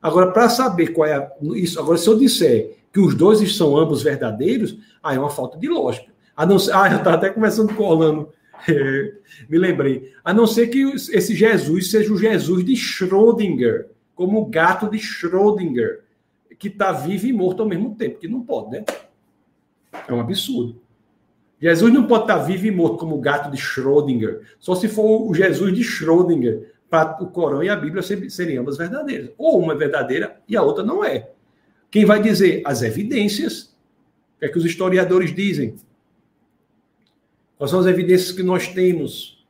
Agora, 0.00 0.30
para 0.30 0.48
saber 0.48 0.92
qual 0.92 1.06
é 1.06 1.14
a, 1.14 1.30
isso, 1.54 1.78
agora 1.78 1.98
se 1.98 2.08
eu 2.08 2.16
disser 2.16 2.78
que 2.92 3.00
os 3.00 3.14
dois 3.14 3.56
são 3.56 3.76
ambos 3.76 4.02
verdadeiros, 4.02 4.78
aí 5.02 5.16
é 5.16 5.20
uma 5.20 5.28
falta 5.28 5.58
de 5.58 5.68
lógica. 5.68 6.09
A 6.40 6.46
não 6.46 6.58
ser, 6.58 6.74
ah, 6.74 6.90
eu 6.90 6.96
estava 6.96 7.16
até 7.16 7.28
conversando 7.28 7.74
com 7.74 7.82
o 7.82 7.86
Orlando, 7.86 8.32
é, 8.66 9.12
me 9.46 9.58
lembrei. 9.58 10.10
A 10.24 10.32
não 10.32 10.46
ser 10.46 10.68
que 10.68 10.80
esse 11.12 11.34
Jesus 11.34 11.90
seja 11.90 12.10
o 12.10 12.16
Jesus 12.16 12.64
de 12.64 12.72
Schrödinger, 12.72 13.90
como 14.14 14.40
o 14.40 14.46
gato 14.46 14.88
de 14.88 14.96
Schrödinger, 14.96 16.00
que 16.58 16.68
está 16.68 16.92
vivo 16.92 17.26
e 17.26 17.32
morto 17.34 17.60
ao 17.62 17.68
mesmo 17.68 17.94
tempo, 17.94 18.18
que 18.18 18.26
não 18.26 18.40
pode, 18.40 18.70
né? 18.70 18.84
É 20.08 20.14
um 20.14 20.18
absurdo. 20.18 20.80
Jesus 21.60 21.92
não 21.92 22.06
pode 22.06 22.22
estar 22.22 22.38
tá 22.38 22.42
vivo 22.42 22.64
e 22.64 22.70
morto 22.70 22.96
como 22.96 23.16
o 23.16 23.20
gato 23.20 23.50
de 23.50 23.58
Schrödinger, 23.58 24.40
só 24.58 24.74
se 24.74 24.88
for 24.88 25.28
o 25.30 25.34
Jesus 25.34 25.74
de 25.74 25.82
Schrödinger, 25.82 26.72
para 26.88 27.22
o 27.22 27.26
Corão 27.26 27.62
e 27.62 27.68
a 27.68 27.76
Bíblia 27.76 28.02
seriam 28.02 28.62
ambas 28.62 28.78
verdadeiras. 28.78 29.30
Ou 29.36 29.60
uma 29.60 29.74
é 29.74 29.76
verdadeira 29.76 30.40
e 30.48 30.56
a 30.56 30.62
outra 30.62 30.82
não 30.82 31.04
é. 31.04 31.32
Quem 31.90 32.06
vai 32.06 32.22
dizer? 32.22 32.62
As 32.64 32.80
evidências. 32.80 33.76
É 34.40 34.48
que 34.48 34.56
os 34.56 34.64
historiadores 34.64 35.34
dizem? 35.34 35.76
Quais 37.60 37.72
são 37.72 37.80
as 37.80 37.84
evidências 37.84 38.32
que 38.32 38.42
nós 38.42 38.68
temos? 38.68 39.44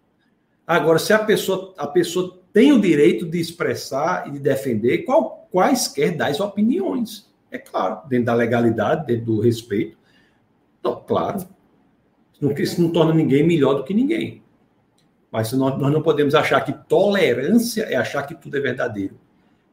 Agora, 0.66 0.98
se 0.98 1.12
a 1.12 1.18
pessoa, 1.20 1.72
a 1.78 1.86
pessoa 1.86 2.40
tem 2.52 2.72
o 2.72 2.80
direito 2.80 3.24
de 3.24 3.38
expressar 3.38 4.26
e 4.26 4.32
de 4.32 4.40
defender 4.40 5.04
qual, 5.04 5.46
quaisquer 5.48 6.16
das 6.16 6.40
opiniões. 6.40 7.30
É 7.52 7.56
claro, 7.56 8.00
dentro 8.08 8.24
da 8.24 8.34
legalidade, 8.34 9.06
dentro 9.06 9.26
do 9.26 9.40
respeito. 9.40 9.96
Não, 10.82 10.96
claro. 10.96 11.46
Isso 12.58 12.82
não 12.82 12.90
torna 12.90 13.14
ninguém 13.14 13.46
melhor 13.46 13.74
do 13.74 13.84
que 13.84 13.94
ninguém. 13.94 14.42
Mas 15.30 15.52
nós, 15.52 15.78
nós 15.78 15.92
não 15.92 16.02
podemos 16.02 16.34
achar 16.34 16.62
que 16.62 16.72
tolerância 16.88 17.84
é 17.84 17.94
achar 17.94 18.24
que 18.24 18.34
tudo 18.34 18.56
é 18.56 18.60
verdadeiro. 18.60 19.14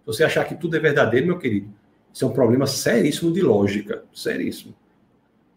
Se 0.01 0.05
você 0.05 0.23
achar 0.23 0.45
que 0.45 0.53
tudo 0.53 0.77
é 0.77 0.79
verdadeiro, 0.79 1.25
meu 1.25 1.39
querido, 1.39 1.73
isso 2.13 2.23
é 2.23 2.27
um 2.27 2.33
problema 2.33 2.67
seríssimo 2.67 3.31
de 3.31 3.41
lógica. 3.41 4.03
Seríssimo. 4.13 4.75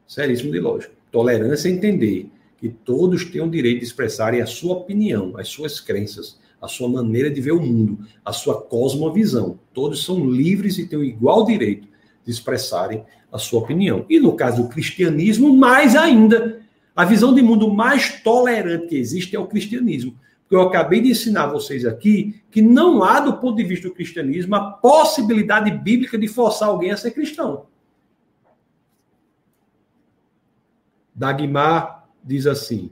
Seríssimo 0.06 0.50
de 0.50 0.60
lógica. 0.60 0.94
Tolerância 1.10 1.68
é 1.68 1.72
entender 1.72 2.30
que 2.60 2.68
todos 2.68 3.24
têm 3.24 3.40
o 3.40 3.50
direito 3.50 3.78
de 3.78 3.86
expressarem 3.86 4.42
a 4.42 4.46
sua 4.46 4.74
opinião, 4.74 5.32
as 5.38 5.48
suas 5.48 5.80
crenças, 5.80 6.38
a 6.60 6.68
sua 6.68 6.88
maneira 6.88 7.30
de 7.30 7.40
ver 7.40 7.52
o 7.52 7.60
mundo, 7.60 8.00
a 8.22 8.32
sua 8.32 8.60
cosmovisão. 8.60 9.58
Todos 9.72 10.04
são 10.04 10.28
livres 10.28 10.76
e 10.76 10.86
têm 10.86 10.98
o 10.98 11.04
igual 11.04 11.46
direito 11.46 11.88
de 12.22 12.30
expressarem 12.30 13.02
a 13.32 13.38
sua 13.38 13.60
opinião. 13.60 14.04
E 14.10 14.20
no 14.20 14.34
caso 14.34 14.62
do 14.62 14.68
cristianismo, 14.68 15.56
mais 15.56 15.96
ainda, 15.96 16.60
a 16.94 17.04
visão 17.04 17.34
de 17.34 17.40
mundo 17.40 17.72
mais 17.72 18.20
tolerante 18.22 18.88
que 18.88 18.96
existe 18.96 19.34
é 19.34 19.38
o 19.38 19.46
cristianismo. 19.46 20.14
Porque 20.42 20.56
eu 20.56 20.62
acabei 20.62 21.00
de 21.00 21.10
ensinar 21.10 21.46
vocês 21.46 21.86
aqui 21.86 22.42
que 22.50 22.60
não 22.60 23.02
há, 23.02 23.20
do 23.20 23.38
ponto 23.38 23.56
de 23.56 23.64
vista 23.64 23.88
do 23.88 23.94
cristianismo, 23.94 24.54
a 24.54 24.70
possibilidade 24.72 25.70
bíblica 25.70 26.18
de 26.18 26.28
forçar 26.28 26.68
alguém 26.68 26.90
a 26.90 26.96
ser 26.96 27.12
cristão. 27.12 27.66
Dagmar 31.14 31.99
diz 32.30 32.46
assim: 32.46 32.90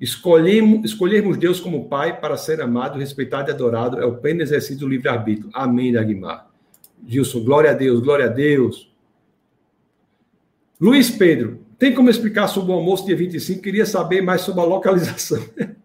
Escolhemos, 0.00 0.90
escolhermos 0.90 1.36
Deus 1.36 1.60
como 1.60 1.88
Pai 1.88 2.18
para 2.20 2.36
ser 2.36 2.60
amado, 2.60 2.98
respeitado 2.98 3.50
e 3.50 3.52
adorado 3.52 4.00
é 4.00 4.04
o 4.04 4.16
pleno 4.16 4.42
exercício 4.42 4.80
do 4.80 4.88
livre-arbítrio. 4.88 5.50
Amém, 5.52 5.92
Dagmar. 5.92 6.48
Gilson, 7.06 7.44
glória 7.44 7.70
a 7.70 7.74
Deus, 7.74 8.00
glória 8.00 8.26
a 8.26 8.28
Deus. 8.28 8.92
Luiz 10.80 11.10
Pedro, 11.10 11.60
tem 11.78 11.94
como 11.94 12.10
explicar 12.10 12.48
sobre 12.48 12.72
o 12.72 12.74
almoço 12.74 13.06
dia 13.06 13.16
25? 13.16 13.62
Queria 13.62 13.86
saber 13.86 14.22
mais 14.22 14.40
sobre 14.40 14.60
a 14.62 14.64
localização. 14.64 15.42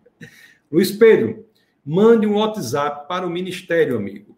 Luiz 0.71 0.91
Pedro, 0.91 1.45
mande 1.85 2.25
um 2.25 2.35
WhatsApp 2.35 3.07
para 3.07 3.27
o 3.27 3.29
Ministério, 3.29 3.97
amigo. 3.97 4.35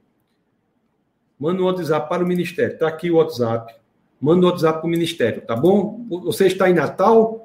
Manda 1.39 1.61
um 1.61 1.65
WhatsApp 1.65 2.09
para 2.09 2.23
o 2.23 2.27
Ministério. 2.27 2.73
Está 2.73 2.87
aqui 2.87 3.11
o 3.11 3.15
WhatsApp. 3.15 3.73
Manda 4.21 4.45
um 4.45 4.49
WhatsApp 4.49 4.79
para 4.79 4.87
o 4.87 4.89
Ministério, 4.89 5.41
tá 5.41 5.55
bom? 5.55 6.05
Você 6.23 6.47
está 6.47 6.69
em 6.69 6.73
Natal? 6.73 7.42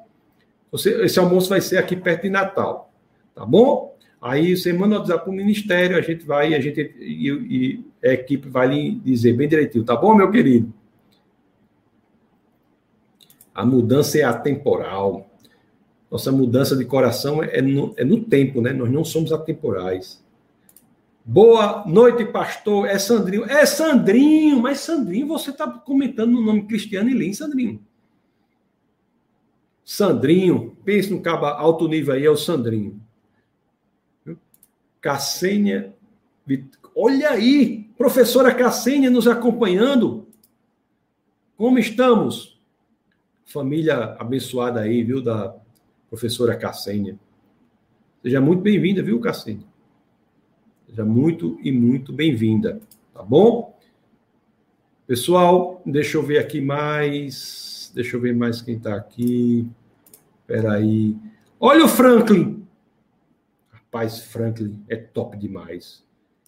Você, 0.71 1.03
esse 1.03 1.19
almoço 1.19 1.49
vai 1.49 1.61
ser 1.61 1.77
aqui 1.77 1.95
perto 1.95 2.23
de 2.23 2.29
Natal, 2.29 2.93
tá 3.33 3.45
bom? 3.45 3.97
Aí 4.21 4.55
você 4.55 4.73
manda 4.73 4.95
um 4.95 4.99
WhatsApp 4.99 5.23
para 5.23 5.31
o 5.31 5.35
Ministério, 5.35 5.97
a 5.97 6.01
gente 6.01 6.25
vai, 6.25 6.53
a 6.53 6.59
gente 6.59 6.93
e, 6.99 7.29
e 7.29 8.07
a 8.07 8.13
equipe 8.13 8.49
vai 8.49 8.67
lhe 8.67 8.91
dizer 8.99 9.33
bem 9.33 9.47
direitinho, 9.47 9.83
tá 9.83 9.95
bom, 9.95 10.13
meu 10.13 10.29
querido? 10.29 10.73
A 13.53 13.65
mudança 13.65 14.17
é 14.17 14.23
atemporal. 14.23 15.29
Nossa 16.09 16.31
mudança 16.31 16.75
de 16.75 16.85
coração 16.85 17.43
é 17.43 17.61
no, 17.61 17.93
é 17.97 18.03
no 18.03 18.23
tempo, 18.23 18.61
né? 18.61 18.73
Nós 18.73 18.89
não 18.89 19.03
somos 19.03 19.31
atemporais. 19.31 20.23
Boa 21.23 21.83
noite, 21.85 22.25
pastor. 22.25 22.87
É 22.87 22.97
Sandrinho. 22.97 23.45
É 23.45 23.65
Sandrinho, 23.65 24.59
mas 24.59 24.79
Sandrinho, 24.79 25.27
você 25.27 25.51
está 25.51 25.67
comentando 25.67 26.31
no 26.31 26.41
nome 26.41 26.63
Cristiano 26.63 27.09
e 27.09 27.13
Lins, 27.13 27.37
Sandrinho. 27.37 27.79
Sandrinho, 29.89 30.77
pense 30.85 31.09
no 31.09 31.19
cabo 31.19 31.47
alto 31.47 31.87
nível 31.87 32.13
aí, 32.13 32.23
é 32.23 32.29
o 32.29 32.37
Sandrinho. 32.37 33.01
Cassênia, 35.01 35.95
olha 36.95 37.31
aí, 37.31 37.89
professora 37.97 38.53
Cassênia 38.53 39.09
nos 39.09 39.27
acompanhando. 39.27 40.27
Como 41.57 41.79
estamos? 41.79 42.61
Família 43.43 44.15
abençoada 44.19 44.79
aí, 44.81 45.03
viu, 45.03 45.23
da 45.23 45.55
professora 46.07 46.55
Cassênia. 46.55 47.19
Seja 48.21 48.39
muito 48.39 48.61
bem-vinda, 48.61 49.01
viu, 49.01 49.19
Cassênia? 49.19 49.65
Seja 50.85 51.03
muito 51.03 51.59
e 51.63 51.71
muito 51.71 52.13
bem-vinda, 52.13 52.79
tá 53.11 53.23
bom? 53.23 53.75
Pessoal, 55.07 55.81
deixa 55.83 56.15
eu 56.15 56.21
ver 56.21 56.37
aqui 56.37 56.61
mais. 56.61 57.91
Deixa 57.95 58.15
eu 58.15 58.21
ver 58.21 58.35
mais 58.35 58.61
quem 58.61 58.75
está 58.75 58.95
aqui. 58.95 59.67
Espera 60.49 60.73
aí. 60.73 61.15
Olha 61.59 61.85
o 61.85 61.87
Franklin. 61.87 62.67
Rapaz, 63.69 64.23
Franklin 64.23 64.83
é 64.89 64.95
top 64.95 65.37
demais. 65.37 66.03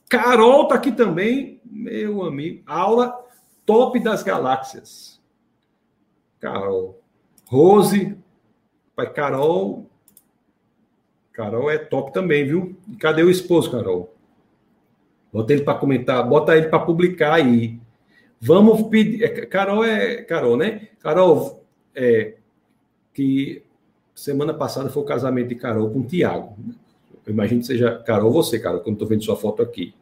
Carol 0.09 0.67
tá 0.67 0.73
aqui 0.73 0.91
também, 0.91 1.61
meu 1.63 2.23
amigo. 2.23 2.63
Aula 2.65 3.15
top 3.63 3.99
das 3.99 4.23
galáxias. 4.23 5.21
Carol. 6.39 6.99
Rose. 7.45 8.17
Pai, 8.95 9.13
Carol. 9.13 9.87
Carol 11.31 11.69
é 11.69 11.77
top 11.77 12.11
também, 12.11 12.43
viu? 12.43 12.75
E 12.91 12.95
cadê 12.95 13.21
o 13.21 13.29
esposo, 13.29 13.69
Carol? 13.69 14.15
Bota 15.31 15.53
ele 15.53 15.61
para 15.61 15.77
comentar, 15.77 16.27
bota 16.27 16.57
ele 16.57 16.69
para 16.69 16.79
publicar 16.79 17.35
aí. 17.35 17.79
Vamos 18.39 18.81
pedir. 18.89 19.23
É, 19.25 19.45
Carol 19.45 19.85
é. 19.85 20.23
Carol, 20.23 20.57
né? 20.57 20.87
Carol, 20.99 21.63
é, 21.93 22.37
que 23.13 23.63
Semana 24.21 24.53
passada 24.53 24.87
foi 24.87 25.01
o 25.01 25.05
casamento 25.05 25.47
de 25.47 25.55
Carol 25.55 25.89
com 25.89 26.03
Tiago. 26.03 26.55
Eu 27.25 27.33
imagino 27.33 27.61
que 27.61 27.65
seja 27.65 27.97
Carol 28.05 28.31
você, 28.31 28.59
Carol, 28.59 28.81
quando 28.81 28.93
estou 28.93 29.07
vendo 29.07 29.23
sua 29.23 29.35
foto 29.35 29.63
aqui. 29.63 29.95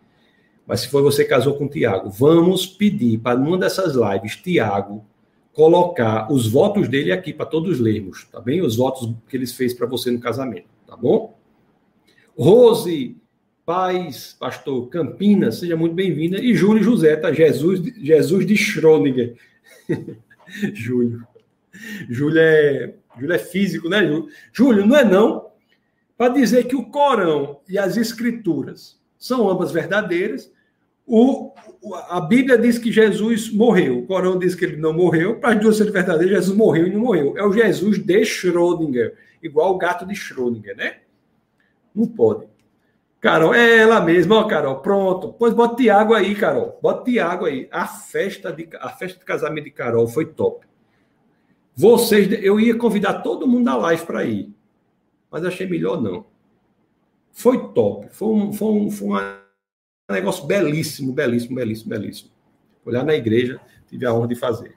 Mas 0.68 0.82
se 0.82 0.90
foi 0.90 1.02
você 1.02 1.24
casou 1.24 1.54
com 1.54 1.70
Tiago, 1.70 2.10
vamos 2.10 2.68
pedir 2.68 3.20
para 3.20 3.40
numa 3.40 3.58
dessas 3.58 3.96
lives, 3.96 4.36
Tiago, 4.36 5.06
colocar 5.54 6.30
os 6.30 6.52
votos 6.52 6.90
dele 6.90 7.14
aqui 7.14 7.32
para 7.32 7.46
todos 7.46 7.80
lermos, 7.80 8.26
tá 8.26 8.42
bem? 8.42 8.62
Os 8.62 8.76
votos 8.76 9.10
que 9.30 9.38
eles 9.38 9.54
fez 9.54 9.74
para 9.74 9.88
você 9.88 10.12
no 10.12 10.20
casamento, 10.20 10.68
tá 10.86 10.98
bom? 10.98 11.34
Rose, 12.38 13.16
Paz, 13.66 14.36
pastor 14.38 14.90
Campinas, 14.90 15.60
seja 15.60 15.78
muito 15.78 15.96
bem-vinda. 15.96 16.42
E 16.42 16.54
Júlio 16.54 16.84
José, 16.84 17.16
tá? 17.16 17.32
Jesus, 17.32 17.80
Jesus 17.96 18.46
de 18.46 18.56
Schrödinger. 18.56 19.38
Júlio. 20.76 21.26
Júlio 22.10 22.42
é 22.42 22.96
Júlio 23.20 23.34
é 23.34 23.40
físico, 23.40 23.90
né, 23.90 24.06
Júlio? 24.06 24.28
Júlio, 24.52 24.86
não 24.86 24.96
é 24.96 25.04
não. 25.04 25.50
Para 26.18 26.34
dizer 26.34 26.66
que 26.66 26.76
o 26.76 26.86
Corão 26.86 27.60
e 27.68 27.78
as 27.78 27.96
Escrituras 27.98 29.00
são 29.18 29.50
ambas 29.50 29.72
verdadeiras. 29.72 30.52
O, 31.06 31.54
a 32.10 32.22
Bíblia 32.22 32.58
diz 32.58 32.78
que 32.78 32.92
Jesus 32.92 33.52
morreu. 33.52 34.00
O 34.00 34.06
Corão 34.06 34.38
diz 34.38 34.54
que 34.54 34.66
ele 34.66 34.78
não 34.78 34.94
morreu. 34.94 35.40
Para 35.40 35.56
as 35.56 35.62
duas 35.62 35.78
serem 35.78 35.94
verdadeiras, 35.94 36.38
Jesus 36.38 36.58
morreu 36.58 36.88
e 36.88 36.92
não 36.92 37.00
morreu. 37.00 37.38
É 37.38 37.44
o 37.44 37.52
Jesus 37.52 38.00
de 38.00 38.22
Schrödinger, 38.22 39.16
igual 39.42 39.74
o 39.74 39.78
gato 39.78 40.06
de 40.06 40.14
Schrödinger, 40.14 40.76
né? 40.76 40.98
Não 41.96 42.06
pode. 42.06 42.48
Carol, 43.20 43.54
é 43.54 43.80
ela 43.80 44.00
mesma, 44.00 44.40
ó, 44.40 44.44
Carol. 44.46 44.78
Pronto. 44.78 45.34
Pois 45.34 45.54
bota 45.54 45.76
Tiago 45.76 46.14
aí, 46.14 46.36
Carol. 46.36 46.80
Bota 46.82 47.04
Tiago 47.04 47.46
aí. 47.46 47.68
A 47.72 47.86
festa, 47.86 48.52
de, 48.52 48.70
a 48.80 48.90
festa 48.90 49.20
de 49.20 49.26
casamento 49.26 49.66
de 49.66 49.72
Carol 49.72 50.08
foi 50.08 50.26
top. 50.26 50.66
Vocês, 51.80 52.30
eu 52.44 52.60
ia 52.60 52.76
convidar 52.76 53.22
todo 53.22 53.48
mundo 53.48 53.64
da 53.64 53.78
live 53.78 54.06
para 54.06 54.26
ir, 54.26 54.54
mas 55.32 55.46
achei 55.46 55.66
melhor 55.66 56.02
não. 56.02 56.26
Foi 57.32 57.72
top, 57.72 58.10
foi 58.10 58.28
um, 58.28 58.52
foi 58.52 58.68
um, 58.68 58.92
foi 58.92 59.08
um 59.08 60.12
negócio 60.12 60.46
belíssimo, 60.46 61.14
belíssimo, 61.14 61.56
belíssimo, 61.56 61.90
belíssimo. 61.90 62.32
Olhar 62.84 63.06
na 63.06 63.16
igreja, 63.16 63.62
tive 63.88 64.06
a 64.06 64.14
honra 64.14 64.28
de 64.28 64.36
fazer. 64.36 64.76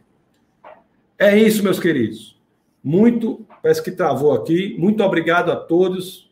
É 1.18 1.36
isso, 1.36 1.64
meus 1.64 1.80
queridos. 1.80 2.40
Muito, 2.84 3.44
parece 3.60 3.82
que 3.82 3.90
travou 3.90 4.32
aqui. 4.32 4.76
Muito 4.78 5.02
obrigado 5.02 5.50
a 5.50 5.56
todos. 5.56 6.30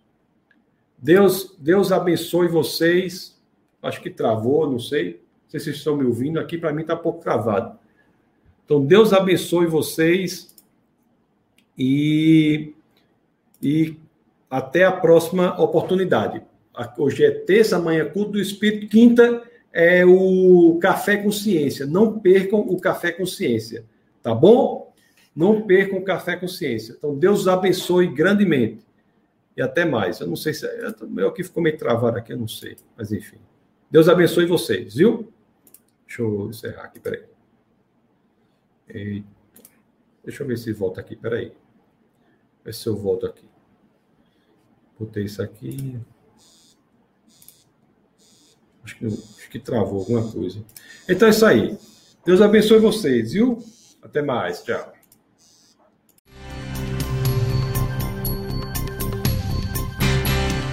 Deus, 0.97 1.53
Deus 1.59 1.91
abençoe 1.91 2.47
vocês. 2.47 3.37
Acho 3.83 4.01
que 4.01 4.09
travou, 4.09 4.71
não 4.71 4.79
sei. 4.79 5.15
Não 5.15 5.51
sei 5.51 5.59
se 5.59 5.65
vocês 5.65 5.77
estão 5.79 5.97
me 5.97 6.05
ouvindo. 6.05 6.39
Aqui 6.39 6.57
para 6.57 6.73
mim 6.73 6.83
está 6.83 6.95
pouco 6.95 7.21
travado. 7.21 7.77
Então, 8.65 8.87
Deus 8.87 9.13
abençoe 9.13 9.67
vocês. 9.67 10.50
E, 11.83 12.75
e 13.63 13.97
até 14.51 14.85
a 14.85 14.93
próxima 14.93 15.59
oportunidade. 15.59 16.43
Hoje 16.99 17.25
é 17.25 17.31
terça, 17.31 17.77
amanhã 17.77 18.03
é 18.03 18.05
culto 18.05 18.33
do 18.33 18.39
Espírito, 18.39 18.87
quinta 18.89 19.43
é 19.73 20.05
o 20.05 20.79
Café 20.79 21.17
Consciência. 21.17 21.87
Não 21.87 22.19
percam 22.19 22.61
o 22.61 22.79
Café 22.79 23.13
Consciência, 23.13 23.87
tá 24.23 24.35
bom? 24.35 24.93
Não 25.35 25.63
percam 25.63 25.99
o 25.99 26.05
Café 26.05 26.37
Consciência. 26.37 26.97
Então, 26.99 27.19
Deus 27.19 27.41
os 27.41 27.49
abençoe 27.49 28.09
grandemente. 28.09 28.85
E 29.57 29.63
até 29.63 29.87
mais. 29.87 30.21
Eu 30.21 30.27
não 30.27 30.37
sei 30.37 30.53
se. 30.53 30.67
Eu 31.17 31.29
aqui 31.29 31.43
ficou 31.43 31.63
meio 31.63 31.79
travado 31.79 32.19
aqui, 32.19 32.35
eu 32.35 32.39
não 32.39 32.49
sei. 32.49 32.77
Mas 32.95 33.11
enfim. 33.11 33.39
Deus 33.91 34.07
abençoe 34.07 34.45
vocês, 34.45 34.97
viu? 34.97 35.33
Deixa 36.07 36.21
eu 36.21 36.51
encerrar 36.51 36.83
aqui, 36.83 37.01
peraí. 37.01 37.25
Deixa 40.23 40.43
eu 40.43 40.47
ver 40.47 40.59
se 40.59 40.73
volta 40.75 41.01
aqui, 41.01 41.17
peraí. 41.17 41.53
Ver 42.65 42.75
se 42.75 42.87
eu 42.87 42.97
volto 42.97 43.27
aqui. 43.27 43.49
Botei 44.99 45.25
isso 45.25 45.43
aqui. 45.43 45.99
Acho 48.85 48.97
que, 48.99 49.07
acho 49.07 49.51
que 49.51 49.59
travou 49.59 50.01
alguma 50.01 50.31
coisa. 50.31 50.63
Então 51.09 51.29
é 51.29 51.31
isso 51.31 51.47
aí. 51.47 51.79
Deus 52.25 52.41
abençoe 52.41 52.79
vocês, 52.79 53.33
viu? 53.33 53.63
Até 54.03 54.21
mais. 54.21 54.63
Tchau. 54.63 54.93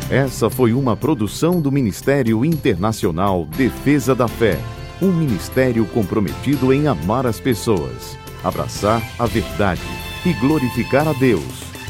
Essa 0.10 0.50
foi 0.50 0.72
uma 0.72 0.96
produção 0.96 1.60
do 1.60 1.70
Ministério 1.70 2.46
Internacional 2.46 3.44
Defesa 3.46 4.16
da 4.16 4.26
Fé, 4.26 4.58
um 5.02 5.12
ministério 5.12 5.86
comprometido 5.88 6.72
em 6.72 6.88
amar 6.88 7.28
as 7.28 7.42
pessoas, 7.42 8.18
abraçar 8.42 9.02
a 9.20 9.26
verdade 9.26 9.82
e 10.26 10.32
glorificar 10.32 11.10
a 11.10 11.14
Deus. 11.14 11.66